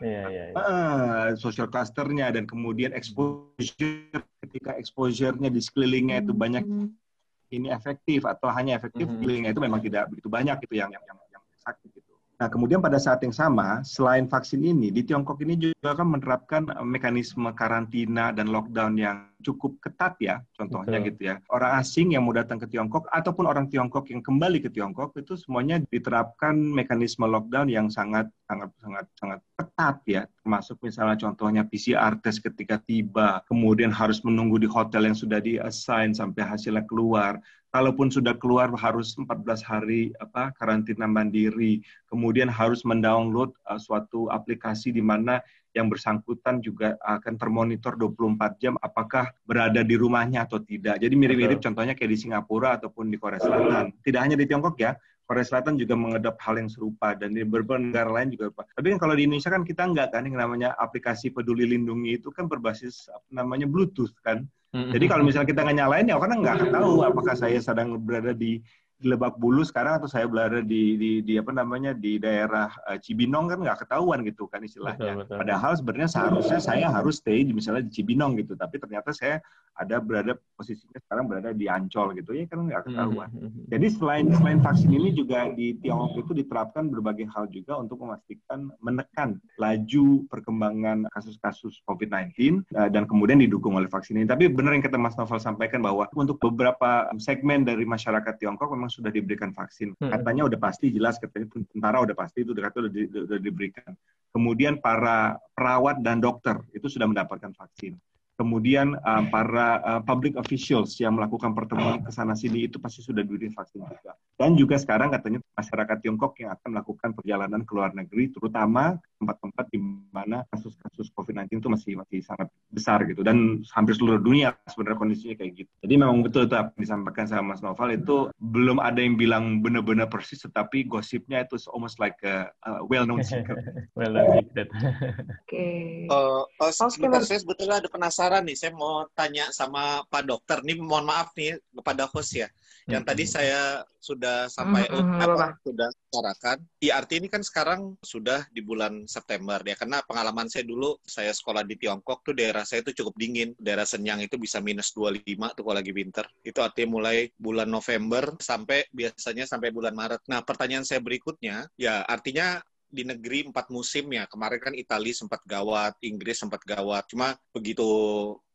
Iya, 0.02 0.22
iya, 0.26 0.44
iya. 0.50 0.54
Uh, 0.58 1.26
social 1.38 1.70
clusternya 1.70 2.34
dan 2.34 2.42
kemudian 2.42 2.90
exposure 2.90 4.26
ketika 4.42 4.74
exposure-nya 4.74 5.46
di 5.46 5.62
sekelilingnya 5.62 6.26
itu 6.26 6.34
banyak 6.34 6.66
mm-hmm. 6.66 7.54
ini 7.54 7.70
efektif 7.70 8.26
atau 8.26 8.50
hanya 8.50 8.74
efektif 8.74 9.06
mm 9.06 9.14
-hmm. 9.14 9.14
sekelilingnya 9.22 9.50
itu 9.54 9.62
memang 9.62 9.80
tidak 9.80 10.10
begitu 10.10 10.26
banyak 10.26 10.58
itu 10.66 10.74
yang 10.74 10.90
yang 10.90 11.04
yang, 11.06 11.18
yang 11.30 11.42
sakit. 11.62 11.97
Nah, 12.38 12.46
kemudian 12.46 12.78
pada 12.78 13.02
saat 13.02 13.18
yang 13.26 13.34
sama, 13.34 13.82
selain 13.82 14.30
vaksin 14.30 14.62
ini, 14.62 14.94
di 14.94 15.02
Tiongkok 15.02 15.42
ini 15.42 15.58
juga 15.58 15.98
kan 15.98 16.06
menerapkan 16.06 16.70
mekanisme 16.86 17.50
karantina 17.50 18.30
dan 18.30 18.46
lockdown 18.54 18.94
yang 18.94 19.26
cukup 19.42 19.74
ketat 19.82 20.14
ya, 20.22 20.38
contohnya 20.54 21.02
Betul. 21.02 21.08
gitu 21.10 21.20
ya. 21.34 21.34
Orang 21.50 21.82
asing 21.82 22.14
yang 22.14 22.22
mau 22.22 22.30
datang 22.30 22.62
ke 22.62 22.70
Tiongkok 22.70 23.10
ataupun 23.10 23.42
orang 23.42 23.66
Tiongkok 23.66 24.06
yang 24.14 24.22
kembali 24.22 24.62
ke 24.62 24.70
Tiongkok 24.70 25.18
itu 25.18 25.34
semuanya 25.34 25.82
diterapkan 25.90 26.54
mekanisme 26.54 27.26
lockdown 27.26 27.66
yang 27.66 27.90
sangat 27.90 28.30
sangat 28.46 28.70
sangat 28.78 29.06
sangat 29.18 29.40
ketat 29.58 29.96
ya. 30.06 30.22
Termasuk 30.38 30.78
misalnya 30.82 31.18
contohnya 31.18 31.62
PCR 31.66 32.14
test 32.22 32.42
ketika 32.46 32.78
tiba, 32.78 33.42
kemudian 33.50 33.90
harus 33.90 34.22
menunggu 34.22 34.62
di 34.62 34.70
hotel 34.70 35.10
yang 35.10 35.18
sudah 35.18 35.42
di-assign 35.42 36.14
sampai 36.14 36.46
hasilnya 36.46 36.86
keluar 36.86 37.42
kalaupun 37.68 38.08
sudah 38.08 38.36
keluar 38.40 38.72
harus 38.76 39.12
14 39.16 39.44
hari 39.60 40.12
apa 40.20 40.52
karantina 40.56 41.04
mandiri, 41.04 41.84
kemudian 42.08 42.48
harus 42.48 42.84
mendownload 42.84 43.52
uh, 43.68 43.76
suatu 43.76 44.32
aplikasi 44.32 44.92
di 44.92 45.04
mana 45.04 45.40
yang 45.76 45.92
bersangkutan 45.92 46.64
juga 46.64 46.96
akan 47.04 47.36
termonitor 47.36 47.94
24 47.94 48.58
jam 48.58 48.74
apakah 48.80 49.30
berada 49.44 49.84
di 49.84 49.94
rumahnya 49.94 50.48
atau 50.48 50.58
tidak. 50.58 50.98
Jadi 50.98 51.14
mirip-mirip 51.14 51.60
contohnya 51.60 51.92
kayak 51.92 52.10
di 52.10 52.18
Singapura 52.18 52.80
ataupun 52.80 53.12
di 53.12 53.20
Korea 53.20 53.38
Selatan. 53.38 53.92
Tidak 54.00 54.20
hanya 54.20 54.34
di 54.34 54.48
Tiongkok 54.48 54.80
ya, 54.80 54.96
Korea 55.28 55.44
Selatan 55.44 55.76
juga 55.76 55.92
mengedap 55.92 56.40
hal 56.40 56.56
yang 56.56 56.72
serupa 56.72 57.12
dan 57.12 57.36
di 57.36 57.44
beberapa 57.44 57.76
negara 57.76 58.08
lain 58.08 58.32
juga. 58.32 58.64
Tapi 58.72 58.96
kan 58.96 58.98
kalau 58.98 59.12
di 59.12 59.28
Indonesia 59.28 59.52
kan 59.52 59.62
kita 59.62 59.82
enggak 59.84 60.08
kan 60.16 60.24
yang 60.24 60.40
namanya 60.40 60.72
aplikasi 60.80 61.28
Peduli 61.28 61.68
Lindungi 61.68 62.16
itu 62.16 62.32
kan 62.32 62.48
berbasis 62.48 63.12
namanya 63.28 63.68
Bluetooth 63.68 64.16
kan. 64.24 64.48
Jadi 64.68 65.04
kalau 65.08 65.24
misalnya 65.24 65.48
kita 65.48 65.64
nggak 65.64 65.78
nyalain 65.80 66.06
ya 66.12 66.16
karena 66.20 66.36
nggak 66.44 66.56
tahu 66.68 66.92
apakah 67.00 67.32
saya 67.32 67.56
sedang 67.56 67.96
berada 67.96 68.36
di 68.36 68.60
di 68.98 69.06
Lebak 69.14 69.38
Bulus 69.38 69.70
sekarang 69.70 70.02
atau 70.02 70.10
saya 70.10 70.26
berada 70.26 70.58
di, 70.58 70.98
di, 70.98 71.10
di 71.22 71.34
apa 71.38 71.54
namanya 71.54 71.94
di 71.94 72.18
daerah 72.18 72.66
uh, 72.90 72.98
Cibinong 72.98 73.46
kan 73.46 73.58
nggak 73.62 73.86
ketahuan 73.86 74.26
gitu 74.26 74.50
kan 74.50 74.58
istilahnya. 74.66 75.14
Betul, 75.14 75.22
betul. 75.22 75.36
Padahal 75.38 75.72
sebenarnya 75.78 76.10
seharusnya 76.10 76.58
saya 76.58 76.86
harus 76.90 77.22
stay 77.22 77.46
di 77.46 77.54
misalnya 77.54 77.86
di 77.86 77.94
Cibinong 77.94 78.34
gitu, 78.42 78.58
tapi 78.58 78.82
ternyata 78.82 79.14
saya 79.14 79.38
ada 79.78 80.02
berada 80.02 80.34
posisinya 80.58 80.98
sekarang 80.98 81.30
berada 81.30 81.54
di 81.54 81.70
Ancol 81.70 82.18
gitu 82.18 82.34
ya 82.34 82.50
kan 82.50 82.66
nggak 82.66 82.90
ketahuan. 82.90 83.30
Mm 83.30 83.46
-hmm. 83.46 83.64
Jadi 83.70 83.86
selain 83.94 84.26
selain 84.34 84.58
vaksin 84.58 84.90
ini 84.90 85.14
juga 85.14 85.46
di 85.54 85.78
Tiongkok 85.78 86.26
itu 86.26 86.42
diterapkan 86.42 86.90
berbagai 86.90 87.30
hal 87.30 87.46
juga 87.46 87.78
untuk 87.78 88.02
memastikan 88.02 88.74
menekan 88.82 89.38
laju 89.62 90.26
perkembangan 90.26 91.06
kasus-kasus 91.14 91.78
COVID-19 91.86 92.66
uh, 92.74 92.90
dan 92.90 93.06
kemudian 93.06 93.38
didukung 93.38 93.78
oleh 93.78 93.86
vaksin 93.86 94.18
ini. 94.18 94.26
Tapi 94.26 94.50
benar 94.50 94.74
yang 94.74 94.82
kata 94.82 94.98
Mas 94.98 95.14
Novel 95.14 95.38
sampaikan 95.38 95.78
bahwa 95.78 96.10
untuk 96.18 96.42
beberapa 96.42 97.06
segmen 97.22 97.62
dari 97.62 97.86
masyarakat 97.86 98.34
Tiongkok 98.42 98.74
memang 98.74 98.87
memang 98.88 98.96
sudah 98.96 99.12
diberikan 99.12 99.52
vaksin. 99.52 99.92
Hmm. 100.00 100.08
Katanya 100.08 100.48
udah 100.48 100.56
pasti 100.56 100.88
jelas, 100.88 101.20
katanya 101.20 101.52
tentara 101.68 102.00
udah 102.00 102.16
pasti 102.16 102.40
itu 102.40 102.56
udah, 102.56 102.72
udah, 102.72 102.92
di, 102.92 103.02
udah 103.12 103.38
diberikan. 103.38 103.92
Kemudian 104.32 104.80
para 104.80 105.36
perawat 105.52 106.00
dan 106.00 106.24
dokter 106.24 106.56
itu 106.72 106.88
sudah 106.88 107.04
mendapatkan 107.04 107.52
vaksin 107.52 108.00
kemudian 108.38 108.94
uh, 109.02 109.26
para 109.34 109.82
uh, 109.82 110.00
public 110.06 110.38
officials 110.38 110.94
yang 111.02 111.18
melakukan 111.18 111.58
pertemuan 111.58 111.98
ke 112.06 112.14
sana 112.14 112.38
sini 112.38 112.70
itu 112.70 112.78
pasti 112.78 113.02
sudah 113.02 113.26
diberi 113.26 113.50
vaksin 113.50 113.82
juga. 113.82 114.14
Dan 114.38 114.54
juga 114.54 114.78
sekarang 114.78 115.10
katanya 115.10 115.42
masyarakat 115.58 115.98
Tiongkok 115.98 116.38
yang 116.38 116.54
akan 116.54 116.68
melakukan 116.78 117.10
perjalanan 117.18 117.66
ke 117.66 117.72
luar 117.74 117.90
negeri, 117.90 118.30
terutama 118.30 118.94
tempat-tempat 119.18 119.66
di 119.74 119.82
mana 120.14 120.46
kasus-kasus 120.54 121.10
COVID-19 121.18 121.58
itu 121.58 121.66
masih 121.66 121.92
masih 121.98 122.22
sangat 122.22 122.46
besar 122.70 123.02
gitu. 123.10 123.26
Dan 123.26 123.66
hampir 123.74 123.98
seluruh 123.98 124.22
dunia 124.22 124.54
sebenarnya 124.70 124.98
kondisinya 125.02 125.34
kayak 125.34 125.66
gitu. 125.66 125.70
Jadi 125.82 125.94
memang 125.98 126.22
betul 126.22 126.46
itu 126.46 126.54
apa 126.54 126.70
yang 126.78 126.82
disampaikan 126.86 127.26
sama 127.26 127.58
Mas 127.58 127.60
Noval 127.66 127.98
itu 127.98 128.30
belum 128.38 128.78
ada 128.78 129.02
yang 129.02 129.18
bilang 129.18 129.58
benar-benar 129.58 130.06
persis, 130.06 130.46
tetapi 130.46 130.86
gosipnya 130.86 131.42
itu 131.42 131.58
almost 131.74 131.98
like 131.98 132.14
a, 132.22 132.46
a 132.62 132.86
well-known 132.86 133.26
secret. 133.26 133.58
well-known 133.98 134.46
secret. 134.46 134.70
Oke. 134.70 135.26
Okay. 135.50 136.06
Uh, 136.06 136.46
oh, 136.62 136.70
sebentar, 136.70 137.26
saya 137.26 137.42
sebetulnya 137.42 137.82
ada 137.82 137.90
penasaran 137.90 138.27
penasaran 138.28 138.44
nih, 138.44 138.58
saya 138.60 138.72
mau 138.76 139.08
tanya 139.16 139.48
sama 139.56 140.04
Pak 140.12 140.22
Dokter. 140.28 140.60
Nih 140.60 140.76
mohon 140.76 141.08
maaf 141.08 141.32
nih 141.32 141.56
kepada 141.72 142.04
host 142.12 142.36
ya. 142.36 142.48
Yang 142.88 143.02
hmm. 143.04 143.10
tadi 143.12 143.24
saya 143.24 143.60
sudah 144.00 144.48
sampai 144.48 144.84
hmm, 144.88 145.20
apa, 145.20 145.56
sudah 145.64 145.88
bicarakan. 145.88 146.56
IRT 146.80 147.10
ini 147.20 147.28
kan 147.32 147.40
sekarang 147.44 147.80
sudah 148.04 148.44
di 148.52 148.60
bulan 148.60 149.08
September 149.08 149.60
ya. 149.64 149.76
Karena 149.80 150.04
pengalaman 150.04 150.48
saya 150.52 150.68
dulu, 150.68 151.00
saya 151.04 151.32
sekolah 151.32 151.64
di 151.64 151.80
Tiongkok 151.80 152.20
tuh 152.20 152.36
daerah 152.36 152.68
saya 152.68 152.84
itu 152.84 153.00
cukup 153.00 153.16
dingin. 153.16 153.56
Daerah 153.56 153.88
Senyang 153.88 154.20
itu 154.20 154.36
bisa 154.36 154.60
minus 154.60 154.92
25 154.92 155.24
tuh 155.56 155.64
kalau 155.64 155.76
lagi 155.76 155.92
winter. 155.96 156.28
Itu 156.44 156.60
artinya 156.60 157.00
mulai 157.00 157.32
bulan 157.40 157.68
November 157.72 158.36
sampai 158.40 158.84
biasanya 158.92 159.48
sampai 159.48 159.72
bulan 159.72 159.96
Maret. 159.96 160.28
Nah 160.28 160.44
pertanyaan 160.44 160.84
saya 160.84 161.00
berikutnya, 161.00 161.68
ya 161.80 162.04
artinya 162.04 162.60
di 162.88 163.04
negeri 163.04 163.48
empat 163.48 163.68
musim 163.68 164.08
ya. 164.12 164.24
Kemarin 164.26 164.60
kan 164.60 164.74
Italia 164.74 165.14
sempat 165.14 165.40
gawat, 165.44 165.96
Inggris 166.02 166.40
sempat 166.40 166.64
gawat. 166.64 167.04
Cuma 167.08 167.36
begitu 167.52 167.84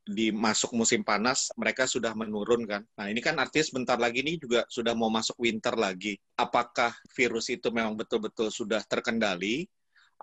di 0.04 0.36
masuk 0.36 0.76
musim 0.76 1.00
panas 1.00 1.48
mereka 1.56 1.88
sudah 1.88 2.12
menurun 2.12 2.68
kan. 2.68 2.84
Nah 3.00 3.08
ini 3.08 3.24
kan 3.24 3.40
artinya 3.40 3.64
sebentar 3.64 3.96
lagi 3.96 4.20
ini 4.20 4.36
juga 4.36 4.68
sudah 4.68 4.92
mau 4.92 5.08
masuk 5.08 5.40
winter 5.40 5.74
lagi. 5.80 6.20
Apakah 6.36 6.92
virus 7.16 7.48
itu 7.48 7.72
memang 7.72 7.96
betul-betul 7.96 8.52
sudah 8.52 8.84
terkendali 8.84 9.64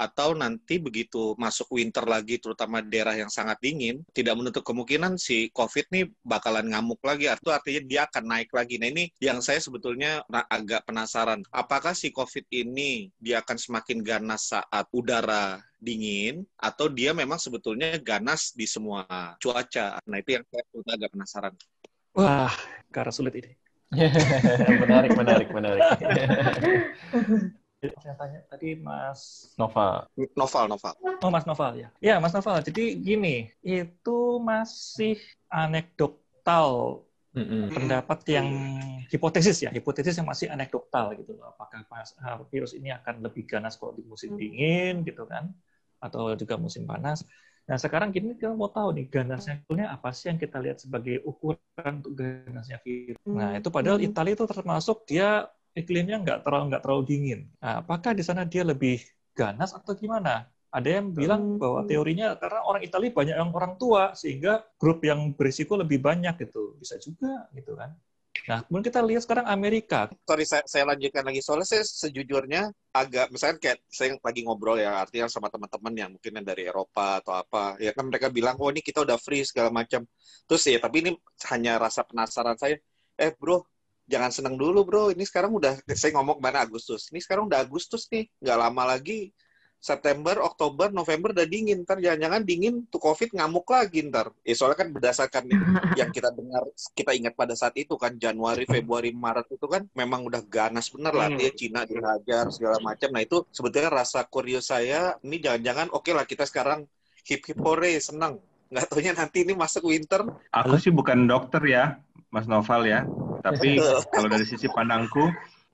atau 0.00 0.32
nanti 0.32 0.80
begitu 0.80 1.36
masuk 1.36 1.76
winter 1.76 2.08
lagi 2.08 2.40
terutama 2.40 2.80
daerah 2.80 3.12
yang 3.12 3.28
sangat 3.28 3.60
dingin 3.60 4.00
tidak 4.16 4.32
menutup 4.40 4.64
kemungkinan 4.64 5.20
si 5.20 5.52
covid 5.52 5.84
nih 5.92 6.08
bakalan 6.24 6.72
ngamuk 6.72 7.04
lagi 7.04 7.28
itu 7.28 7.50
artinya 7.52 7.80
dia 7.84 8.00
akan 8.08 8.24
naik 8.24 8.50
lagi. 8.54 8.80
Nah 8.80 8.88
ini 8.88 9.04
yang 9.20 9.44
saya 9.44 9.58
sebetulnya 9.58 10.24
agak 10.30 10.86
penasaran. 10.88 11.44
Apakah 11.52 11.92
si 11.92 12.14
covid 12.14 12.46
ini 12.48 13.12
dia 13.20 13.44
akan 13.44 13.60
semakin 13.60 14.00
ganas 14.00 14.54
saat 14.54 14.86
udara 14.94 15.60
dingin 15.80 16.44
atau 16.56 16.86
dia 16.88 17.10
memang 17.10 17.36
sebetulnya 17.36 17.98
ganas 18.00 18.54
di 18.54 18.64
semua 18.64 19.04
cuaca? 19.42 19.98
Nah 20.06 20.16
itu 20.22 20.40
yang 20.40 20.44
saya 20.48 20.64
agak 20.96 21.10
penasaran. 21.12 21.54
Wah 22.16 22.54
karena 22.94 23.12
sulit 23.12 23.34
ini. 23.36 23.52
Menarik 24.86 25.18
menarik 25.18 25.48
menarik 25.50 25.82
saya 27.80 28.14
tanya 28.20 28.40
tadi 28.44 28.76
Mas 28.76 29.52
Noval. 29.56 30.04
Noval, 30.36 30.64
Noval. 30.68 30.94
Oh, 31.24 31.32
Mas 31.32 31.48
Noval 31.48 31.72
ya. 31.80 31.88
Ya, 32.04 32.20
Mas 32.20 32.36
Noval. 32.36 32.60
Jadi 32.60 33.00
gini, 33.00 33.48
itu 33.64 34.18
masih 34.40 35.16
anekdotal 35.48 37.00
Mm-hmm. 37.30 37.70
pendapat 37.70 38.26
yang 38.26 38.48
hipotesis 39.06 39.62
ya, 39.62 39.70
hipotesis 39.70 40.18
yang 40.18 40.26
masih 40.26 40.50
anekdotal 40.50 41.14
gitu 41.14 41.38
loh. 41.38 41.54
Apakah 41.54 41.86
ah, 42.18 42.42
virus 42.50 42.74
ini 42.74 42.90
akan 42.90 43.22
lebih 43.22 43.46
ganas 43.46 43.78
kalau 43.78 43.94
di 43.94 44.02
musim 44.02 44.34
dingin 44.34 45.06
gitu 45.06 45.30
kan, 45.30 45.54
atau 46.02 46.34
juga 46.34 46.58
musim 46.58 46.90
panas? 46.90 47.22
Nah 47.70 47.78
sekarang 47.78 48.10
gini 48.10 48.34
kita 48.34 48.50
mau 48.50 48.66
tahu 48.66 48.98
nih 48.98 49.06
ganasnya 49.06 49.62
apa 49.86 50.10
sih 50.10 50.26
yang 50.26 50.42
kita 50.42 50.58
lihat 50.58 50.82
sebagai 50.82 51.22
ukuran 51.22 52.02
untuk 52.02 52.18
ganasnya 52.18 52.82
virus. 52.82 53.22
Nah 53.30 53.62
itu 53.62 53.68
padahal 53.70 54.02
Italia 54.02 54.34
itu 54.34 54.46
termasuk 54.50 55.06
dia 55.06 55.46
iklimnya 55.74 56.20
nggak 56.22 56.38
terlalu 56.46 56.64
nggak 56.74 56.82
terlalu 56.82 57.02
dingin. 57.06 57.40
Nah, 57.62 57.82
apakah 57.82 58.12
di 58.14 58.24
sana 58.26 58.46
dia 58.46 58.66
lebih 58.66 59.00
ganas 59.34 59.70
atau 59.74 59.94
gimana? 59.94 60.46
Ada 60.70 61.02
yang 61.02 61.10
bilang 61.10 61.58
bahwa 61.58 61.82
teorinya 61.82 62.38
karena 62.38 62.62
orang 62.62 62.82
Italia 62.86 63.10
banyak 63.10 63.36
yang 63.42 63.50
orang 63.50 63.74
tua 63.74 64.14
sehingga 64.14 64.62
grup 64.78 65.02
yang 65.02 65.34
berisiko 65.34 65.74
lebih 65.74 65.98
banyak 65.98 66.38
gitu. 66.46 66.78
Bisa 66.78 66.94
juga 67.02 67.50
gitu 67.58 67.74
kan. 67.74 67.90
Nah, 68.46 68.62
kemudian 68.64 68.86
kita 68.88 69.00
lihat 69.02 69.22
sekarang 69.26 69.46
Amerika. 69.50 70.08
Sorry, 70.24 70.46
saya, 70.46 70.62
saya 70.64 70.86
lanjutkan 70.88 71.26
lagi. 71.26 71.42
Soalnya 71.42 71.68
saya 71.68 71.82
sejujurnya 71.84 72.70
agak, 72.94 73.28
misalnya 73.34 73.58
kayak 73.58 73.78
saya 73.90 74.16
lagi 74.22 74.40
ngobrol 74.46 74.78
ya, 74.80 75.02
artinya 75.02 75.26
sama 75.26 75.52
teman-teman 75.52 75.92
yang 75.92 76.10
mungkin 76.14 76.32
yang 76.38 76.46
dari 76.46 76.64
Eropa 76.70 77.20
atau 77.20 77.34
apa. 77.36 77.76
Ya 77.82 77.92
kan 77.92 78.08
mereka 78.08 78.30
bilang, 78.32 78.56
oh 78.62 78.70
ini 78.70 78.80
kita 78.80 79.02
udah 79.04 79.18
free 79.20 79.44
segala 79.44 79.68
macam. 79.68 80.06
Terus 80.46 80.62
ya, 80.70 80.78
tapi 80.80 80.96
ini 81.04 81.10
hanya 81.52 81.82
rasa 81.82 82.06
penasaran 82.06 82.56
saya. 82.56 82.78
Eh 83.18 83.34
bro, 83.36 83.66
jangan 84.10 84.34
seneng 84.34 84.58
dulu 84.58 84.82
bro. 84.82 85.04
Ini 85.14 85.22
sekarang 85.22 85.54
udah 85.54 85.78
saya 85.94 86.10
ngomong 86.18 86.42
mana 86.42 86.66
Agustus. 86.66 87.06
Ini 87.14 87.22
sekarang 87.22 87.46
udah 87.46 87.62
Agustus 87.62 88.10
nih, 88.10 88.26
nggak 88.42 88.58
lama 88.58 88.82
lagi 88.98 89.30
September, 89.80 90.36
Oktober, 90.44 90.92
November 90.92 91.32
udah 91.32 91.48
dingin. 91.48 91.88
Ntar 91.88 92.04
jangan-jangan 92.04 92.44
dingin 92.44 92.84
tuh 92.92 93.00
COVID 93.00 93.32
ngamuk 93.32 93.64
lagi 93.72 94.04
ntar. 94.04 94.28
Ya 94.44 94.52
soalnya 94.52 94.84
kan 94.84 94.88
berdasarkan 94.92 95.48
yang 95.98 96.12
kita 96.12 96.28
dengar, 96.36 96.68
kita 96.92 97.16
ingat 97.16 97.32
pada 97.32 97.56
saat 97.56 97.72
itu 97.80 97.96
kan 97.96 98.20
Januari, 98.20 98.68
Februari, 98.68 99.16
Maret 99.16 99.56
itu 99.56 99.64
kan 99.64 99.88
memang 99.96 100.28
udah 100.28 100.44
ganas 100.44 100.92
bener 100.92 101.16
lah. 101.16 101.32
Dia 101.32 101.48
hmm. 101.48 101.56
Cina 101.56 101.80
dihajar 101.88 102.52
segala 102.52 102.76
macam. 102.84 103.08
Nah 103.08 103.24
itu 103.24 103.40
sebetulnya 103.48 103.88
rasa 103.88 104.28
kurios 104.28 104.68
saya. 104.68 105.16
Ini 105.24 105.40
jangan-jangan 105.40 105.88
oke 105.96 106.04
okay 106.04 106.12
lah 106.12 106.28
kita 106.28 106.44
sekarang 106.44 106.84
hip 107.24 107.40
hip 107.48 107.58
hore 107.64 107.96
senang. 108.04 108.36
Nggak 108.70 108.86
taunya 108.86 109.12
nanti 109.16 109.42
ini 109.48 109.56
masuk 109.56 109.88
winter. 109.90 110.28
Aku 110.52 110.78
sih 110.78 110.94
bukan 110.94 111.26
dokter 111.26 111.58
ya, 111.66 111.98
Mas 112.30 112.46
Noval 112.46 112.86
ya. 112.86 113.00
Tapi 113.42 113.82
kalau 114.10 114.28
dari 114.30 114.46
sisi 114.46 114.70
pandangku, 114.70 115.30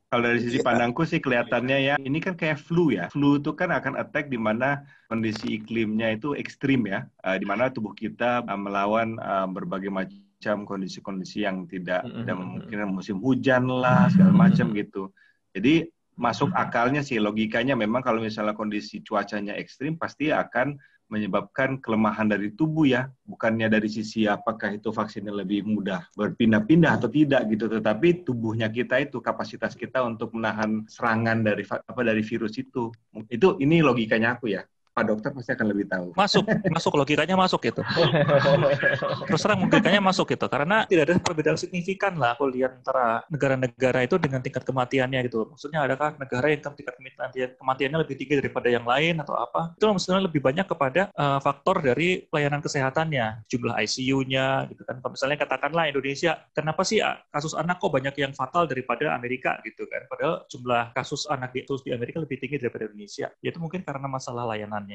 kalau 0.06 0.22
dari 0.22 0.40
sisi 0.40 0.62
iya. 0.62 0.66
pandangku 0.66 1.02
sih 1.04 1.20
kelihatannya 1.20 1.78
ya, 1.82 1.94
ini 2.00 2.18
kan 2.22 2.38
kayak 2.38 2.62
flu 2.62 2.94
ya. 2.94 3.12
Flu 3.12 3.36
itu 3.36 3.52
kan 3.52 3.74
akan 3.74 4.00
attack 4.00 4.32
di 4.32 4.40
mana 4.40 4.86
kondisi 5.10 5.60
iklimnya 5.60 6.16
itu 6.16 6.32
ekstrim 6.38 6.88
ya, 6.88 7.04
uh, 7.26 7.36
di 7.36 7.44
mana 7.44 7.68
tubuh 7.68 7.92
kita 7.92 8.46
uh, 8.46 8.58
melawan 8.58 9.18
uh, 9.18 9.50
berbagai 9.50 9.90
macam 9.90 10.64
kondisi-kondisi 10.64 11.42
yang 11.42 11.66
tidak, 11.66 12.06
mm 12.06 12.22
-hmm. 12.22 12.38
mungkin 12.38 12.78
musim 12.94 13.18
hujan 13.18 13.66
lah 13.66 14.06
segala 14.08 14.32
macam 14.46 14.70
gitu. 14.72 15.10
Jadi 15.52 15.90
masuk 16.16 16.48
akalnya 16.56 17.04
sih 17.04 17.20
logikanya 17.20 17.76
memang 17.76 18.00
kalau 18.00 18.24
misalnya 18.24 18.56
kondisi 18.56 19.04
cuacanya 19.04 19.52
ekstrim 19.52 20.00
pasti 20.00 20.32
akan 20.32 20.80
menyebabkan 21.06 21.78
kelemahan 21.78 22.26
dari 22.26 22.50
tubuh 22.52 22.84
ya, 22.86 23.06
bukannya 23.24 23.70
dari 23.70 23.86
sisi 23.86 24.26
apakah 24.26 24.74
itu 24.74 24.90
vaksinnya 24.90 25.30
lebih 25.30 25.62
mudah 25.62 26.02
berpindah-pindah 26.18 26.98
atau 26.98 27.08
tidak 27.10 27.46
gitu, 27.50 27.70
tetapi 27.70 28.26
tubuhnya 28.26 28.66
kita 28.68 28.98
itu 29.02 29.22
kapasitas 29.22 29.78
kita 29.78 30.02
untuk 30.02 30.34
menahan 30.34 30.82
serangan 30.90 31.46
dari 31.46 31.62
apa 31.66 32.00
dari 32.02 32.22
virus 32.26 32.58
itu. 32.58 32.90
Itu 33.30 33.56
ini 33.62 33.80
logikanya 33.80 34.34
aku 34.36 34.50
ya. 34.50 34.66
Pak 34.96 35.04
dokter 35.04 35.28
pasti 35.28 35.52
akan 35.52 35.66
lebih 35.76 35.92
tahu. 35.92 36.16
Masuk, 36.16 36.48
masuk 36.72 36.96
logikanya 36.96 37.36
masuk 37.36 37.60
gitu. 37.68 37.84
Terus 39.28 39.40
terang 39.44 39.60
logikanya 39.68 40.00
masuk 40.00 40.32
gitu, 40.32 40.48
karena 40.48 40.88
tidak 40.88 41.12
ada 41.12 41.20
perbedaan 41.20 41.60
signifikan 41.60 42.16
lah 42.16 42.32
aku 42.32 42.48
lihat 42.48 42.80
antara 42.80 43.20
negara-negara 43.28 44.08
itu 44.08 44.16
dengan 44.16 44.40
tingkat 44.40 44.64
kematiannya 44.64 45.20
gitu. 45.28 45.52
Maksudnya 45.52 45.84
adakah 45.84 46.16
negara 46.16 46.48
yang 46.48 46.72
tingkat 46.72 46.96
kematiannya 47.60 47.98
lebih 48.08 48.16
tinggi 48.16 48.40
daripada 48.40 48.72
yang 48.72 48.88
lain 48.88 49.20
atau 49.20 49.36
apa? 49.36 49.76
Itu 49.76 49.84
maksudnya 49.84 50.24
lebih 50.24 50.40
banyak 50.40 50.64
kepada 50.64 51.12
uh, 51.12 51.44
faktor 51.44 51.84
dari 51.84 52.24
pelayanan 52.32 52.64
kesehatannya, 52.64 53.44
jumlah 53.52 53.76
ICU-nya 53.76 54.64
gitu 54.72 54.80
kan. 54.88 55.04
Kalau 55.04 55.12
misalnya 55.12 55.36
katakanlah 55.44 55.92
Indonesia, 55.92 56.40
kenapa 56.56 56.88
sih 56.88 57.04
kasus 57.28 57.52
anak 57.52 57.84
kok 57.84 57.92
banyak 57.92 58.16
yang 58.16 58.32
fatal 58.32 58.64
daripada 58.64 59.12
Amerika 59.12 59.60
gitu 59.60 59.84
kan? 59.92 60.08
Padahal 60.08 60.48
jumlah 60.48 60.96
kasus 60.96 61.28
anak 61.28 61.52
di, 61.52 61.68
di 61.68 61.92
Amerika 61.92 62.24
lebih 62.24 62.40
tinggi 62.40 62.56
daripada 62.56 62.88
Indonesia. 62.88 63.28
Ya 63.44 63.52
itu 63.52 63.60
mungkin 63.60 63.84
karena 63.84 64.08
masalah 64.08 64.48
layanan 64.48 64.85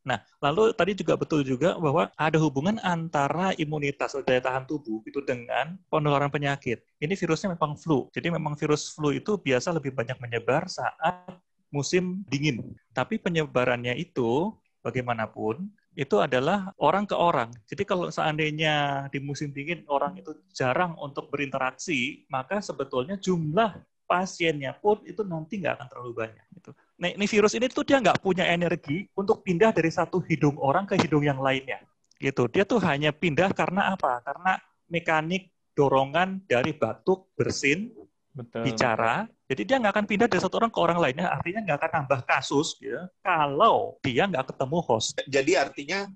Nah, 0.00 0.16
lalu 0.40 0.72
tadi 0.72 0.96
juga 0.96 1.12
betul 1.12 1.44
juga 1.44 1.76
bahwa 1.76 2.08
ada 2.16 2.38
hubungan 2.40 2.80
antara 2.80 3.52
imunitas 3.60 4.16
atau 4.16 4.24
daya 4.24 4.40
tahan 4.40 4.64
tubuh 4.64 5.04
itu 5.04 5.20
dengan 5.20 5.76
penularan 5.92 6.32
penyakit. 6.32 6.80
Ini 6.96 7.12
virusnya 7.12 7.52
memang 7.52 7.76
flu. 7.76 8.08
Jadi 8.08 8.32
memang 8.32 8.56
virus 8.56 8.96
flu 8.96 9.12
itu 9.12 9.36
biasa 9.36 9.76
lebih 9.76 9.92
banyak 9.92 10.16
menyebar 10.16 10.72
saat 10.72 11.28
musim 11.68 12.24
dingin. 12.32 12.64
Tapi 12.96 13.20
penyebarannya 13.20 13.92
itu 14.00 14.56
bagaimanapun 14.80 15.68
itu 15.98 16.16
adalah 16.16 16.72
orang 16.80 17.04
ke 17.04 17.12
orang. 17.12 17.52
Jadi 17.68 17.82
kalau 17.84 18.08
seandainya 18.08 19.06
di 19.12 19.20
musim 19.20 19.52
dingin 19.52 19.84
orang 19.90 20.16
itu 20.16 20.32
jarang 20.54 20.96
untuk 20.96 21.28
berinteraksi, 21.28 22.24
maka 22.32 22.62
sebetulnya 22.64 23.20
jumlah 23.20 23.76
pasiennya 24.10 24.74
pun 24.74 24.98
itu 25.06 25.22
nanti 25.22 25.62
nggak 25.62 25.78
akan 25.78 25.86
terlalu 25.86 26.12
banyak. 26.26 26.44
Gitu. 26.58 26.70
Nah, 26.98 27.08
ini 27.14 27.26
virus 27.30 27.54
ini 27.54 27.70
tuh 27.70 27.86
dia 27.86 28.02
nggak 28.02 28.18
punya 28.18 28.42
energi 28.50 29.06
untuk 29.14 29.46
pindah 29.46 29.70
dari 29.70 29.86
satu 29.86 30.18
hidung 30.26 30.58
orang 30.58 30.90
ke 30.90 30.98
hidung 30.98 31.22
yang 31.22 31.38
lainnya. 31.38 31.78
Gitu. 32.18 32.50
Dia 32.50 32.66
tuh 32.66 32.82
hanya 32.82 33.14
pindah 33.14 33.54
karena 33.54 33.94
apa? 33.94 34.18
Karena 34.26 34.58
mekanik 34.90 35.54
dorongan 35.78 36.42
dari 36.50 36.74
batuk, 36.74 37.30
bersin, 37.38 37.94
Betul. 38.34 38.66
bicara. 38.66 39.30
Jadi 39.46 39.62
dia 39.62 39.78
nggak 39.78 39.94
akan 39.94 40.06
pindah 40.10 40.26
dari 40.26 40.42
satu 40.42 40.58
orang 40.58 40.74
ke 40.74 40.78
orang 40.82 40.98
lainnya. 40.98 41.30
Artinya 41.30 41.60
nggak 41.70 41.78
akan 41.78 41.90
nambah 42.02 42.20
kasus, 42.26 42.78
ya, 42.82 43.06
kalau 43.22 43.98
dia 44.02 44.26
nggak 44.26 44.50
ketemu 44.50 44.78
host. 44.82 45.14
Jadi 45.30 45.52
artinya 45.54 46.10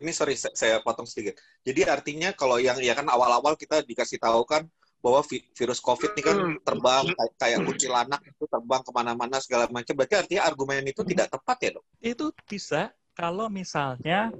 ini 0.00 0.12
sorry 0.16 0.34
saya 0.38 0.80
potong 0.80 1.04
sedikit. 1.04 1.36
Jadi 1.60 1.84
artinya 1.84 2.32
kalau 2.32 2.56
yang 2.56 2.80
ya 2.80 2.96
kan 2.96 3.04
awal-awal 3.08 3.52
kita 3.52 3.84
dikasih 3.84 4.16
tahu 4.16 4.44
kan 4.48 4.64
bahwa 4.98 5.20
virus 5.30 5.80
COVID 5.80 6.10
ini 6.18 6.22
kan 6.22 6.36
hmm. 6.36 6.56
terbang 6.66 7.04
kayak, 7.14 7.32
kayak 7.38 7.58
anak 8.06 8.20
itu 8.26 8.44
terbang 8.50 8.82
ke 8.82 8.90
mana-mana 8.90 9.36
segala 9.38 9.70
macam. 9.70 9.94
Berarti 9.94 10.14
artinya 10.18 10.42
argumen 10.46 10.84
itu 10.86 11.02
hmm. 11.02 11.10
tidak 11.14 11.26
tepat 11.30 11.56
ya 11.62 11.70
dok? 11.78 11.84
Itu 12.02 12.26
bisa 12.46 12.90
kalau 13.18 13.50
misalnya 13.50 14.30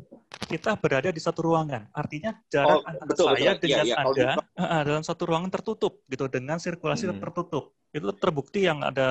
kita 0.46 0.78
berada 0.78 1.10
di 1.10 1.18
satu 1.18 1.50
ruangan. 1.50 1.90
Artinya 1.90 2.30
jarak 2.46 2.78
oh, 2.78 2.86
antara 2.86 3.10
betul, 3.10 3.26
saya 3.34 3.50
betul. 3.58 3.62
dengan 3.66 3.84
ya, 3.84 3.94
ya. 3.94 3.96
Anda 4.06 4.30
uh, 4.38 4.82
dalam 4.86 5.02
satu 5.02 5.22
ruangan 5.26 5.50
tertutup 5.50 6.06
gitu 6.06 6.24
dengan 6.30 6.62
sirkulasi 6.62 7.10
hmm. 7.10 7.18
tertutup. 7.18 7.74
Itu 7.90 8.14
terbukti 8.14 8.70
yang 8.70 8.86
ada 8.86 9.08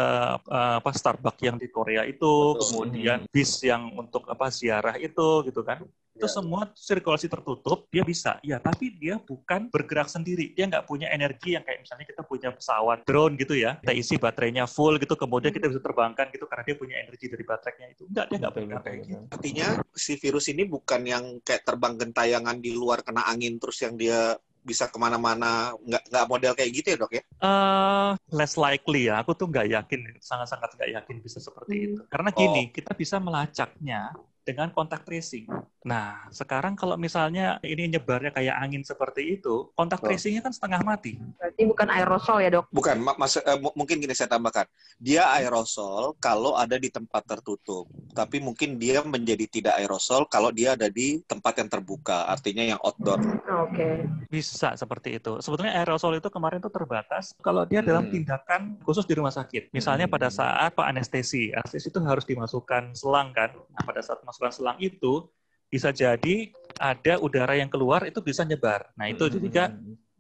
uh, 0.48 0.80
apa 0.80 0.92
Starbucks 0.96 1.44
yang 1.44 1.60
di 1.60 1.68
Korea 1.68 2.08
itu, 2.08 2.56
betul. 2.56 2.64
kemudian 2.64 3.28
bis 3.28 3.60
yang 3.60 3.92
untuk 4.00 4.24
apa 4.32 4.48
ziarah 4.48 4.96
itu 4.96 5.44
gitu 5.44 5.60
kan 5.68 5.84
itu 6.18 6.26
ya. 6.26 6.34
semua 6.34 6.62
sirkulasi 6.74 7.30
tertutup, 7.30 7.86
dia 7.94 8.02
bisa. 8.02 8.42
Ya, 8.42 8.58
tapi 8.58 8.98
dia 8.98 9.22
bukan 9.22 9.70
bergerak 9.70 10.10
sendiri. 10.10 10.58
Dia 10.58 10.66
nggak 10.66 10.90
punya 10.90 11.14
energi 11.14 11.54
yang 11.54 11.62
kayak 11.62 11.86
misalnya 11.86 12.10
kita 12.10 12.26
punya 12.26 12.50
pesawat 12.50 13.06
drone 13.06 13.38
gitu 13.38 13.54
ya. 13.54 13.78
Kita 13.78 13.94
isi 13.94 14.18
baterainya 14.18 14.66
full 14.66 14.98
gitu, 14.98 15.14
kemudian 15.14 15.54
kita 15.54 15.70
bisa 15.70 15.80
terbangkan 15.86 16.34
gitu 16.34 16.50
karena 16.50 16.64
dia 16.66 16.76
punya 16.76 16.96
energi 17.06 17.26
dari 17.30 17.44
baterainya 17.46 17.88
itu. 17.94 18.04
Enggak, 18.10 18.26
dia 18.34 18.38
nggak 18.42 18.54
punya 18.58 18.78
kayak 18.82 18.98
gitu. 19.06 19.24
Artinya 19.30 19.68
si 19.94 20.14
virus 20.18 20.46
ini 20.50 20.64
bukan 20.66 21.02
yang 21.06 21.24
kayak 21.46 21.62
terbang 21.62 21.94
gentayangan 22.02 22.58
di 22.58 22.74
luar 22.74 23.06
kena 23.06 23.30
angin 23.30 23.62
terus 23.62 23.78
yang 23.86 23.94
dia 23.94 24.34
bisa 24.68 24.92
ke 24.92 25.00
mana-mana 25.00 25.72
nggak 25.80 26.04
nggak 26.12 26.26
model 26.28 26.52
kayak 26.52 26.72
gitu 26.76 26.88
ya 26.92 26.98
dok 27.00 27.14
ya? 27.16 27.24
Uh, 27.40 28.12
less 28.36 28.60
likely 28.60 29.08
ya. 29.08 29.24
Aku 29.24 29.32
tuh 29.32 29.48
nggak 29.48 29.72
yakin, 29.72 30.20
sangat-sangat 30.20 30.76
nggak 30.76 30.92
yakin 31.00 31.16
bisa 31.24 31.40
seperti 31.40 31.74
hmm. 31.74 31.86
itu. 31.88 32.02
Karena 32.12 32.30
gini, 32.36 32.62
oh. 32.68 32.72
kita 32.76 32.92
bisa 32.92 33.16
melacaknya 33.24 34.12
dengan 34.44 34.72
kontak 34.76 35.08
tracing. 35.08 35.48
Nah, 35.88 36.28
sekarang 36.36 36.76
kalau 36.76 37.00
misalnya 37.00 37.64
ini 37.64 37.88
nyebarnya 37.88 38.36
kayak 38.36 38.60
angin 38.60 38.84
seperti 38.84 39.40
itu, 39.40 39.72
kontak 39.72 40.04
tracingnya 40.04 40.44
kan 40.44 40.52
setengah 40.52 40.84
mati. 40.84 41.16
Berarti 41.40 41.64
bukan 41.64 41.88
aerosol 41.88 42.38
ya 42.44 42.50
dok? 42.60 42.68
Bukan, 42.76 43.00
mas, 43.16 43.40
uh, 43.40 43.56
mungkin 43.72 44.04
gini 44.04 44.12
saya 44.12 44.36
tambahkan. 44.36 44.68
Dia 45.00 45.32
aerosol 45.40 46.20
kalau 46.20 46.60
ada 46.60 46.76
di 46.76 46.92
tempat 46.92 47.24
tertutup, 47.24 47.88
tapi 48.12 48.44
mungkin 48.44 48.76
dia 48.76 49.00
menjadi 49.00 49.48
tidak 49.48 49.80
aerosol 49.80 50.28
kalau 50.28 50.52
dia 50.52 50.76
ada 50.76 50.92
di 50.92 51.24
tempat 51.24 51.64
yang 51.64 51.72
terbuka, 51.72 52.28
artinya 52.28 52.68
yang 52.68 52.80
outdoor. 52.84 53.24
Oke. 53.24 53.72
Okay. 53.72 53.96
Bisa 54.28 54.76
seperti 54.76 55.24
itu. 55.24 55.40
Sebetulnya 55.40 55.72
aerosol 55.72 56.20
itu 56.20 56.28
kemarin 56.28 56.60
itu 56.60 56.68
terbatas 56.68 57.32
kalau 57.40 57.64
dia 57.64 57.80
hmm. 57.80 57.88
dalam 57.88 58.06
tindakan 58.12 58.76
khusus 58.84 59.08
di 59.08 59.16
rumah 59.16 59.32
sakit. 59.32 59.72
Misalnya 59.72 60.12
hmm. 60.12 60.16
pada 60.20 60.28
saat 60.28 60.76
pak 60.76 60.84
anestesi, 60.84 61.56
anestesi 61.56 61.88
itu 61.88 62.04
harus 62.04 62.28
dimasukkan 62.28 62.92
selang 62.92 63.32
kan. 63.32 63.56
Nah, 63.56 63.88
pada 63.88 64.04
saat 64.04 64.20
masukkan 64.28 64.52
selang 64.52 64.76
itu 64.84 65.24
bisa 65.68 65.92
jadi 65.92 66.52
ada 66.80 67.20
udara 67.20 67.60
yang 67.60 67.68
keluar 67.68 68.08
itu 68.08 68.24
bisa 68.24 68.48
nyebar. 68.48 68.92
Nah 68.96 69.12
itu 69.12 69.28
hmm. 69.28 69.40
jika 69.44 69.64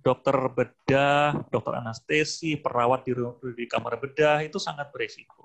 dokter 0.02 0.36
bedah, 0.52 1.36
dokter 1.52 1.74
anestesi, 1.84 2.56
perawat 2.60 3.04
di, 3.04 3.12
di 3.56 3.66
kamar 3.68 4.00
bedah 4.00 4.44
itu 4.44 4.60
sangat 4.60 4.88
beresiko. 4.92 5.44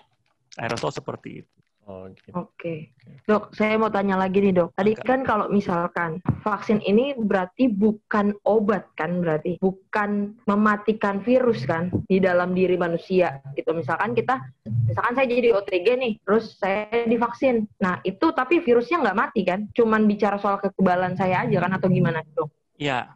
Aerosol 0.59 0.93
seperti 0.93 1.43
itu. 1.43 1.59
Oh, 1.91 2.07
gitu. 2.07 2.31
Oke, 2.39 2.95
dok, 3.27 3.51
saya 3.59 3.75
mau 3.75 3.91
tanya 3.91 4.15
lagi 4.15 4.39
nih 4.39 4.55
dok. 4.55 4.71
Tadi 4.79 4.95
okay. 4.95 5.03
kan 5.03 5.27
kalau 5.27 5.51
misalkan 5.51 6.23
vaksin 6.47 6.79
ini 6.87 7.19
berarti 7.19 7.67
bukan 7.67 8.39
obat 8.47 8.87
kan, 8.95 9.19
berarti 9.19 9.59
bukan 9.59 10.39
mematikan 10.47 11.19
virus 11.27 11.67
kan 11.67 11.91
di 12.07 12.23
dalam 12.23 12.55
diri 12.55 12.79
manusia 12.79 13.43
gitu. 13.59 13.75
Misalkan 13.75 14.15
kita, 14.15 14.39
misalkan 14.63 15.15
saya 15.19 15.27
jadi 15.27 15.59
OTG 15.59 15.87
nih, 15.99 16.13
terus 16.23 16.55
saya 16.55 17.03
divaksin. 17.03 17.67
Nah 17.83 17.99
itu 18.07 18.31
tapi 18.31 18.63
virusnya 18.63 19.03
nggak 19.03 19.19
mati 19.19 19.43
kan? 19.43 19.67
Cuman 19.75 20.07
bicara 20.07 20.39
soal 20.39 20.63
kekebalan 20.63 21.19
saya 21.19 21.43
aja 21.43 21.59
kan 21.67 21.75
atau 21.75 21.91
gimana 21.91 22.23
dok? 22.39 22.47
Ya, 22.79 23.11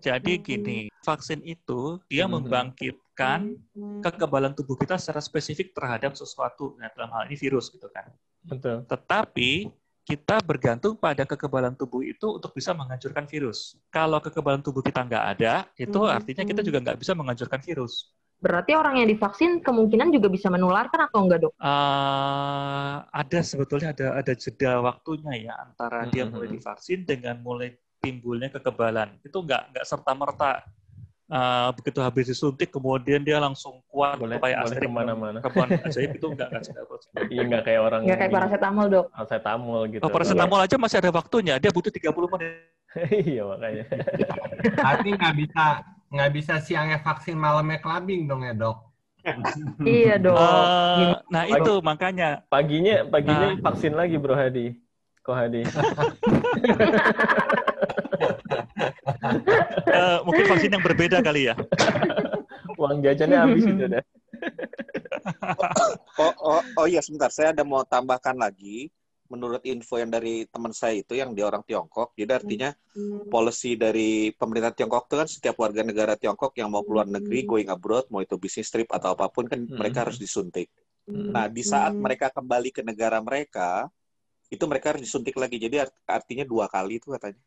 jadi 0.00 0.40
gini, 0.40 0.92
vaksin 1.08 1.40
itu 1.44 2.00
dia 2.12 2.28
hmm. 2.28 2.36
membangkit 2.36 3.00
meningkatkan 3.20 3.40
kekebalan 4.00 4.52
tubuh 4.56 4.76
kita 4.80 4.96
secara 4.96 5.20
spesifik 5.20 5.76
terhadap 5.76 6.16
sesuatu, 6.16 6.76
nah, 6.80 6.88
dalam 6.96 7.10
hal 7.12 7.28
ini 7.28 7.36
virus 7.36 7.68
gitu 7.68 7.86
kan. 7.92 8.08
Betul. 8.40 8.88
Tetapi 8.88 9.68
kita 10.00 10.40
bergantung 10.42 10.96
pada 10.96 11.28
kekebalan 11.28 11.76
tubuh 11.76 12.02
itu 12.02 12.40
untuk 12.40 12.56
bisa 12.56 12.72
menghancurkan 12.72 13.28
virus. 13.28 13.76
Kalau 13.92 14.18
kekebalan 14.18 14.64
tubuh 14.64 14.80
kita 14.80 15.04
nggak 15.04 15.24
ada, 15.36 15.68
itu 15.76 16.00
hmm. 16.00 16.16
artinya 16.16 16.44
kita 16.48 16.60
juga 16.64 16.78
nggak 16.82 16.98
bisa 16.98 17.12
menghancurkan 17.12 17.60
virus. 17.60 18.10
Berarti 18.40 18.72
orang 18.72 19.04
yang 19.04 19.08
divaksin 19.12 19.60
kemungkinan 19.60 20.16
juga 20.16 20.32
bisa 20.32 20.48
menularkan 20.48 21.12
atau 21.12 21.28
enggak 21.28 21.44
dok? 21.44 21.52
Uh, 21.60 23.04
ada 23.12 23.38
sebetulnya 23.44 23.92
ada 23.92 24.16
ada 24.16 24.32
jeda 24.32 24.80
waktunya 24.80 25.52
ya 25.52 25.54
antara 25.60 26.08
dia 26.08 26.24
mulai 26.24 26.48
hmm. 26.48 26.56
divaksin 26.56 27.04
dengan 27.04 27.36
mulai 27.44 27.76
timbulnya 28.00 28.48
kekebalan. 28.48 29.20
Itu 29.20 29.44
nggak 29.44 29.76
nggak 29.76 29.84
serta 29.84 30.16
merta 30.16 30.64
uh, 31.30 31.70
begitu 31.78 31.98
habis 32.02 32.26
disuntik 32.28 32.68
kemudian 32.74 33.22
dia 33.22 33.38
langsung 33.38 33.78
kuat 33.88 34.18
boleh, 34.18 34.36
kayak 34.42 34.66
boleh 34.66 34.76
ke 34.76 34.90
mana-mana. 34.90 35.38
Kapan 35.38 35.68
ajaib 35.86 36.18
itu 36.18 36.26
enggak 36.26 36.48
enggak 36.50 36.84
iya 37.30 37.42
enggak 37.46 37.62
kayak 37.64 37.80
orang 37.80 38.00
enggak 38.04 38.18
kayak 38.20 38.32
paracetamol 38.34 38.86
dok. 38.90 39.06
paracetamol 39.14 39.80
gitu. 39.88 40.02
Oh, 40.02 40.10
paracetamol 40.10 40.60
aja 40.60 40.76
masih 40.76 40.96
ada 40.98 41.10
waktunya 41.14 41.54
dia 41.62 41.70
butuh 41.70 41.92
30 41.94 42.34
menit. 42.36 42.52
Iya 43.30 43.46
makanya. 43.46 43.86
Berarti 44.66 45.08
nggak 45.14 45.34
bisa 45.38 45.64
nggak 46.10 46.30
bisa 46.34 46.54
siangnya 46.58 46.98
vaksin 46.98 47.38
malamnya 47.38 47.78
clubbing 47.78 48.26
dong 48.26 48.42
ya 48.42 48.50
dok? 48.50 48.90
Iya 49.86 50.18
dok. 50.18 50.34
Uh, 50.34 51.14
nah 51.30 51.46
itu 51.46 51.78
makanya. 51.86 52.42
Paginya 52.50 53.06
paginya 53.06 53.54
nah. 53.54 53.62
vaksin 53.70 53.94
lagi 53.94 54.18
bro 54.18 54.34
Hadi. 54.34 54.74
Kok 55.22 55.36
Hadi 55.38 55.62
uh, 59.90 60.18
mungkin 60.26 60.44
vaksin 60.48 60.72
yang 60.72 60.84
berbeda 60.84 61.18
kali 61.20 61.50
ya. 61.52 61.54
Uang 62.80 63.04
jajannya 63.04 63.38
habis 63.38 63.64
itu 63.66 63.84
deh. 63.86 64.04
oh, 66.24 66.34
oh, 66.40 66.62
oh 66.80 66.86
iya 66.88 67.04
sebentar, 67.04 67.28
saya 67.28 67.52
ada 67.52 67.62
mau 67.66 67.84
tambahkan 67.84 68.36
lagi. 68.36 68.88
Menurut 69.30 69.62
info 69.62 69.94
yang 69.94 70.10
dari 70.10 70.42
teman 70.50 70.74
saya 70.74 71.06
itu 71.06 71.14
yang 71.14 71.30
di 71.30 71.46
orang 71.46 71.62
Tiongkok, 71.62 72.18
jadi 72.18 72.42
artinya 72.42 72.74
policy 73.30 73.78
dari 73.78 74.34
pemerintah 74.34 74.74
Tiongkok 74.74 75.06
itu 75.06 75.16
kan 75.22 75.28
setiap 75.30 75.56
warga 75.62 75.86
negara 75.86 76.18
Tiongkok 76.18 76.50
yang 76.58 76.66
mau 76.66 76.82
keluar 76.82 77.06
negeri, 77.06 77.46
going 77.46 77.70
abroad, 77.70 78.10
mau 78.10 78.26
itu 78.26 78.34
bisnis 78.34 78.66
trip 78.74 78.90
atau 78.90 79.14
apa 79.14 79.30
pun 79.30 79.46
kan 79.46 79.62
hmm. 79.62 79.78
mereka 79.78 80.02
harus 80.02 80.18
disuntik. 80.18 80.66
Hmm. 81.06 81.30
Nah 81.30 81.46
di 81.46 81.62
saat 81.62 81.94
mereka 81.94 82.34
kembali 82.34 82.74
ke 82.74 82.82
negara 82.82 83.22
mereka, 83.22 83.86
itu 84.50 84.64
mereka 84.66 84.98
harus 84.98 85.06
disuntik 85.06 85.38
lagi. 85.38 85.62
Jadi 85.62 85.78
artinya 86.10 86.42
dua 86.42 86.66
kali 86.66 86.98
itu 86.98 87.14
katanya. 87.14 87.38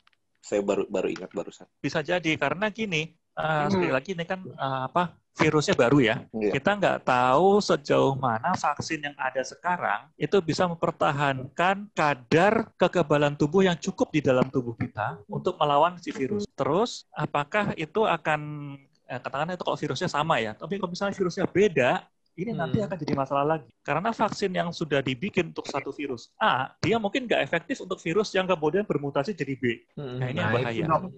Saya 0.44 0.60
baru 0.60 0.84
baru 0.92 1.08
ingat 1.08 1.32
barusan. 1.32 1.64
Bisa 1.80 2.04
jadi 2.04 2.36
karena 2.36 2.68
gini, 2.68 3.16
uh, 3.40 3.72
sekali 3.72 3.96
lagi 3.96 4.12
ini 4.12 4.28
kan 4.28 4.44
uh, 4.60 4.92
apa 4.92 5.16
virusnya 5.34 5.74
baru 5.74 5.98
ya. 6.04 6.16
Yeah. 6.30 6.54
Kita 6.54 6.78
nggak 6.78 7.00
tahu 7.08 7.58
sejauh 7.58 8.14
mana 8.14 8.54
vaksin 8.54 9.02
yang 9.02 9.18
ada 9.18 9.42
sekarang 9.42 10.12
itu 10.14 10.38
bisa 10.44 10.70
mempertahankan 10.70 11.90
kadar 11.96 12.70
kekebalan 12.78 13.34
tubuh 13.34 13.66
yang 13.66 13.78
cukup 13.80 14.14
di 14.14 14.22
dalam 14.22 14.46
tubuh 14.54 14.78
kita 14.78 15.24
untuk 15.26 15.58
melawan 15.58 15.98
si 15.98 16.14
virus. 16.14 16.46
Terus 16.54 17.10
apakah 17.16 17.74
itu 17.80 18.06
akan 18.06 18.74
eh, 19.10 19.20
katakanlah 19.20 19.58
itu 19.58 19.66
kalau 19.66 19.80
virusnya 19.80 20.10
sama 20.10 20.38
ya, 20.38 20.54
tapi 20.54 20.78
kalau 20.78 20.94
misalnya 20.94 21.16
virusnya 21.18 21.46
beda, 21.50 22.06
ini 22.34 22.50
hmm. 22.50 22.60
nanti 22.60 22.78
akan 22.82 22.98
jadi 22.98 23.14
masalah 23.14 23.46
lagi. 23.46 23.70
Karena 23.86 24.10
vaksin 24.10 24.52
yang 24.58 24.74
sudah 24.74 25.06
dibikin 25.06 25.54
untuk 25.54 25.70
satu 25.70 25.94
virus 25.94 26.34
A, 26.42 26.74
dia 26.82 26.98
mungkin 26.98 27.30
nggak 27.30 27.46
efektif 27.46 27.86
untuk 27.86 28.02
virus 28.02 28.34
yang 28.34 28.50
kemudian 28.50 28.90
bermutasi 28.90 29.38
jadi 29.38 29.54
B. 29.54 29.86
Hmm. 29.94 30.18
Nah, 30.18 30.28
ini 30.34 30.42
nah, 30.42 30.50
bahaya. 30.50 30.84
Itu, 30.86 31.10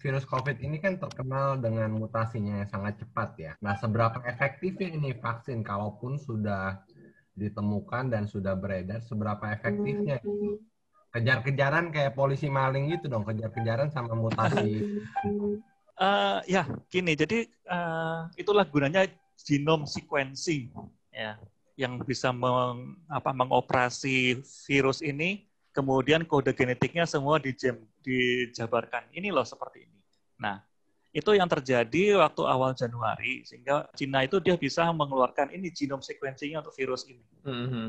virus 0.00 0.24
COVID 0.24 0.56
ini 0.64 0.80
kan 0.80 0.96
terkenal 0.96 1.60
dengan 1.60 1.92
mutasinya 1.92 2.64
yang 2.64 2.68
sangat 2.72 3.04
cepat 3.04 3.30
ya. 3.36 3.52
Nah, 3.60 3.76
seberapa 3.76 4.24
efektifnya 4.24 4.88
ini 4.96 5.12
vaksin 5.12 5.60
kalaupun 5.60 6.16
sudah 6.16 6.80
ditemukan 7.36 8.12
dan 8.12 8.24
sudah 8.24 8.56
beredar, 8.56 9.04
seberapa 9.04 9.52
efektifnya? 9.52 10.20
Kejar-kejaran 11.12 11.92
kayak 11.92 12.16
polisi 12.16 12.48
maling 12.48 12.88
gitu 12.96 13.12
dong, 13.12 13.28
kejar-kejaran 13.28 13.92
sama 13.92 14.16
mutasi. 14.16 15.04
Uh, 16.00 16.40
ya, 16.48 16.64
gini. 16.88 17.12
Jadi 17.12 17.44
uh, 17.68 18.32
itulah 18.40 18.64
gunanya 18.64 19.04
genome 19.38 19.88
sequencing 19.88 20.70
ya 21.12 21.36
yang 21.72 21.98
bisa 22.04 22.30
meng, 22.30 23.00
apa, 23.08 23.32
mengoperasi 23.32 24.44
virus 24.68 25.00
ini 25.00 25.48
kemudian 25.72 26.28
kode 26.28 26.52
genetiknya 26.52 27.08
semua 27.08 27.40
dijem, 27.40 27.80
dijabarkan 28.04 29.08
ini 29.16 29.32
loh 29.32 29.44
seperti 29.44 29.88
ini 29.88 30.00
nah 30.36 30.60
itu 31.12 31.36
yang 31.36 31.48
terjadi 31.48 32.24
waktu 32.24 32.42
awal 32.48 32.72
Januari 32.72 33.44
sehingga 33.44 33.84
Cina 33.92 34.24
itu 34.24 34.40
dia 34.40 34.56
bisa 34.56 34.88
mengeluarkan 34.92 35.52
ini 35.52 35.68
genome 35.72 36.00
sequencing 36.04 36.56
untuk 36.56 36.72
virus 36.72 37.04
ini 37.08 37.24
mm 37.44 37.66
-hmm. 37.68 37.88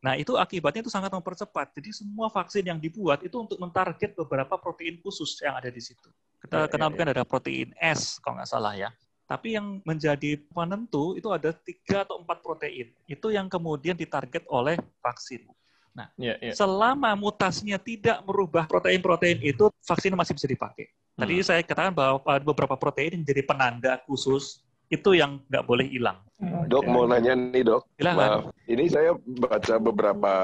Nah, 0.00 0.16
itu 0.16 0.32
akibatnya 0.40 0.80
itu 0.80 0.92
sangat 0.92 1.12
mempercepat. 1.12 1.76
Jadi 1.76 1.92
semua 1.92 2.32
vaksin 2.32 2.64
yang 2.64 2.80
dibuat 2.80 3.20
itu 3.20 3.36
untuk 3.36 3.60
mentarget 3.60 4.16
beberapa 4.16 4.56
protein 4.56 4.96
khusus 5.04 5.36
yang 5.44 5.60
ada 5.60 5.68
di 5.68 5.80
situ. 5.80 6.08
Kita 6.40 6.64
ya, 6.64 6.68
kenal 6.72 6.88
ya, 6.96 7.04
ya. 7.04 7.12
ada 7.20 7.24
protein 7.28 7.68
S, 7.76 8.16
kalau 8.24 8.40
nggak 8.40 8.48
salah 8.48 8.72
ya. 8.72 8.88
Tapi 9.30 9.54
yang 9.54 9.78
menjadi 9.86 10.42
penentu 10.50 11.14
itu 11.14 11.30
ada 11.30 11.54
tiga 11.54 12.02
atau 12.02 12.18
empat 12.18 12.42
protein. 12.42 12.90
Itu 13.06 13.30
yang 13.30 13.46
kemudian 13.46 13.94
ditarget 13.94 14.42
oleh 14.50 14.74
vaksin. 14.98 15.46
Nah, 15.94 16.10
yeah, 16.18 16.34
yeah. 16.42 16.54
selama 16.54 17.14
mutasinya 17.14 17.78
tidak 17.78 18.26
merubah 18.26 18.66
protein-protein 18.66 19.38
itu, 19.46 19.70
vaksin 19.86 20.18
masih 20.18 20.34
bisa 20.34 20.50
dipakai. 20.50 20.90
Tadi 21.14 21.34
hmm. 21.38 21.46
saya 21.46 21.62
katakan 21.62 21.94
bahwa 21.94 22.18
beberapa 22.42 22.74
protein 22.74 23.22
yang 23.22 23.24
jadi 23.26 23.46
penanda 23.46 24.02
khusus 24.02 24.66
itu 24.90 25.14
yang 25.14 25.38
nggak 25.46 25.62
boleh 25.62 25.86
hilang. 25.86 26.18
Dok 26.66 26.90
mau 26.90 27.06
nanya 27.06 27.38
nih 27.38 27.62
dok, 27.62 27.86
Maaf, 28.02 28.50
ini 28.66 28.90
saya 28.90 29.14
baca 29.14 29.78
beberapa 29.78 30.34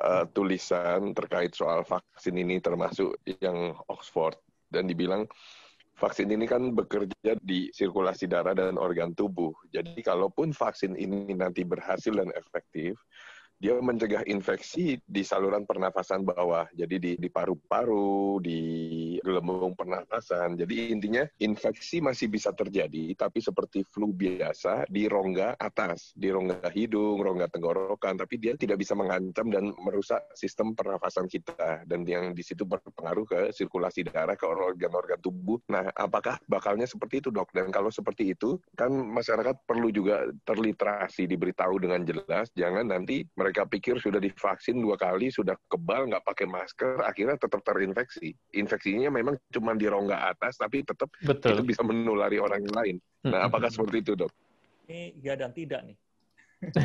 uh, 0.00 0.24
tulisan 0.32 1.12
terkait 1.12 1.52
soal 1.52 1.84
vaksin 1.84 2.32
ini 2.40 2.56
termasuk 2.64 3.20
yang 3.44 3.76
Oxford 3.92 4.40
dan 4.72 4.88
dibilang 4.88 5.28
vaksin 5.98 6.30
ini 6.30 6.46
kan 6.46 6.70
bekerja 6.72 7.34
di 7.42 7.74
sirkulasi 7.74 8.30
darah 8.30 8.54
dan 8.54 8.78
organ 8.78 9.10
tubuh. 9.18 9.50
Jadi 9.74 9.98
kalaupun 10.00 10.54
vaksin 10.54 10.94
ini 10.94 11.34
nanti 11.34 11.66
berhasil 11.66 12.14
dan 12.14 12.30
efektif, 12.38 12.94
dia 13.58 13.74
mencegah 13.74 14.22
infeksi 14.30 15.02
di 15.02 15.22
saluran 15.26 15.66
pernafasan 15.66 16.22
bawah. 16.22 16.70
Jadi 16.78 17.18
di, 17.18 17.28
paru-paru, 17.28 18.38
di 18.38 18.60
gelembung 19.18 19.74
pernafasan. 19.74 20.54
Jadi 20.54 20.94
intinya 20.94 21.26
infeksi 21.42 21.98
masih 21.98 22.30
bisa 22.30 22.54
terjadi, 22.54 23.18
tapi 23.18 23.42
seperti 23.42 23.82
flu 23.82 24.14
biasa 24.14 24.86
di 24.86 25.10
rongga 25.10 25.58
atas, 25.58 26.14
di 26.14 26.30
rongga 26.30 26.70
hidung, 26.70 27.18
rongga 27.18 27.50
tenggorokan, 27.50 28.14
tapi 28.14 28.38
dia 28.38 28.54
tidak 28.54 28.78
bisa 28.78 28.94
mengancam 28.94 29.50
dan 29.50 29.74
merusak 29.82 30.22
sistem 30.38 30.78
pernafasan 30.78 31.26
kita. 31.26 31.82
Dan 31.82 32.06
yang 32.06 32.32
di 32.38 32.46
situ 32.46 32.62
berpengaruh 32.62 33.26
ke 33.26 33.40
sirkulasi 33.50 34.06
darah, 34.06 34.38
ke 34.38 34.46
organ-organ 34.46 35.18
tubuh. 35.18 35.58
Nah, 35.66 35.90
apakah 35.98 36.38
bakalnya 36.46 36.86
seperti 36.86 37.18
itu 37.18 37.34
dok? 37.34 37.50
Dan 37.50 37.74
kalau 37.74 37.90
seperti 37.90 38.38
itu, 38.38 38.54
kan 38.78 38.94
masyarakat 38.94 39.66
perlu 39.66 39.90
juga 39.90 40.30
terliterasi, 40.46 41.26
diberitahu 41.26 41.82
dengan 41.82 42.06
jelas, 42.06 42.54
jangan 42.54 42.86
nanti 42.86 43.26
mereka 43.34 43.47
mereka 43.48 43.64
pikir 43.64 43.96
sudah 43.96 44.20
divaksin 44.20 44.76
dua 44.76 45.00
kali, 45.00 45.32
sudah 45.32 45.56
kebal, 45.72 46.04
nggak 46.12 46.20
pakai 46.20 46.44
masker, 46.44 47.00
akhirnya 47.00 47.40
tetap 47.40 47.64
terinfeksi. 47.64 48.36
Infeksinya 48.52 49.08
memang 49.08 49.40
cuma 49.48 49.72
di 49.72 49.88
rongga 49.88 50.28
atas, 50.28 50.60
tapi 50.60 50.84
tetap 50.84 51.08
Betul. 51.24 51.56
itu 51.56 51.62
bisa 51.64 51.80
menulari 51.80 52.36
orang 52.36 52.60
lain. 52.68 53.00
Nah, 53.24 53.48
apakah 53.48 53.72
seperti 53.72 54.04
itu, 54.04 54.12
dok? 54.20 54.28
Ini 54.84 55.16
ya 55.24 55.32
dan 55.32 55.56
tidak 55.56 55.80
nih. 55.88 55.96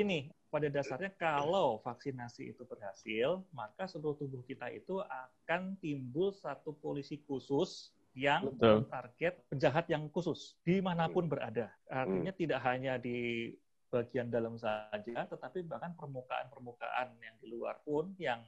Gini, 0.00 0.32
pada 0.48 0.72
dasarnya 0.72 1.12
kalau 1.20 1.76
vaksinasi 1.84 2.56
itu 2.56 2.64
berhasil, 2.64 3.44
maka 3.52 3.84
seluruh 3.84 4.16
tubuh 4.16 4.40
kita 4.48 4.72
itu 4.72 5.04
akan 5.04 5.76
timbul 5.76 6.32
satu 6.32 6.72
polisi 6.80 7.20
khusus 7.28 7.92
yang 8.14 8.46
Betul. 8.54 8.86
target 8.88 9.34
penjahat 9.50 9.90
yang 9.90 10.06
khusus 10.08 10.56
di 10.62 10.78
mana 10.78 11.10
pun 11.10 11.26
berada. 11.26 11.68
Artinya 11.90 12.32
hmm. 12.32 12.40
tidak 12.40 12.60
hanya 12.62 12.94
di 12.96 13.50
bagian 13.94 14.26
dalam 14.26 14.58
saja, 14.58 15.22
tetapi 15.30 15.62
bahkan 15.70 15.94
permukaan-permukaan 15.94 17.14
yang 17.22 17.36
di 17.38 17.46
luar 17.46 17.78
pun 17.86 18.10
yang 18.18 18.42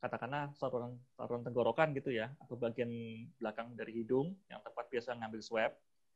katakanlah 0.00 0.48
saluran 0.56 0.96
saluran 1.12 1.44
tenggorokan 1.44 1.92
gitu 1.92 2.16
ya, 2.16 2.32
atau 2.40 2.56
bagian 2.56 2.88
belakang 3.36 3.76
dari 3.76 4.00
hidung 4.00 4.32
yang 4.48 4.64
tempat 4.64 4.88
biasa 4.88 5.12
ngambil 5.20 5.40
swab, 5.44 5.72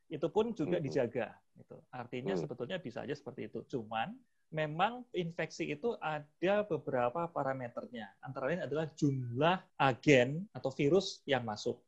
itu 0.09 0.27
pun 0.33 0.57
juga 0.57 0.81
dijaga. 0.81 1.37
Gitu. 1.53 1.77
Artinya 1.93 2.35
mm. 2.35 2.41
sebetulnya 2.41 2.77
bisa 2.81 3.05
aja 3.05 3.13
seperti 3.13 3.53
itu. 3.53 3.61
Cuman 3.69 4.17
memang 4.51 5.07
infeksi 5.15 5.71
itu 5.71 5.95
ada 6.01 6.67
beberapa 6.67 7.31
parameternya. 7.31 8.11
Antara 8.25 8.51
lain 8.51 8.65
adalah 8.67 8.89
jumlah 8.97 9.57
agen 9.77 10.49
atau 10.51 10.73
virus 10.75 11.23
yang 11.29 11.47
masuk. 11.47 11.79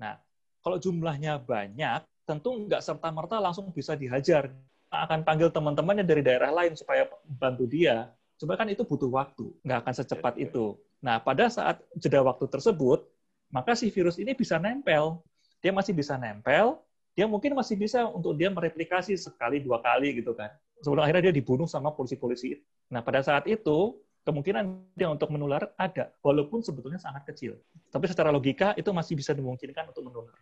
Nah, 0.00 0.18
kalau 0.60 0.80
jumlahnya 0.82 1.38
banyak, 1.38 2.02
tentu 2.26 2.50
nggak 2.66 2.82
serta-merta 2.82 3.38
langsung 3.38 3.70
bisa 3.70 3.94
dihajar 3.94 4.50
akan 4.90 5.22
panggil 5.22 5.48
teman-temannya 5.54 6.02
dari 6.02 6.20
daerah 6.20 6.50
lain 6.50 6.74
supaya 6.74 7.06
bantu 7.24 7.64
dia. 7.70 8.10
Cuma 8.36 8.58
kan 8.58 8.66
itu 8.66 8.82
butuh 8.82 9.06
waktu, 9.06 9.46
nggak 9.62 9.78
akan 9.86 9.94
secepat 9.94 10.34
iya. 10.36 10.50
itu. 10.50 10.74
Nah, 11.00 11.22
pada 11.22 11.46
saat 11.48 11.80
jeda 11.96 12.20
waktu 12.20 12.50
tersebut, 12.50 13.06
maka 13.48 13.78
si 13.78 13.88
virus 13.88 14.18
ini 14.18 14.34
bisa 14.34 14.58
nempel. 14.58 15.22
Dia 15.60 15.70
masih 15.70 15.92
bisa 15.92 16.16
nempel, 16.16 16.80
dia 17.12 17.28
mungkin 17.28 17.52
masih 17.52 17.76
bisa 17.76 18.08
untuk 18.08 18.32
dia 18.34 18.48
mereplikasi 18.48 19.14
sekali, 19.14 19.60
dua 19.60 19.78
kali 19.84 20.24
gitu 20.24 20.32
kan. 20.32 20.48
Sebelum 20.80 21.04
akhirnya 21.04 21.28
dia 21.28 21.34
dibunuh 21.36 21.68
sama 21.68 21.92
polisi-polisi. 21.92 22.56
Nah, 22.88 23.04
pada 23.04 23.20
saat 23.20 23.44
itu, 23.44 24.00
kemungkinan 24.24 24.96
dia 24.96 25.12
untuk 25.12 25.28
menular 25.28 25.68
ada, 25.76 26.08
walaupun 26.24 26.64
sebetulnya 26.64 26.96
sangat 26.96 27.28
kecil. 27.28 27.60
Tapi 27.92 28.08
secara 28.08 28.32
logika, 28.32 28.72
itu 28.72 28.88
masih 28.88 29.20
bisa 29.20 29.36
dimungkinkan 29.36 29.92
untuk 29.92 30.00
menular. 30.08 30.32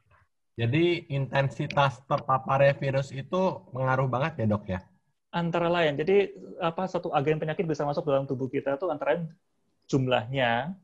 Jadi 0.59 1.07
intensitas 1.15 2.03
terpaparnya 2.11 2.75
virus 2.75 3.15
itu 3.15 3.63
mengaruh 3.71 4.11
banget 4.11 4.43
ya 4.43 4.47
dok 4.51 4.65
ya? 4.67 4.83
Antara 5.31 5.71
lain, 5.71 5.95
jadi 5.95 6.35
apa 6.59 6.91
satu 6.91 7.15
agen 7.15 7.39
penyakit 7.39 7.63
bisa 7.63 7.87
masuk 7.87 8.03
dalam 8.03 8.27
tubuh 8.27 8.51
kita 8.51 8.75
itu 8.75 8.91
antara 8.91 9.15
lain 9.15 9.31
jumlahnya, 9.87 10.75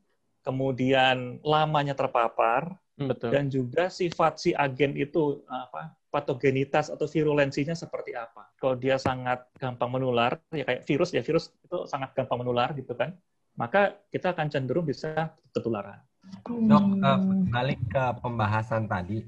kemudian 0.46 1.42
lamanya 1.42 1.96
terpapar, 1.98 2.78
hmm, 3.00 3.08
Betul. 3.10 3.30
dan 3.34 3.50
juga 3.50 3.90
sifat 3.90 4.38
si 4.38 4.50
agen 4.54 4.94
itu 4.94 5.42
apa 5.50 5.90
patogenitas 6.12 6.94
atau 6.94 7.10
virulensinya 7.10 7.74
seperti 7.74 8.14
apa. 8.14 8.46
Kalau 8.54 8.78
dia 8.78 8.94
sangat 8.94 9.50
gampang 9.58 9.90
menular, 9.90 10.38
ya 10.54 10.62
kayak 10.62 10.86
virus 10.86 11.10
ya 11.10 11.26
virus 11.26 11.50
itu 11.50 11.88
sangat 11.90 12.14
gampang 12.14 12.46
menular 12.46 12.70
gitu 12.78 12.94
kan, 12.94 13.10
maka 13.58 13.98
kita 14.14 14.30
akan 14.30 14.46
cenderung 14.54 14.86
bisa 14.86 15.34
ketularan. 15.50 15.98
Dok, 16.46 16.84
uh, 17.02 17.20
balik 17.50 17.80
ke 17.90 18.04
pembahasan 18.22 18.86
tadi, 18.86 19.26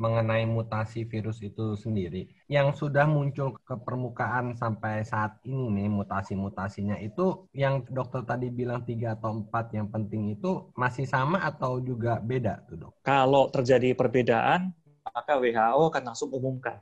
mengenai 0.00 0.48
mutasi 0.48 1.04
virus 1.04 1.44
itu 1.44 1.76
sendiri 1.76 2.24
yang 2.48 2.72
sudah 2.72 3.04
muncul 3.04 3.52
ke 3.60 3.76
permukaan 3.84 4.56
sampai 4.56 5.04
saat 5.04 5.36
ini 5.44 5.68
nih 5.68 5.92
mutasi-mutasinya 5.92 6.96
itu 7.04 7.44
yang 7.52 7.84
dokter 7.84 8.24
tadi 8.24 8.48
bilang 8.48 8.80
tiga 8.88 9.12
atau 9.12 9.44
empat 9.44 9.76
yang 9.76 9.92
penting 9.92 10.32
itu 10.32 10.72
masih 10.72 11.04
sama 11.04 11.44
atau 11.44 11.84
juga 11.84 12.16
beda 12.16 12.64
tuh 12.64 12.88
dok? 12.88 12.92
Kalau 13.04 13.52
terjadi 13.52 13.92
perbedaan 13.92 14.72
maka 15.04 15.36
WHO 15.36 15.82
akan 15.92 16.02
langsung 16.12 16.30
umumkan 16.32 16.80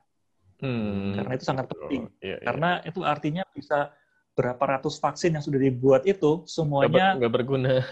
hmm. 0.63 1.19
karena 1.19 1.33
itu 1.35 1.45
sangat 1.45 1.67
penting 1.71 2.07
oh, 2.07 2.23
iya, 2.23 2.39
iya. 2.39 2.47
karena 2.47 2.71
itu 2.85 3.01
artinya 3.03 3.43
bisa 3.55 3.91
berapa 4.39 4.79
ratus 4.79 5.03
vaksin 5.03 5.35
yang 5.35 5.43
sudah 5.43 5.59
dibuat 5.59 6.07
itu 6.07 6.47
semuanya 6.47 7.19
nggak 7.19 7.33
berguna 7.35 7.83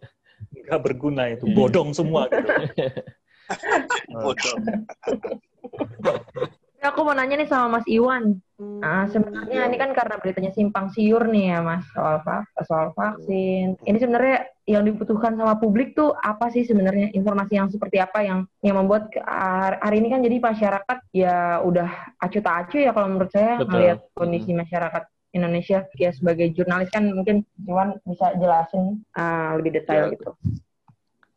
nggak 0.64 0.80
berguna 0.80 1.22
itu 1.36 1.44
bodong 1.52 1.92
semua 1.92 2.24
gitu. 2.32 2.48
Aku 6.80 7.04
mau 7.04 7.12
nanya 7.12 7.36
nih 7.36 7.44
sama 7.44 7.76
Mas 7.76 7.84
Iwan. 7.84 8.40
Nah, 8.56 9.04
sebenarnya 9.12 9.68
ini 9.68 9.76
kan 9.76 9.92
karena 9.92 10.16
beritanya 10.16 10.48
simpang 10.48 10.88
siur 10.88 11.28
nih 11.28 11.52
ya 11.52 11.60
Mas 11.60 11.84
soal 11.92 12.24
soal 12.64 12.96
vaksin. 12.96 13.76
Ini 13.84 14.00
sebenarnya 14.00 14.48
yang 14.64 14.88
dibutuhkan 14.88 15.36
sama 15.36 15.60
publik 15.60 15.92
tuh 15.92 16.16
apa 16.16 16.48
sih 16.48 16.64
sebenarnya 16.64 17.12
informasi 17.12 17.60
yang 17.60 17.68
seperti 17.68 18.00
apa 18.00 18.24
yang 18.24 18.48
yang 18.64 18.80
membuat 18.80 19.12
hari 19.76 20.00
ini 20.00 20.08
kan 20.08 20.24
jadi 20.24 20.40
masyarakat 20.40 20.98
ya 21.12 21.60
udah 21.60 22.16
acuh 22.16 22.40
tak 22.40 22.56
acuh 22.64 22.80
ya 22.80 22.96
kalau 22.96 23.12
menurut 23.12 23.28
saya 23.28 23.60
melihat 23.60 24.00
kondisi 24.16 24.56
masyarakat 24.56 25.04
Indonesia 25.36 25.86
ya 26.00 26.10
sebagai 26.10 26.50
jurnalis 26.54 26.90
kan 26.90 27.06
mungkin 27.12 27.46
Iwan 27.66 27.98
bisa 28.02 28.34
jelasin 28.40 29.04
uh, 29.14 29.54
lebih 29.58 29.78
detail 29.78 30.10
ya. 30.10 30.14
gitu. 30.16 30.30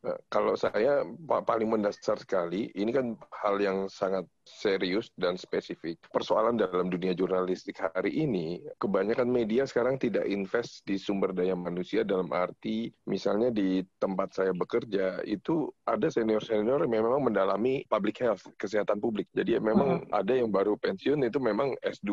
Eh, 0.03 0.19
kalau 0.27 0.59
saya 0.59 1.07
paling 1.47 1.71
mendasar 1.71 2.19
sekali, 2.19 2.67
ini 2.75 2.91
kan 2.91 3.15
hal 3.31 3.55
yang 3.63 3.87
sangat 3.87 4.27
serius 4.43 5.07
dan 5.15 5.39
spesifik. 5.39 5.95
Persoalan 6.11 6.59
dalam 6.59 6.91
dunia 6.91 7.15
jurnalistik 7.15 7.79
hari 7.79 8.11
ini, 8.11 8.59
kebanyakan 8.79 9.31
media 9.31 9.63
sekarang 9.63 9.95
tidak 9.95 10.27
invest 10.27 10.83
di 10.83 10.99
sumber 10.99 11.31
daya 11.31 11.55
manusia 11.55 12.03
dalam 12.03 12.27
arti 12.35 12.91
misalnya 13.07 13.49
di 13.55 13.79
tempat 14.03 14.35
saya 14.35 14.51
bekerja 14.51 15.23
itu 15.23 15.71
ada 15.87 16.11
senior-senior 16.11 16.83
yang 16.83 17.07
memang 17.07 17.23
mendalami 17.23 17.87
public 17.87 18.19
health, 18.19 18.43
kesehatan 18.59 18.99
publik. 18.99 19.31
Jadi 19.31 19.55
memang 19.63 20.03
hmm. 20.03 20.11
ada 20.11 20.35
yang 20.35 20.51
baru 20.51 20.75
pensiun 20.75 21.23
itu 21.23 21.39
memang 21.39 21.79
S2 21.79 22.11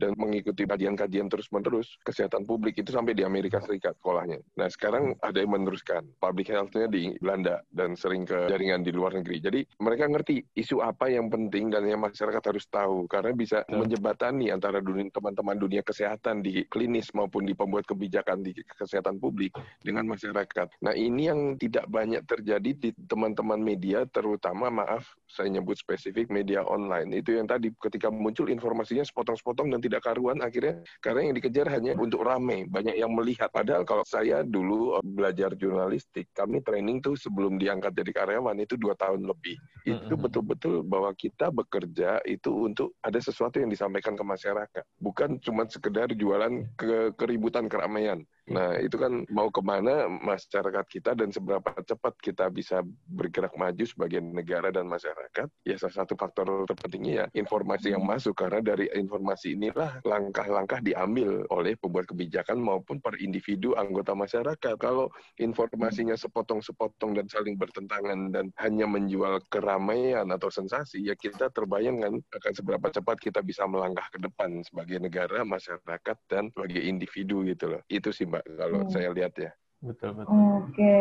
dan 0.00 0.16
mengikuti 0.16 0.64
kajian-kajian 0.64 1.28
terus-menerus 1.28 2.00
kesehatan 2.08 2.48
publik 2.48 2.80
itu 2.80 2.96
sampai 2.96 3.12
di 3.12 3.22
Amerika 3.22 3.60
Serikat 3.60 4.00
sekolahnya. 4.00 4.40
Nah 4.56 4.68
sekarang 4.72 5.12
ada 5.20 5.36
yang 5.36 5.52
meneruskan 5.52 6.08
public 6.20 6.48
health-nya 6.48 6.88
di 6.88 7.12
Belanda 7.26 7.58
dan 7.74 7.98
sering 7.98 8.22
ke 8.22 8.46
jaringan 8.46 8.86
di 8.86 8.94
luar 8.94 9.18
negeri. 9.18 9.42
Jadi 9.42 9.60
mereka 9.82 10.06
ngerti 10.06 10.46
isu 10.54 10.78
apa 10.78 11.10
yang 11.10 11.26
penting 11.26 11.74
dan 11.74 11.82
yang 11.82 11.98
masyarakat 11.98 12.38
harus 12.38 12.70
tahu 12.70 13.10
karena 13.10 13.34
bisa 13.34 13.66
hmm. 13.66 13.82
menjembatani 13.82 14.54
antara 14.54 14.78
dunia 14.78 15.10
teman-teman 15.10 15.58
dunia 15.58 15.82
kesehatan 15.82 16.46
di 16.46 16.62
klinis 16.70 17.10
maupun 17.18 17.42
di 17.42 17.58
pembuat 17.58 17.82
kebijakan 17.90 18.46
di 18.46 18.54
kesehatan 18.78 19.18
publik 19.18 19.50
dengan 19.82 20.06
masyarakat. 20.06 20.70
Nah, 20.86 20.94
ini 20.94 21.26
yang 21.26 21.58
tidak 21.58 21.90
banyak 21.90 22.22
terjadi 22.22 22.70
di 22.78 22.94
teman-teman 23.10 23.58
media 23.58 24.06
terutama 24.06 24.70
maaf 24.70 25.18
saya 25.26 25.50
nyebut 25.50 25.74
spesifik 25.74 26.30
media 26.30 26.62
online. 26.62 27.10
Itu 27.10 27.34
yang 27.34 27.50
tadi 27.50 27.74
ketika 27.74 28.06
muncul 28.14 28.46
informasinya 28.46 29.02
sepotong-sepotong 29.02 29.74
dan 29.74 29.80
tidak 29.82 30.06
karuan 30.06 30.38
akhirnya 30.38 30.78
karena 31.02 31.26
yang 31.26 31.34
dikejar 31.34 31.66
hanya 31.74 31.98
untuk 31.98 32.22
rame, 32.22 32.70
banyak 32.70 32.94
yang 32.94 33.10
melihat. 33.10 33.50
Padahal 33.50 33.82
kalau 33.82 34.06
saya 34.06 34.46
dulu 34.46 35.02
belajar 35.02 35.56
jurnalistik, 35.58 36.30
kami 36.30 36.62
training 36.62 37.02
tuh 37.02 37.15
sebelum 37.16 37.58
diangkat 37.58 37.96
jadi 37.96 38.12
karyawan 38.12 38.56
itu 38.62 38.76
dua 38.78 38.94
tahun 38.94 39.24
lebih. 39.26 39.56
Itu 39.82 40.14
betul-betul 40.14 40.84
bahwa 40.86 41.10
kita 41.16 41.50
bekerja 41.50 42.20
itu 42.28 42.52
untuk 42.52 42.94
ada 43.02 43.18
sesuatu 43.18 43.58
yang 43.58 43.72
disampaikan 43.72 44.14
ke 44.14 44.24
masyarakat, 44.24 44.84
bukan 45.00 45.40
cuma 45.42 45.66
sekedar 45.66 46.12
jualan 46.12 46.64
ke 46.78 47.16
keributan 47.16 47.66
keramaian. 47.66 48.22
Nah, 48.46 48.78
itu 48.78 48.94
kan 48.94 49.26
mau 49.26 49.50
ke 49.50 49.58
mana 49.58 50.06
masyarakat 50.06 50.86
kita 50.86 51.18
dan 51.18 51.34
seberapa 51.34 51.66
cepat 51.82 52.14
kita 52.22 52.46
bisa 52.46 52.78
bergerak 53.10 53.50
maju 53.58 53.82
sebagai 53.82 54.22
negara 54.22 54.70
dan 54.70 54.86
masyarakat, 54.86 55.50
ya 55.66 55.74
salah 55.74 56.06
satu 56.06 56.14
faktor 56.14 56.62
terpentingnya 56.70 57.26
ya 57.26 57.42
informasi 57.42 57.90
yang 57.90 58.06
masuk, 58.06 58.38
karena 58.38 58.62
dari 58.62 58.86
informasi 58.94 59.58
inilah 59.58 59.98
langkah-langkah 60.06 60.78
diambil 60.78 61.42
oleh 61.50 61.74
pembuat 61.74 62.06
kebijakan 62.06 62.62
maupun 62.62 63.02
per 63.02 63.18
individu 63.18 63.74
anggota 63.74 64.14
masyarakat. 64.14 64.78
Kalau 64.78 65.10
informasinya 65.42 66.14
sepotong-sepotong 66.14 67.18
dan 67.18 67.26
saling 67.26 67.58
bertentangan 67.58 68.30
dan 68.30 68.54
hanya 68.62 68.86
menjual 68.86 69.42
keramaian 69.50 70.30
atau 70.30 70.54
sensasi, 70.54 71.02
ya 71.02 71.18
kita 71.18 71.50
terbayangkan 71.50 72.22
akan 72.30 72.52
seberapa 72.54 72.94
cepat 72.94 73.18
kita 73.18 73.42
bisa 73.42 73.66
melangkah 73.66 74.06
ke 74.14 74.22
depan 74.22 74.62
sebagai 74.62 75.02
negara, 75.02 75.42
masyarakat, 75.42 76.16
dan 76.30 76.54
sebagai 76.54 76.78
individu 76.86 77.42
gitu 77.42 77.74
loh. 77.74 77.82
Itu 77.90 78.14
sih 78.14 78.35
Mbak 78.36 78.44
kalau 78.60 78.78
hmm. 78.84 78.92
saya 78.92 79.08
lihat 79.16 79.32
ya. 79.40 79.50
Betul 79.80 80.18
betul. 80.18 80.34
Oke, 80.34 80.98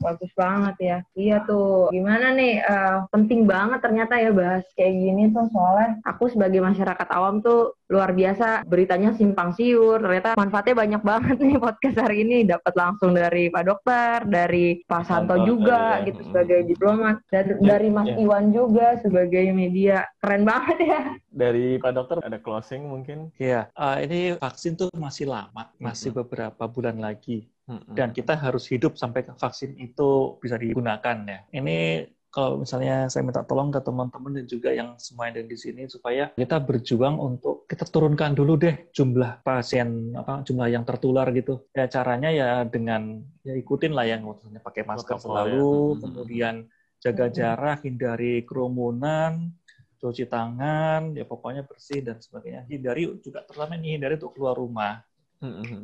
bagus 0.00 0.32
banget 0.38 0.76
ya. 0.78 0.98
Iya 1.12 1.36
tuh. 1.44 1.90
Gimana 1.92 2.32
nih? 2.32 2.62
Uh, 2.64 2.96
penting 3.12 3.44
banget 3.44 3.82
ternyata 3.82 4.14
ya 4.16 4.30
bahas 4.32 4.64
kayak 4.74 4.94
gini 4.94 5.22
tuh 5.34 5.46
soalnya 5.52 6.00
aku 6.06 6.30
sebagai 6.30 6.62
masyarakat 6.62 7.08
awam 7.12 7.44
tuh 7.44 7.75
luar 7.86 8.10
biasa 8.12 8.66
beritanya 8.66 9.14
simpang 9.14 9.54
siur. 9.54 10.02
Ternyata 10.02 10.34
manfaatnya 10.34 10.74
banyak 10.74 11.02
banget 11.02 11.36
nih 11.38 11.56
podcast 11.64 11.98
hari 12.02 12.26
ini. 12.26 12.46
Dapat 12.46 12.74
langsung 12.74 13.14
dari 13.14 13.48
Pak 13.48 13.64
Dokter, 13.66 14.16
dari 14.26 14.82
Pak 14.84 15.02
Santo 15.06 15.38
juga 15.46 16.02
ya. 16.02 16.06
gitu 16.10 16.20
sebagai 16.30 16.60
diplomat, 16.66 17.16
dan 17.30 17.56
ya, 17.60 17.76
dari 17.76 17.88
Mas 17.90 18.10
ya. 18.10 18.16
Iwan 18.20 18.44
juga 18.50 18.98
sebagai 19.00 19.44
media. 19.54 20.06
Keren 20.22 20.42
banget 20.42 20.78
ya. 20.82 21.00
Dari 21.30 21.76
Pak 21.78 21.92
Dokter 21.94 22.16
ada 22.24 22.38
closing 22.40 22.86
mungkin? 22.88 23.30
Iya. 23.36 23.68
Uh, 23.76 24.00
ini 24.02 24.34
vaksin 24.40 24.74
tuh 24.74 24.88
masih 24.96 25.28
lama, 25.28 25.70
masih 25.78 26.10
beberapa 26.10 26.64
bulan 26.66 26.98
lagi 26.98 27.46
dan 27.66 28.14
kita 28.14 28.38
harus 28.38 28.70
hidup 28.70 28.94
sampai 28.94 29.26
vaksin 29.26 29.74
itu 29.82 30.38
bisa 30.38 30.54
digunakan 30.54 31.16
ya. 31.26 31.42
Ini 31.50 32.06
kalau 32.36 32.60
misalnya 32.60 33.08
saya 33.08 33.24
minta 33.24 33.40
tolong 33.48 33.72
ke 33.72 33.80
teman-teman 33.80 34.36
dan 34.36 34.44
juga 34.44 34.68
yang 34.68 34.92
semua 35.00 35.32
yang 35.32 35.40
ada 35.40 35.48
di 35.48 35.56
sini 35.56 35.88
supaya 35.88 36.28
kita 36.36 36.60
berjuang 36.60 37.16
untuk 37.16 37.64
kita 37.64 37.88
turunkan 37.88 38.36
dulu 38.36 38.60
deh 38.60 38.92
jumlah 38.92 39.40
pasien 39.40 40.12
apa 40.12 40.44
jumlah 40.44 40.68
yang 40.68 40.84
tertular 40.84 41.24
gitu. 41.32 41.64
Ya 41.72 41.88
caranya 41.88 42.28
ya 42.28 42.68
dengan 42.68 43.24
ya 43.40 43.56
ikutin 43.56 43.96
lah 43.96 44.04
yang 44.04 44.28
maksudnya 44.28 44.60
pakai 44.60 44.84
masker 44.84 45.16
selalu, 45.16 45.96
ya. 45.96 46.00
kemudian 46.04 46.54
jaga 47.00 47.26
jarak, 47.32 47.88
hindari 47.88 48.44
kerumunan, 48.44 49.56
cuci 49.96 50.28
tangan, 50.28 51.16
ya 51.16 51.24
pokoknya 51.24 51.64
bersih 51.64 52.04
dan 52.04 52.20
sebagainya. 52.20 52.68
Hindari 52.68 53.16
juga 53.24 53.48
terutama 53.48 53.80
ini 53.80 53.96
hindari 53.96 54.20
untuk 54.20 54.36
keluar 54.36 54.60
rumah. 54.60 55.00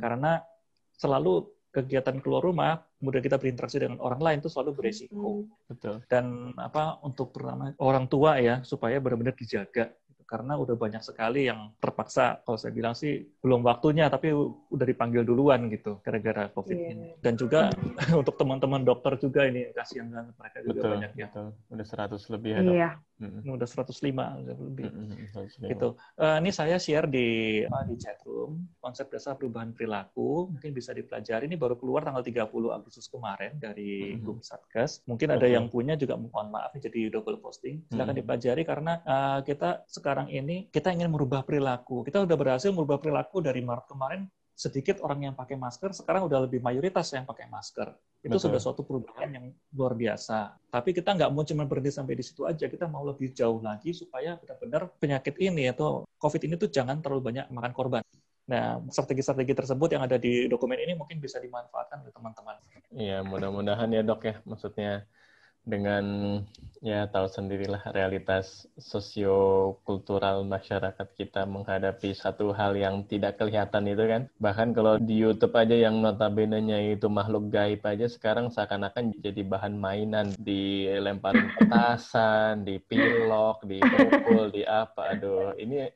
Karena 0.04 0.36
selalu 1.00 1.48
kegiatan 1.72 2.20
keluar 2.20 2.44
rumah, 2.44 2.84
kemudian 3.02 3.18
kita 3.26 3.34
berinteraksi 3.42 3.82
dengan 3.82 3.98
orang 3.98 4.22
lain 4.22 4.38
itu 4.38 4.46
selalu 4.46 4.78
beresiko. 4.78 5.50
Betul. 5.66 6.06
Dan 6.06 6.54
apa 6.54 7.02
untuk 7.02 7.34
pertama 7.34 7.74
orang 7.82 8.06
tua 8.06 8.38
ya 8.38 8.62
supaya 8.62 9.02
benar-benar 9.02 9.34
dijaga 9.34 9.90
karena 10.32 10.56
udah 10.56 10.76
banyak 10.80 11.04
sekali 11.04 11.44
yang 11.44 11.76
terpaksa 11.76 12.40
kalau 12.40 12.56
saya 12.56 12.72
bilang 12.72 12.96
sih 12.96 13.20
belum 13.44 13.60
waktunya 13.68 14.08
tapi 14.08 14.32
udah 14.72 14.86
dipanggil 14.88 15.28
duluan 15.28 15.68
gitu 15.68 16.00
gara-gara 16.00 16.48
covid 16.56 16.72
yeah. 16.72 16.92
ini 16.96 17.08
dan 17.20 17.36
juga 17.36 17.68
untuk 18.20 18.40
teman-teman 18.40 18.80
dokter 18.80 19.20
juga 19.20 19.44
ini 19.44 19.68
kasihan 19.76 20.08
banget 20.08 20.34
mereka 20.40 20.58
juga 20.64 20.72
betul, 20.72 20.90
banyak 20.96 21.12
ya 21.20 21.28
betul. 21.28 21.48
udah 21.68 21.86
100 22.16 22.32
lebih 22.32 22.50
ya 22.50 22.60
iya. 22.64 22.90
Mm-hmm. 23.22 23.54
udah 23.54 23.68
105 23.70 24.50
lebih 24.66 24.86
mm-hmm. 24.88 25.68
gitu 25.68 25.88
uh, 26.18 26.36
ini 26.42 26.50
saya 26.50 26.76
share 26.80 27.06
di 27.06 27.60
uh, 27.68 27.84
di 27.86 27.94
chat 28.00 28.18
room 28.24 28.66
konsep 28.80 29.12
dasar 29.14 29.36
perubahan 29.36 29.76
perilaku 29.76 30.48
mungkin 30.48 30.72
bisa 30.72 30.90
dipelajari 30.96 31.44
ini 31.44 31.54
baru 31.54 31.76
keluar 31.76 32.02
tanggal 32.02 32.24
30 32.24 32.48
Agustus 32.50 32.91
kemarin 33.08 33.56
dari 33.56 34.18
mm-hmm. 34.18 34.42
Satgas 34.44 35.00
mungkin 35.08 35.32
ada 35.32 35.48
yang 35.48 35.72
punya 35.72 35.96
juga 35.96 36.20
mohon 36.20 36.52
maaf 36.52 36.76
jadi 36.76 37.08
double 37.08 37.40
posting 37.40 37.86
silakan 37.88 38.12
mm-hmm. 38.12 38.18
dipelajari 38.20 38.62
karena 38.68 38.92
uh, 39.06 39.40
kita 39.40 39.84
sekarang 39.88 40.28
ini 40.28 40.68
kita 40.68 40.92
ingin 40.92 41.12
merubah 41.12 41.44
perilaku. 41.44 42.02
Kita 42.02 42.24
udah 42.24 42.36
berhasil 42.36 42.72
merubah 42.72 42.98
perilaku 42.98 43.44
dari 43.44 43.60
Maret 43.60 43.86
kemarin 43.86 44.22
sedikit 44.52 45.00
orang 45.02 45.32
yang 45.32 45.34
pakai 45.34 45.56
masker, 45.56 45.90
sekarang 45.96 46.28
udah 46.28 46.44
lebih 46.46 46.60
mayoritas 46.60 47.10
yang 47.16 47.24
pakai 47.24 47.48
masker. 47.48 47.88
Itu 48.22 48.36
Betul. 48.36 48.52
sudah 48.52 48.60
suatu 48.62 48.86
perubahan 48.86 49.28
yang 49.34 49.46
luar 49.74 49.96
biasa. 49.96 50.54
Tapi 50.70 50.94
kita 50.94 51.18
nggak 51.18 51.30
mau 51.34 51.42
cuma 51.42 51.66
berhenti 51.66 51.90
sampai 51.90 52.14
di 52.14 52.24
situ 52.24 52.46
aja, 52.46 52.70
kita 52.70 52.86
mau 52.86 53.02
lebih 53.02 53.34
jauh 53.34 53.58
lagi 53.58 53.90
supaya 53.90 54.38
benar-benar 54.38 54.92
penyakit 55.00 55.34
ini 55.42 55.66
atau 55.72 56.06
COVID 56.20 56.46
ini 56.46 56.54
tuh 56.60 56.70
jangan 56.70 57.02
terlalu 57.02 57.32
banyak 57.32 57.50
makan 57.50 57.72
korban. 57.74 58.02
Nah, 58.50 58.82
strategi-strategi 58.90 59.54
tersebut 59.54 59.88
yang 59.94 60.02
ada 60.02 60.18
di 60.18 60.50
dokumen 60.50 60.78
ini 60.82 60.98
mungkin 60.98 61.22
bisa 61.22 61.38
dimanfaatkan 61.38 62.02
oleh 62.02 62.12
teman-teman. 62.14 62.56
Iya, 62.90 63.22
mudah-mudahan 63.22 63.88
ya 63.94 64.02
dok 64.02 64.22
ya, 64.26 64.34
maksudnya 64.42 65.06
dengan 65.62 66.04
ya 66.82 67.06
tahu 67.06 67.30
sendirilah 67.30 67.94
realitas 67.94 68.66
sosiokultural 68.74 70.42
masyarakat 70.42 71.06
kita 71.14 71.46
menghadapi 71.46 72.10
satu 72.10 72.50
hal 72.50 72.74
yang 72.74 73.06
tidak 73.06 73.38
kelihatan 73.38 73.86
itu 73.86 74.04
kan. 74.10 74.22
Bahkan 74.42 74.74
kalau 74.74 74.98
di 74.98 75.22
YouTube 75.22 75.54
aja 75.54 75.78
yang 75.78 76.02
notabene-nya 76.02 76.82
itu 76.90 77.06
makhluk 77.06 77.54
gaib 77.54 77.86
aja 77.86 78.10
sekarang 78.10 78.50
seakan-akan 78.50 79.14
jadi 79.22 79.46
bahan 79.46 79.78
mainan. 79.78 80.34
Dilemparin 80.34 81.54
petasan, 81.54 82.66
dipilok, 82.66 83.62
dipukul, 83.62 84.50
di 84.50 84.66
apa 84.66 85.14
aduh 85.14 85.54
ini 85.54 85.86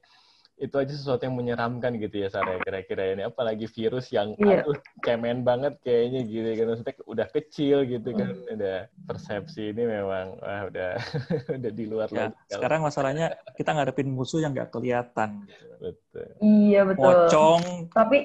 itu 0.56 0.72
aja 0.80 0.88
sesuatu 0.88 1.28
yang 1.28 1.36
menyeramkan 1.36 2.00
gitu 2.00 2.24
ya 2.24 2.32
Sarah 2.32 2.56
kira-kira 2.64 3.12
ini 3.12 3.28
apalagi 3.28 3.68
virus 3.68 4.08
yang 4.08 4.32
yeah. 4.40 4.64
aduh 4.64 4.76
cemen 5.04 5.44
banget 5.44 5.76
kayaknya 5.84 6.24
gitu 6.24 6.48
kan 6.56 6.66
maksudnya 6.72 6.94
udah 7.04 7.26
kecil 7.28 7.76
gitu 7.84 8.08
kan 8.16 8.28
mm. 8.32 8.56
udah 8.56 8.76
persepsi 9.04 9.76
ini 9.76 9.82
memang 9.84 10.40
wah 10.40 10.62
udah 10.72 10.96
udah 11.60 11.70
di 11.76 11.84
luar 11.84 12.08
ya, 12.08 12.32
lagi. 12.32 12.36
Sekarang 12.48 12.80
masalahnya 12.88 13.36
kita 13.52 13.76
ngadepin 13.76 14.08
musuh 14.08 14.40
yang 14.40 14.56
nggak 14.56 14.72
kelihatan. 14.72 15.44
Gitu. 15.44 15.76
Betul. 15.76 16.28
Iya 16.40 16.80
betul. 16.88 17.04
Pocong, 17.04 17.62
tapi 17.92 18.16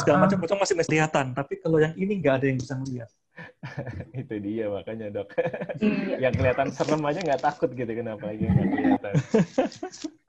segala 0.00 0.16
uh, 0.16 0.22
macam 0.24 0.38
pocong 0.40 0.58
masih 0.64 0.74
kelihatan, 0.80 1.36
tapi 1.36 1.60
kalau 1.60 1.76
yang 1.76 1.92
ini 1.92 2.24
nggak 2.24 2.40
ada 2.40 2.46
yang 2.48 2.58
bisa 2.58 2.74
melihat. 2.80 3.10
itu 4.20 4.34
dia 4.40 4.72
makanya 4.72 5.06
dok. 5.12 5.36
Iya. 5.80 6.28
yang 6.28 6.32
kelihatan 6.32 6.68
serem 6.72 7.02
aja 7.04 7.20
nggak 7.20 7.42
takut 7.44 7.70
gitu 7.76 7.92
kenapa 7.92 8.32
lagi 8.32 8.48
nggak 8.48 8.68
kelihatan. 8.72 9.14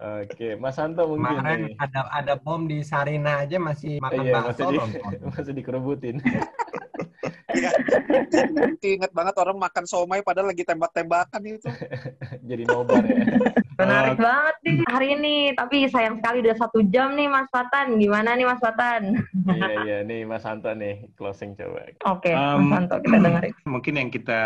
Oke, 0.01 0.47
Mas 0.59 0.75
Santo 0.75 1.07
mungkin. 1.07 1.39
Kemarin 1.39 1.59
nih. 1.71 1.75
ada 1.79 1.99
ada 2.11 2.33
bom 2.35 2.67
di 2.67 2.83
Sarina 2.83 3.43
aja 3.47 3.55
masih 3.55 4.03
makan 4.03 4.23
iya, 4.27 4.33
bakso 4.35 4.63
masih, 4.67 4.67
di, 4.67 4.77
masih 5.31 5.53
dikerebutin. 5.55 6.15
Ingat 8.81 9.11
banget 9.13 9.35
orang 9.37 9.57
makan 9.59 9.83
somai 9.85 10.23
padahal 10.23 10.51
lagi 10.51 10.63
tembak-tembakan 10.65 11.41
itu. 11.45 11.67
Jadi 12.49 12.63
nobar 12.67 13.03
ya. 13.05 13.15
Menarik 13.77 14.17
uh, 14.17 14.21
banget 14.21 14.55
nih 14.65 14.77
hari 14.87 15.07
ini. 15.17 15.35
Tapi 15.55 15.77
sayang 15.89 16.21
sekali 16.21 16.37
udah 16.45 16.55
satu 16.57 16.79
jam 16.89 17.13
nih 17.17 17.27
Mas 17.27 17.49
Fatan. 17.51 17.97
Gimana 17.97 18.35
nih 18.37 18.45
Mas 18.47 18.61
Fatan? 18.61 19.01
iya, 19.51 19.69
iya. 19.85 19.97
Nih 20.05 20.23
Mas 20.25 20.43
Santo 20.43 20.71
nih 20.73 21.11
closing 21.15 21.53
coba. 21.57 21.87
Oke, 22.09 22.31
okay, 22.31 22.33
um, 22.33 22.67
Mas 22.67 22.87
Santo 22.87 22.95
kita 23.03 23.17
dengerin. 23.21 23.53
Mungkin 23.69 23.93
yang 24.01 24.09
kita 24.09 24.41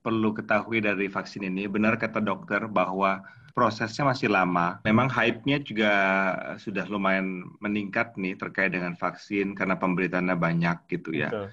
perlu 0.00 0.32
ketahui 0.32 0.80
dari 0.80 1.06
vaksin 1.10 1.44
ini, 1.44 1.66
benar 1.66 1.98
kata 1.98 2.22
dokter 2.22 2.64
bahwa 2.70 3.20
prosesnya 3.52 4.08
masih 4.08 4.30
lama. 4.30 4.78
Memang 4.86 5.10
hype-nya 5.10 5.60
juga 5.60 5.92
sudah 6.56 6.86
lumayan 6.86 7.44
meningkat 7.58 8.14
nih 8.16 8.38
terkait 8.38 8.72
dengan 8.72 8.94
vaksin 8.94 9.52
karena 9.58 9.76
pemberitaannya 9.76 10.36
banyak 10.38 10.76
gitu 10.88 11.12
ya. 11.12 11.28
Betul. 11.28 11.48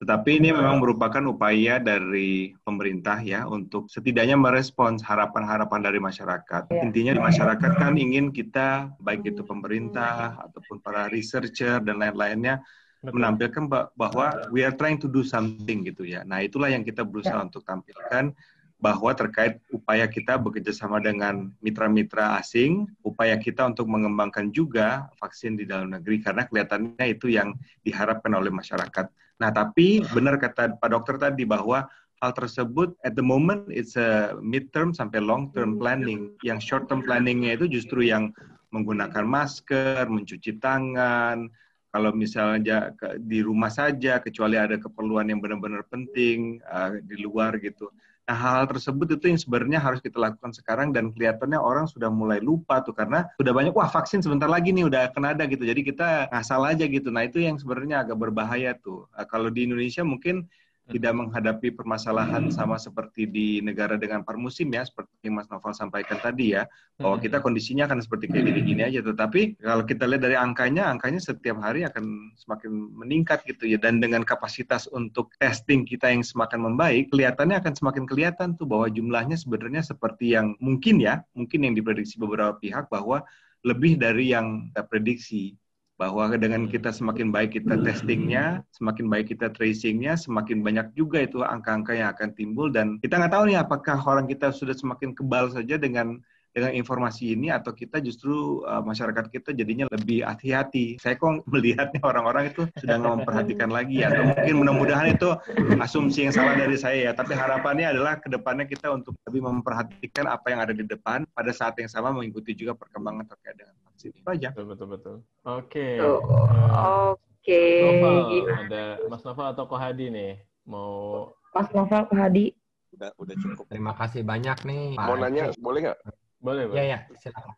Tetapi 0.00 0.40
ini 0.40 0.48
memang 0.48 0.80
merupakan 0.80 1.20
upaya 1.28 1.76
dari 1.76 2.56
pemerintah 2.64 3.20
ya 3.20 3.44
untuk 3.44 3.92
setidaknya 3.92 4.32
merespons 4.32 5.04
harapan-harapan 5.04 5.80
dari 5.84 6.00
masyarakat. 6.00 6.72
Ya. 6.72 6.80
Intinya 6.80 7.12
di 7.12 7.20
masyarakat 7.20 7.72
kan 7.76 8.00
ingin 8.00 8.32
kita 8.32 8.96
baik 8.96 9.28
itu 9.28 9.44
pemerintah 9.44 10.40
ataupun 10.40 10.80
para 10.80 11.12
researcher 11.12 11.84
dan 11.84 12.00
lain-lainnya 12.00 12.64
menampilkan 13.00 13.64
bahwa 13.96 14.26
we 14.52 14.60
are 14.60 14.74
trying 14.76 15.00
to 15.00 15.08
do 15.08 15.24
something 15.24 15.88
gitu 15.88 16.04
ya. 16.04 16.20
Nah, 16.28 16.44
itulah 16.44 16.68
yang 16.68 16.84
kita 16.84 17.00
berusaha 17.00 17.40
ya. 17.40 17.48
untuk 17.48 17.64
tampilkan 17.64 18.36
bahwa 18.80 19.12
terkait 19.12 19.60
upaya 19.68 20.08
kita 20.08 20.40
bekerja 20.40 20.72
sama 20.72 21.04
dengan 21.04 21.52
mitra-mitra 21.60 22.40
asing, 22.40 22.88
upaya 23.04 23.36
kita 23.36 23.68
untuk 23.68 23.84
mengembangkan 23.88 24.48
juga 24.52 25.12
vaksin 25.20 25.60
di 25.60 25.68
dalam 25.68 25.92
negeri 25.92 26.24
karena 26.24 26.48
kelihatannya 26.48 27.06
itu 27.12 27.28
yang 27.28 27.52
diharapkan 27.84 28.32
oleh 28.32 28.48
masyarakat. 28.48 29.08
Nah, 29.40 29.50
tapi 29.52 30.04
benar 30.12 30.40
kata 30.40 30.80
Pak 30.80 30.90
Dokter 30.92 31.16
tadi 31.20 31.44
bahwa 31.44 31.88
hal 32.20 32.32
tersebut 32.36 32.96
at 33.04 33.16
the 33.16 33.24
moment 33.24 33.64
it's 33.72 33.96
a 33.96 34.36
mid-term 34.40 34.92
sampai 34.92 35.20
long-term 35.20 35.80
planning. 35.80 36.36
Yang 36.44 36.68
short-term 36.68 37.04
planningnya 37.04 37.56
itu 37.60 37.68
justru 37.68 38.04
yang 38.04 38.32
menggunakan 38.72 39.24
masker, 39.24 40.08
mencuci 40.08 40.56
tangan, 40.60 41.52
kalau 41.90 42.14
misalnya 42.14 42.94
di 43.18 43.42
rumah 43.42 43.70
saja, 43.70 44.22
kecuali 44.22 44.54
ada 44.54 44.78
keperluan 44.78 45.26
yang 45.26 45.42
benar-benar 45.42 45.82
penting 45.90 46.62
uh, 46.70 46.94
di 47.02 47.18
luar 47.18 47.58
gitu. 47.58 47.90
Nah, 48.30 48.38
hal, 48.38 48.54
hal 48.62 48.66
tersebut 48.70 49.18
itu 49.18 49.26
yang 49.26 49.40
sebenarnya 49.42 49.82
harus 49.82 49.98
kita 49.98 50.14
lakukan 50.22 50.54
sekarang 50.54 50.94
dan 50.94 51.10
kelihatannya 51.10 51.58
orang 51.58 51.90
sudah 51.90 52.06
mulai 52.14 52.38
lupa 52.38 52.78
tuh 52.78 52.94
karena 52.94 53.26
sudah 53.42 53.50
banyak 53.50 53.74
wah 53.74 53.90
vaksin 53.90 54.22
sebentar 54.22 54.46
lagi 54.46 54.70
nih 54.70 54.86
udah 54.86 55.10
akan 55.10 55.34
ada 55.34 55.50
gitu. 55.50 55.66
Jadi 55.66 55.82
kita 55.82 56.30
ngasal 56.30 56.62
aja 56.62 56.86
gitu. 56.86 57.10
Nah, 57.10 57.26
itu 57.26 57.42
yang 57.42 57.58
sebenarnya 57.58 58.06
agak 58.06 58.22
berbahaya 58.22 58.78
tuh. 58.78 59.10
Nah, 59.18 59.26
kalau 59.26 59.50
di 59.50 59.66
Indonesia 59.66 60.06
mungkin 60.06 60.46
tidak 60.90 61.14
menghadapi 61.14 61.72
permasalahan 61.72 62.50
sama 62.50 62.76
seperti 62.76 63.30
di 63.30 63.62
negara 63.62 63.94
dengan 63.94 64.26
par 64.26 64.34
musim 64.34 64.68
ya, 64.74 64.82
seperti 64.82 65.30
yang 65.30 65.38
Mas 65.38 65.46
Novel 65.46 65.70
sampaikan 65.72 66.18
tadi 66.18 66.58
ya, 66.58 66.66
bahwa 66.98 67.22
kita 67.22 67.38
kondisinya 67.38 67.86
akan 67.86 68.02
seperti 68.02 68.26
kayak 68.28 68.50
gini-gini 68.50 68.82
aja. 68.82 69.00
Tetapi 69.00 69.62
kalau 69.62 69.86
kita 69.86 70.04
lihat 70.10 70.22
dari 70.26 70.36
angkanya, 70.36 70.90
angkanya 70.90 71.22
setiap 71.22 71.62
hari 71.62 71.86
akan 71.86 72.34
semakin 72.34 72.70
meningkat 72.98 73.46
gitu 73.46 73.70
ya. 73.70 73.78
Dan 73.78 74.02
dengan 74.02 74.26
kapasitas 74.26 74.90
untuk 74.90 75.30
testing 75.38 75.86
kita 75.86 76.10
yang 76.10 76.26
semakin 76.26 76.60
membaik, 76.66 77.08
kelihatannya 77.14 77.62
akan 77.62 77.72
semakin 77.78 78.04
kelihatan 78.04 78.58
tuh 78.58 78.66
bahwa 78.66 78.90
jumlahnya 78.90 79.38
sebenarnya 79.38 79.86
seperti 79.86 80.34
yang 80.34 80.58
mungkin 80.58 80.98
ya, 80.98 81.22
mungkin 81.38 81.70
yang 81.70 81.74
diprediksi 81.78 82.18
beberapa 82.18 82.58
pihak 82.58 82.90
bahwa 82.90 83.22
lebih 83.60 84.00
dari 84.00 84.32
yang 84.32 84.72
kita 84.72 84.88
prediksi 84.88 85.59
bahwa 86.00 86.32
dengan 86.32 86.64
kita 86.64 86.96
semakin 86.96 87.28
baik 87.28 87.60
kita 87.60 87.76
testingnya, 87.84 88.64
semakin 88.72 89.12
baik 89.12 89.36
kita 89.36 89.52
tracingnya, 89.52 90.16
semakin 90.16 90.64
banyak 90.64 90.96
juga 90.96 91.20
itu 91.20 91.44
angka-angka 91.44 91.92
yang 91.92 92.08
akan 92.16 92.32
timbul 92.32 92.72
dan 92.72 92.96
kita 93.04 93.20
nggak 93.20 93.36
tahu 93.36 93.52
nih 93.52 93.60
apakah 93.60 94.00
orang 94.08 94.24
kita 94.24 94.48
sudah 94.48 94.72
semakin 94.72 95.12
kebal 95.12 95.52
saja 95.52 95.76
dengan 95.76 96.16
dengan 96.50 96.74
informasi 96.74 97.38
ini 97.38 97.52
atau 97.54 97.70
kita 97.70 98.02
justru 98.02 98.64
uh, 98.66 98.82
masyarakat 98.82 99.30
kita 99.30 99.54
jadinya 99.54 99.86
lebih 99.92 100.26
hati-hati. 100.26 100.98
Saya 100.98 101.14
kok 101.14 101.44
melihatnya 101.52 102.02
orang-orang 102.02 102.50
itu 102.50 102.66
sudah 102.80 102.96
nggak 102.98 103.14
memperhatikan 103.22 103.70
lagi 103.70 104.02
atau 104.02 104.34
mungkin 104.34 104.54
mudah-mudahan 104.56 105.14
itu 105.14 105.30
asumsi 105.78 106.26
yang 106.26 106.34
salah 106.34 106.58
dari 106.58 106.74
saya 106.74 107.10
ya. 107.10 107.12
Tapi 107.14 107.36
harapannya 107.36 107.92
adalah 107.94 108.18
ke 108.18 108.26
depannya 108.26 108.66
kita 108.66 108.90
untuk 108.90 109.14
lebih 109.30 109.46
memperhatikan 109.46 110.26
apa 110.26 110.46
yang 110.50 110.60
ada 110.64 110.74
di 110.74 110.82
depan 110.82 111.22
pada 111.30 111.52
saat 111.54 111.78
yang 111.78 111.92
sama 111.92 112.10
mengikuti 112.10 112.56
juga 112.58 112.74
perkembangan 112.74 113.30
terkait 113.30 113.54
dengan 113.54 113.76
itu 114.08 114.20
aja. 114.24 114.48
Betul 114.56 114.66
betul 114.72 114.88
betul. 114.96 115.16
Oke. 115.44 116.00
Okay. 116.00 116.00
Uh, 116.00 117.12
Oke. 117.12 117.64
Okay. 117.84 118.40
ada 118.48 118.84
Mas 119.08 119.22
Nova 119.24 119.52
atau 119.52 119.64
Kohadi 119.68 120.08
nih 120.08 120.32
mau 120.64 121.28
Mas 121.52 121.68
Nova 121.76 122.08
Kohadi. 122.08 122.56
Udah 122.96 123.10
udah 123.20 123.34
cukup. 123.36 123.64
Terima 123.68 123.92
kasih 123.94 124.24
banyak 124.24 124.58
nih. 124.64 124.96
Mau 124.96 125.16
nanya 125.16 125.52
boleh 125.60 125.80
nggak? 125.90 125.98
Boleh, 126.40 126.64
boleh. 126.72 126.78
Ya, 126.80 126.84
ya, 126.96 126.98
silakan. 127.20 127.54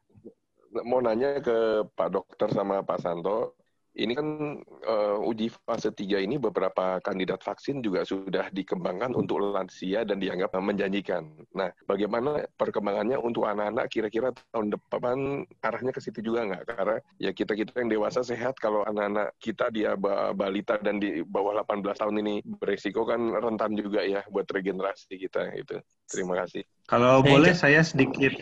Mau 0.82 0.98
nanya 1.04 1.38
ke 1.38 1.86
Pak 1.94 2.08
Dokter 2.10 2.48
sama 2.50 2.80
Pak 2.82 2.98
Santo, 2.98 3.54
ini 3.92 4.16
kan 4.16 4.26
uh, 4.88 5.20
uji 5.20 5.52
fase 5.68 5.92
3 5.92 6.24
ini 6.24 6.40
beberapa 6.40 6.96
kandidat 7.04 7.44
vaksin 7.44 7.84
juga 7.84 8.08
sudah 8.08 8.48
dikembangkan 8.48 9.12
untuk 9.12 9.44
lansia 9.44 10.08
dan 10.08 10.16
dianggap 10.16 10.56
menjanjikan. 10.56 11.28
Nah, 11.52 11.68
bagaimana 11.84 12.48
perkembangannya 12.56 13.20
untuk 13.20 13.44
anak-anak 13.44 13.92
kira-kira 13.92 14.32
tahun 14.52 14.72
depan 14.72 15.44
arahnya 15.60 15.92
ke 15.92 16.00
situ 16.00 16.24
juga 16.24 16.48
nggak? 16.48 16.64
Karena 16.72 16.96
ya 17.20 17.30
kita-kita 17.36 17.84
yang 17.84 17.92
dewasa 17.92 18.24
sehat, 18.24 18.56
kalau 18.56 18.80
anak-anak 18.88 19.36
kita 19.36 19.68
dia 19.68 19.92
balita 20.32 20.80
dan 20.80 20.96
di 20.96 21.20
bawah 21.20 21.60
18 21.60 21.84
tahun 21.92 22.16
ini 22.24 22.34
beresiko 22.60 23.04
kan 23.04 23.20
rentan 23.36 23.76
juga 23.76 24.00
ya 24.08 24.24
buat 24.32 24.48
regenerasi 24.48 25.20
kita 25.20 25.52
itu. 25.52 25.76
Terima 26.08 26.40
kasih. 26.40 26.64
Kalau 26.88 27.20
hey, 27.20 27.28
boleh 27.28 27.52
saya 27.52 27.84
sedikit 27.84 28.32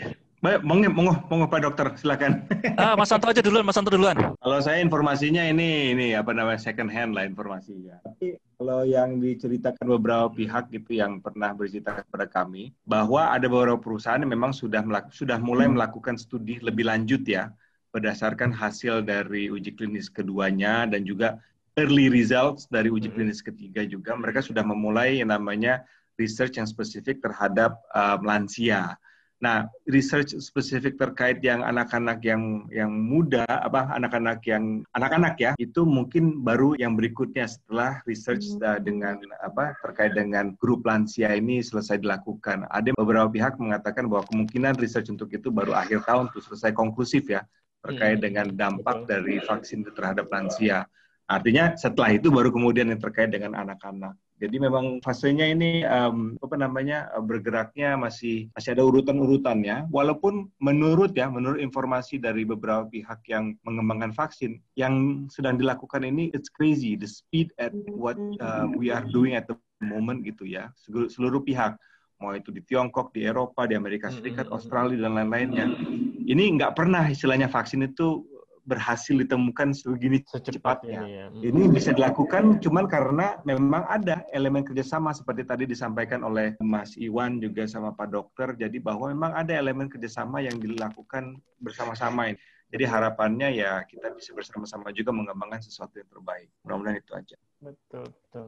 Baik, 0.41 0.65
monggo, 0.65 0.89
monggo, 0.89 1.15
monggo 1.29 1.47
Pak 1.53 1.61
Dokter, 1.69 1.87
silakan. 2.01 2.49
Ah, 2.81 2.97
Mas 2.97 3.13
Santo 3.13 3.29
aja 3.29 3.45
duluan, 3.45 3.61
Mas 3.61 3.77
Santo 3.77 3.93
duluan. 3.93 4.17
Kalau 4.17 4.59
saya 4.65 4.81
informasinya 4.81 5.45
ini, 5.45 5.93
ini 5.93 6.17
apa 6.17 6.33
namanya 6.33 6.57
second 6.57 6.89
hand 6.89 7.13
lah 7.13 7.29
informasinya. 7.29 8.01
Tapi 8.01 8.41
kalau 8.57 8.89
yang 8.89 9.21
diceritakan 9.21 9.85
beberapa 10.01 10.33
pihak 10.33 10.73
gitu 10.73 10.97
yang 10.97 11.21
pernah 11.21 11.53
bercerita 11.53 12.01
kepada 12.01 12.25
kami, 12.25 12.73
bahwa 12.89 13.29
ada 13.29 13.53
beberapa 13.53 13.77
perusahaan 13.77 14.17
yang 14.17 14.33
memang 14.33 14.57
sudah 14.57 14.81
melaku, 14.81 15.13
sudah 15.13 15.37
mulai 15.37 15.69
melakukan 15.69 16.17
studi 16.17 16.57
lebih 16.65 16.89
lanjut 16.89 17.21
ya, 17.29 17.53
berdasarkan 17.93 18.49
hasil 18.49 19.05
dari 19.05 19.53
uji 19.53 19.77
klinis 19.77 20.09
keduanya 20.09 20.89
dan 20.89 21.05
juga 21.05 21.37
early 21.77 22.09
results 22.09 22.65
dari 22.73 22.89
uji 22.89 23.13
klinis 23.13 23.45
ketiga 23.45 23.85
juga, 23.85 24.17
mereka 24.17 24.41
sudah 24.41 24.65
memulai 24.65 25.21
yang 25.21 25.37
namanya 25.37 25.85
research 26.17 26.57
yang 26.57 26.65
spesifik 26.65 27.21
terhadap 27.21 27.77
um, 27.93 28.25
lansia 28.25 28.97
Nah, 29.41 29.65
research 29.89 30.37
spesifik 30.37 31.01
terkait 31.01 31.41
yang 31.41 31.65
anak-anak 31.65 32.21
yang 32.21 32.69
yang 32.69 32.93
muda, 32.93 33.49
apa 33.49 33.89
anak-anak 33.97 34.45
yang 34.45 34.85
anak-anak 34.93 35.41
ya, 35.41 35.53
itu 35.57 35.89
mungkin 35.89 36.45
baru 36.45 36.77
yang 36.77 36.93
berikutnya 36.93 37.49
setelah 37.49 38.05
research 38.05 38.53
uh, 38.61 38.77
dengan 38.77 39.17
apa 39.41 39.73
terkait 39.81 40.13
dengan 40.13 40.53
grup 40.61 40.85
lansia 40.85 41.33
ini 41.33 41.65
selesai 41.65 42.05
dilakukan. 42.05 42.69
Ada 42.69 42.93
beberapa 42.93 43.33
pihak 43.33 43.57
mengatakan 43.57 44.13
bahwa 44.13 44.29
kemungkinan 44.29 44.77
research 44.77 45.09
untuk 45.09 45.33
itu 45.33 45.49
baru 45.49 45.73
akhir 45.73 46.05
tahun 46.05 46.29
tuh 46.37 46.45
selesai 46.45 46.77
konklusif 46.77 47.25
ya 47.33 47.41
terkait 47.81 48.21
hmm. 48.21 48.25
dengan 48.29 48.47
dampak 48.53 49.09
dari 49.09 49.41
vaksin 49.41 49.89
terhadap 49.89 50.29
lansia. 50.29 50.85
Artinya 51.25 51.73
setelah 51.81 52.13
itu 52.13 52.29
baru 52.29 52.53
kemudian 52.53 52.93
yang 52.93 53.01
terkait 53.01 53.33
dengan 53.33 53.57
anak-anak. 53.57 54.21
Jadi 54.41 54.57
memang 54.57 55.05
fasenya 55.05 55.53
ini 55.53 55.85
um, 55.85 56.41
apa 56.41 56.57
namanya 56.57 57.13
bergeraknya 57.21 57.95
masih 58.01 58.49
masih 58.57 58.73
ada 58.73 58.83
urutan-urutannya. 58.89 59.93
Walaupun 59.93 60.49
menurut 60.65 61.13
ya 61.13 61.29
menurut 61.29 61.61
informasi 61.61 62.17
dari 62.17 62.49
beberapa 62.49 62.89
pihak 62.89 63.21
yang 63.29 63.55
mengembangkan 63.69 64.17
vaksin 64.17 64.57
yang 64.81 65.29
sedang 65.29 65.61
dilakukan 65.61 66.09
ini 66.09 66.33
it's 66.33 66.49
crazy 66.49 66.97
the 66.97 67.05
speed 67.05 67.53
at 67.61 67.77
what 67.93 68.17
uh, 68.41 68.65
we 68.73 68.89
are 68.89 69.05
doing 69.13 69.37
at 69.37 69.45
the 69.45 69.57
moment 69.85 70.25
gitu 70.25 70.45
ya 70.49 70.73
seluruh, 70.77 71.09
seluruh 71.09 71.41
pihak 71.45 71.77
mau 72.21 72.37
itu 72.37 72.53
di 72.53 72.61
Tiongkok, 72.61 73.17
di 73.17 73.25
Eropa, 73.25 73.65
di 73.65 73.73
Amerika 73.73 74.13
Serikat, 74.13 74.53
Australia 74.53 75.09
dan 75.09 75.17
lain-lainnya. 75.17 75.73
Ini 76.21 76.61
nggak 76.61 76.77
pernah 76.77 77.09
istilahnya 77.09 77.49
vaksin 77.49 77.81
itu 77.89 78.29
berhasil 78.65 79.17
ditemukan 79.17 79.73
segini 79.73 80.21
cepatnya. 80.25 81.01
Ini, 81.05 81.13
ya. 81.17 81.27
ini 81.41 81.63
bisa 81.73 81.91
dilakukan 81.97 82.61
cuman 82.61 82.85
karena 82.87 83.41
memang 83.49 83.87
ada 83.89 84.25
elemen 84.31 84.63
kerjasama 84.63 85.11
seperti 85.17 85.47
tadi 85.49 85.65
disampaikan 85.65 86.21
oleh 86.23 86.57
Mas 86.61 86.95
Iwan 87.01 87.41
juga 87.41 87.65
sama 87.67 87.97
Pak 87.97 88.09
Dokter. 88.13 88.57
Jadi 88.57 88.79
bahwa 88.79 89.09
memang 89.11 89.33
ada 89.35 89.53
elemen 89.57 89.89
kerjasama 89.89 90.45
yang 90.45 90.61
dilakukan 90.61 91.41
bersama-sama 91.61 92.33
ini. 92.35 92.41
Jadi 92.71 92.85
harapannya 92.87 93.51
ya 93.51 93.83
kita 93.83 94.15
bisa 94.15 94.31
bersama-sama 94.31 94.95
juga 94.95 95.11
mengembangkan 95.11 95.59
sesuatu 95.59 95.99
yang 95.99 96.07
terbaik. 96.07 96.49
Mudah-mudahan 96.63 97.03
itu 97.03 97.13
aja. 97.19 97.37
Betul, 97.59 98.07
betul. 98.07 98.47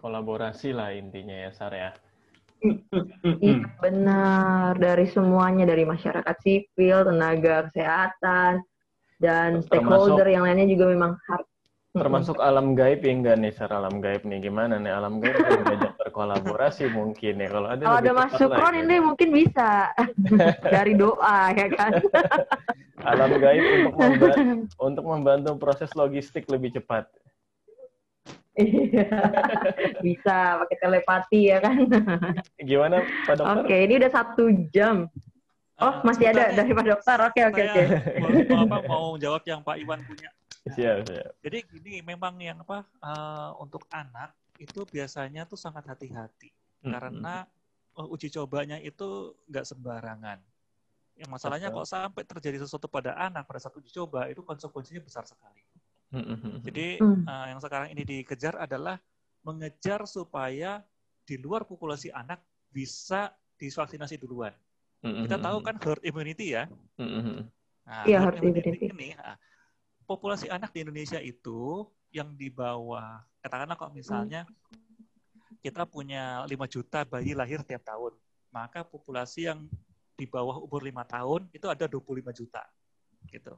Kolaborasi 0.00 0.72
lah 0.72 0.96
intinya 0.96 1.36
ya, 1.36 1.50
Sar 1.52 1.76
ya. 1.76 1.92
Iya 3.40 3.64
benar 3.80 4.76
dari 4.76 5.08
semuanya 5.08 5.64
dari 5.64 5.88
masyarakat 5.88 6.36
sipil, 6.44 7.08
tenaga 7.08 7.68
kesehatan, 7.68 8.60
dan 9.20 9.60
stakeholder 9.60 10.26
yang 10.26 10.48
lainnya 10.48 10.66
juga 10.66 10.96
memang 10.96 11.12
harus 11.28 11.46
termasuk 11.90 12.38
alam 12.38 12.78
gaib 12.78 13.02
ya 13.02 13.10
enggak 13.10 13.36
nih 13.42 13.50
secara 13.50 13.82
alam 13.82 13.98
gaib 13.98 14.22
nih 14.22 14.38
gimana 14.38 14.78
nih? 14.78 14.94
Alam 14.94 15.18
gaib 15.18 15.42
banyak 15.42 15.94
berkolaborasi 15.98 16.86
mungkin 16.94 17.42
ya 17.42 17.48
kalau 17.50 17.66
ada 17.66 17.82
kalau 17.82 17.98
ada 17.98 18.12
masuk 18.14 18.50
ini 18.78 18.96
mungkin 19.02 19.28
bisa. 19.34 19.90
Dari 20.74 20.94
doa 20.94 21.50
ya 21.50 21.66
kan? 21.74 21.92
Alam 23.02 23.42
gaib 23.42 23.62
untuk 23.66 23.94
membantu, 24.06 24.54
untuk 24.78 25.04
membantu 25.04 25.50
proses 25.58 25.90
logistik 25.98 26.46
lebih 26.46 26.78
cepat. 26.78 27.10
Iya. 28.60 29.06
bisa 30.04 30.62
pakai 30.62 30.76
telepati 30.78 31.40
ya 31.48 31.58
kan? 31.58 31.90
Gimana 32.60 33.02
Pak 33.26 33.34
Dokter? 33.40 33.56
Oke 33.66 33.76
ini 33.88 33.98
udah 33.98 34.10
satu 34.14 34.44
jam 34.70 35.10
oh 35.80 35.88
uh, 35.88 35.94
masih 36.04 36.30
ada 36.30 36.52
dari 36.52 36.70
Pak 36.70 36.84
Dokter 36.84 37.18
oke 37.24 37.40
oke 37.50 37.62
oke 37.64 37.82
mau, 38.52 38.80
mau 38.84 39.06
jawab 39.16 39.42
yang 39.48 39.60
Pak 39.64 39.76
Iwan 39.80 40.00
punya 40.04 40.30
Siap, 40.68 41.08
siap. 41.08 41.32
Jadi 41.40 41.58
gini, 41.72 41.94
memang 42.04 42.36
yang 42.36 42.60
apa 42.60 42.84
uh, 43.00 43.56
untuk 43.64 43.88
anak 43.88 44.36
itu 44.60 44.84
biasanya 44.84 45.48
tuh 45.48 45.56
sangat 45.56 45.88
hati-hati 45.88 46.52
hmm. 46.84 46.92
karena 46.92 47.48
uh, 47.96 48.12
uji 48.12 48.28
cobanya 48.28 48.76
itu 48.76 49.32
nggak 49.48 49.64
sembarangan. 49.64 50.36
Yang 51.16 51.30
masalahnya 51.32 51.68
kalau 51.72 51.88
sampai 51.88 52.28
terjadi 52.28 52.60
sesuatu 52.60 52.92
pada 52.92 53.16
anak 53.16 53.48
pada 53.48 53.60
saat 53.60 53.72
uji 53.72 53.88
coba 53.88 54.28
itu 54.28 54.44
konsekuensinya 54.44 55.00
besar 55.00 55.24
sekali. 55.24 55.64
Hmm. 56.12 56.60
Jadi 56.60 57.00
uh, 57.00 57.46
yang 57.48 57.60
sekarang 57.62 57.88
ini 57.96 58.04
dikejar 58.04 58.60
adalah 58.60 59.00
mengejar 59.40 60.04
supaya 60.04 60.84
di 61.24 61.40
luar 61.40 61.64
populasi 61.64 62.12
anak 62.12 62.44
bisa 62.68 63.32
divaksinasi 63.56 64.20
duluan. 64.20 64.52
Hmm. 65.00 65.24
Kita 65.24 65.36
tahu 65.40 65.58
kan 65.64 65.76
herd 65.80 66.02
immunity 66.04 66.56
ya. 66.56 66.68
Nah, 67.00 68.04
ya, 68.04 68.20
herd 68.20 68.36
immunity 68.40 68.90
ini. 68.92 69.16
Nah, 69.16 69.36
populasi 70.04 70.52
anak 70.52 70.70
di 70.76 70.84
Indonesia 70.84 71.16
itu 71.22 71.88
yang 72.12 72.36
di 72.36 72.52
bawah, 72.52 73.22
katakanlah 73.40 73.78
kalau 73.78 73.92
misalnya 73.94 74.44
kita 75.64 75.86
punya 75.88 76.44
5 76.44 76.52
juta 76.68 77.06
bayi 77.08 77.32
lahir 77.32 77.64
tiap 77.64 77.84
tahun, 77.84 78.12
maka 78.52 78.84
populasi 78.84 79.48
yang 79.48 79.64
di 80.20 80.28
bawah 80.28 80.60
umur 80.60 80.84
5 80.84 81.00
tahun 81.06 81.40
itu 81.54 81.66
ada 81.70 81.88
25 81.88 82.28
juta. 82.36 82.62
Gitu. 83.24 83.56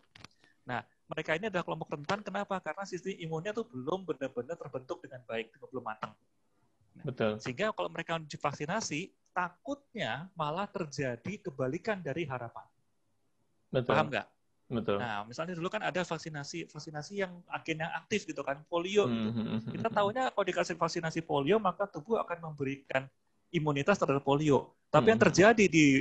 Nah, 0.63 0.87
mereka 1.11 1.35
ini 1.35 1.51
adalah 1.51 1.67
kelompok 1.67 1.91
rentan. 1.91 2.23
Kenapa? 2.23 2.63
Karena 2.63 2.87
sistem 2.87 3.19
imunnya 3.19 3.51
tuh 3.51 3.67
belum 3.67 4.07
benar-benar 4.07 4.55
terbentuk 4.55 5.03
dengan 5.03 5.21
baik, 5.27 5.51
belum 5.59 5.83
matang. 5.83 6.15
Nah, 6.95 7.05
Betul. 7.09 7.43
Sehingga 7.43 7.75
kalau 7.75 7.91
mereka 7.91 8.21
divaksinasi, 8.23 9.11
takutnya 9.33 10.29
malah 10.37 10.69
terjadi 10.69 11.49
kebalikan 11.49 12.01
dari 12.01 12.29
harapan. 12.29 12.65
Betul. 13.73 13.93
Paham 13.93 14.07
nggak? 14.13 14.27
Betul. 14.73 14.97
Nah, 15.01 15.29
misalnya 15.29 15.53
dulu 15.53 15.69
kan 15.69 15.85
ada 15.85 16.01
vaksinasi 16.01 16.73
vaksinasi 16.73 17.13
yang 17.21 17.33
akhirnya 17.53 17.93
aktif 17.93 18.25
gitu 18.25 18.41
kan, 18.41 18.65
polio. 18.69 19.05
Gitu. 19.05 19.29
Hmm, 19.29 19.33
hmm, 19.37 19.47
hmm, 19.69 19.73
Kita 19.77 19.89
tahunya 19.93 20.23
kalau 20.33 20.47
dikasih 20.49 20.77
vaksinasi 20.81 21.21
polio 21.25 21.61
maka 21.61 21.85
tubuh 21.85 22.21
akan 22.25 22.53
memberikan 22.53 23.05
imunitas 23.53 24.01
terhadap 24.01 24.25
polio. 24.25 24.73
Tapi 24.89 25.13
yang 25.13 25.21
terjadi 25.21 25.65
di 25.69 26.01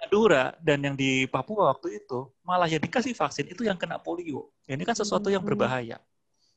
Madura 0.00 0.56
dan 0.64 0.80
yang 0.80 0.96
di 0.96 1.28
Papua 1.28 1.76
waktu 1.76 2.00
itu 2.00 2.32
malah 2.40 2.64
yang 2.64 2.80
dikasih 2.80 3.12
vaksin 3.12 3.52
itu 3.52 3.68
yang 3.68 3.76
kena 3.76 4.00
polio. 4.00 4.48
Ini 4.64 4.80
kan 4.80 4.96
sesuatu 4.96 5.28
yang 5.28 5.44
berbahaya. 5.44 6.00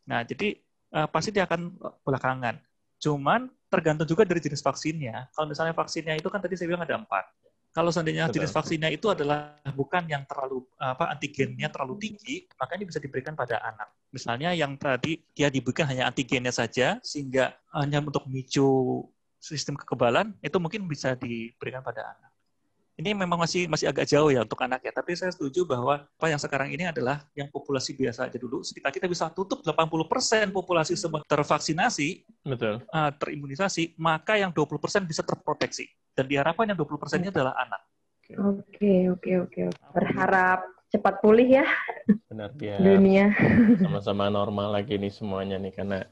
Nah, 0.08 0.24
jadi 0.24 0.56
uh, 0.96 1.08
pasti 1.12 1.36
dia 1.36 1.44
akan 1.44 1.76
belakangan. 2.08 2.56
Cuman 3.04 3.52
tergantung 3.68 4.08
juga 4.08 4.24
dari 4.24 4.40
jenis 4.40 4.64
vaksinnya. 4.64 5.28
Kalau 5.36 5.52
misalnya 5.52 5.76
vaksinnya 5.76 6.16
itu 6.16 6.32
kan 6.32 6.40
tadi 6.40 6.56
saya 6.56 6.72
bilang 6.72 6.88
ada 6.88 6.96
empat. 6.96 7.28
Kalau 7.74 7.90
seandainya 7.90 8.30
Betul. 8.30 8.38
jenis 8.40 8.54
vaksinnya 8.54 8.90
itu 8.94 9.10
adalah 9.10 9.58
bukan 9.74 10.06
yang 10.06 10.24
terlalu 10.30 10.62
apa 10.78 11.10
antigennya 11.10 11.74
terlalu 11.74 11.98
tinggi, 12.00 12.46
maka 12.56 12.78
ini 12.78 12.86
bisa 12.86 13.02
diberikan 13.02 13.34
pada 13.34 13.60
anak. 13.66 13.90
Misalnya 14.14 14.54
yang 14.54 14.78
tadi 14.78 15.26
dia 15.34 15.50
diberikan 15.50 15.90
hanya 15.90 16.06
antigennya 16.06 16.54
saja 16.54 17.02
sehingga 17.02 17.58
hanya 17.74 17.98
untuk 18.00 18.30
memicu 18.30 19.02
sistem 19.42 19.74
kekebalan 19.74 20.38
itu 20.46 20.56
mungkin 20.62 20.86
bisa 20.86 21.18
diberikan 21.18 21.82
pada 21.82 22.14
anak. 22.14 22.33
Ini 22.94 23.18
memang 23.18 23.42
masih 23.42 23.66
masih 23.66 23.90
agak 23.90 24.06
jauh 24.06 24.30
ya 24.30 24.46
untuk 24.46 24.62
anak 24.62 24.86
ya, 24.86 24.94
tapi 24.94 25.18
saya 25.18 25.34
setuju 25.34 25.66
bahwa 25.66 26.06
apa 26.06 26.28
yang 26.30 26.38
sekarang 26.38 26.70
ini 26.70 26.86
adalah 26.86 27.26
yang 27.34 27.50
populasi 27.50 27.98
biasa 27.98 28.30
aja 28.30 28.38
dulu. 28.38 28.62
Sekitar 28.62 28.94
kita 28.94 29.10
bisa 29.10 29.34
tutup 29.34 29.66
80% 29.66 30.54
populasi 30.54 30.94
semua 30.94 31.26
tervaksinasi, 31.26 32.22
Betul. 32.46 32.86
Uh, 32.94 33.10
terimunisasi, 33.18 33.98
maka 33.98 34.38
yang 34.38 34.54
20% 34.54 35.10
bisa 35.10 35.26
terproteksi. 35.26 35.90
Dan 36.14 36.30
diharapkan 36.30 36.70
yang 36.70 36.78
20% 36.78 37.26
ini 37.26 37.34
adalah 37.34 37.58
anak. 37.58 37.82
Oke, 38.38 39.10
oke, 39.10 39.32
oke. 39.50 39.62
Berharap 39.98 40.62
cepat 40.94 41.18
pulih 41.26 41.50
ya. 41.50 41.66
Benar 42.30 42.54
biar 42.54 42.78
dunia. 42.78 43.34
Sama-sama 43.82 44.30
normal 44.30 44.70
lagi 44.78 45.02
nih 45.02 45.10
semuanya 45.10 45.58
nih 45.58 45.74
karena 45.74 46.06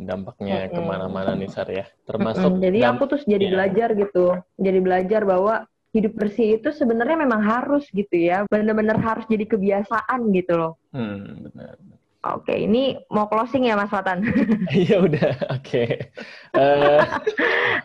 dampaknya 0.00 0.64
mm 0.64 0.66
-hmm. 0.68 0.74
ke 0.74 0.80
mana-mana 0.80 1.32
nih 1.36 1.48
Sar 1.52 1.68
ya. 1.68 1.84
Termasuk. 2.08 2.40
Mm 2.40 2.52
-hmm. 2.56 2.64
Jadi 2.64 2.78
aku 2.88 3.02
tuh 3.04 3.20
jadi 3.28 3.44
ya. 3.44 3.52
belajar 3.52 3.88
gitu. 3.92 4.26
Jadi 4.56 4.78
belajar 4.80 5.22
bahwa 5.28 5.54
hidup 5.96 6.12
bersih 6.12 6.60
itu 6.60 6.68
sebenarnya 6.76 7.16
memang 7.16 7.40
harus 7.40 7.88
gitu 7.90 8.12
ya, 8.12 8.44
benar-benar 8.52 9.00
harus 9.00 9.24
jadi 9.26 9.48
kebiasaan 9.48 10.20
gitu 10.36 10.52
loh. 10.54 10.72
Hmm, 10.92 11.48
benar. 11.48 11.80
Oke, 12.26 12.58
ini 12.58 12.98
mau 13.06 13.30
closing 13.30 13.70
ya 13.70 13.78
Mas 13.78 13.92
Watan? 13.94 14.26
Iya 14.74 14.98
udah, 14.98 15.30
oke. 15.56 15.62
Okay. 15.62 16.10
Uh, 16.58 16.98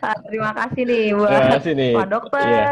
eh, 0.02 0.16
terima 0.26 0.50
kasih 0.50 0.82
nih 0.82 1.04
buat 1.14 1.30
terima 1.30 1.54
kasih 1.56 1.72
nih. 1.78 1.94
Pak 1.94 2.08
Dokter. 2.10 2.46
Iya. 2.50 2.66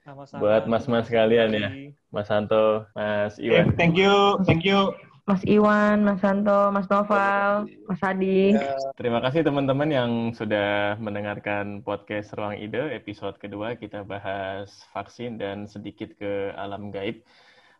Sama-sama. 0.00 0.40
Buat 0.42 0.62
mas-mas 0.70 1.06
kalian 1.10 1.50
ya, 1.52 1.68
Mas 2.08 2.26
Santo, 2.30 2.88
Mas 2.94 3.36
Iwan. 3.42 3.74
Thank 3.76 3.98
you, 3.98 4.38
thank 4.46 4.64
you. 4.64 4.94
Mas 5.30 5.46
Iwan, 5.46 6.02
Mas 6.02 6.18
Santo, 6.18 6.74
Mas 6.74 6.90
Noval, 6.90 7.70
Mas 7.86 8.02
Adi. 8.02 8.50
Ya. 8.50 8.74
Terima 8.98 9.22
kasih 9.22 9.46
teman-teman 9.46 9.86
yang 9.86 10.10
sudah 10.34 10.98
mendengarkan 10.98 11.86
podcast 11.86 12.34
Ruang 12.34 12.58
Ide 12.58 12.90
episode 12.90 13.38
kedua 13.38 13.78
kita 13.78 14.02
bahas 14.02 14.82
vaksin 14.90 15.38
dan 15.38 15.70
sedikit 15.70 16.18
ke 16.18 16.50
alam 16.58 16.90
gaib. 16.90 17.22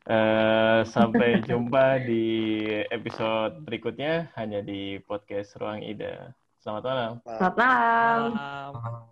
Uh, 0.07 0.87
sampai 0.87 1.43
jumpa 1.51 2.07
di 2.07 2.71
episode 2.87 3.67
berikutnya 3.67 4.31
hanya 4.39 4.63
di 4.63 5.03
podcast 5.03 5.59
Ruang 5.59 5.83
Ide. 5.83 6.31
Selamat 6.63 6.83
malam. 6.87 7.13
Selamat 7.27 7.57
malam. 7.59 9.03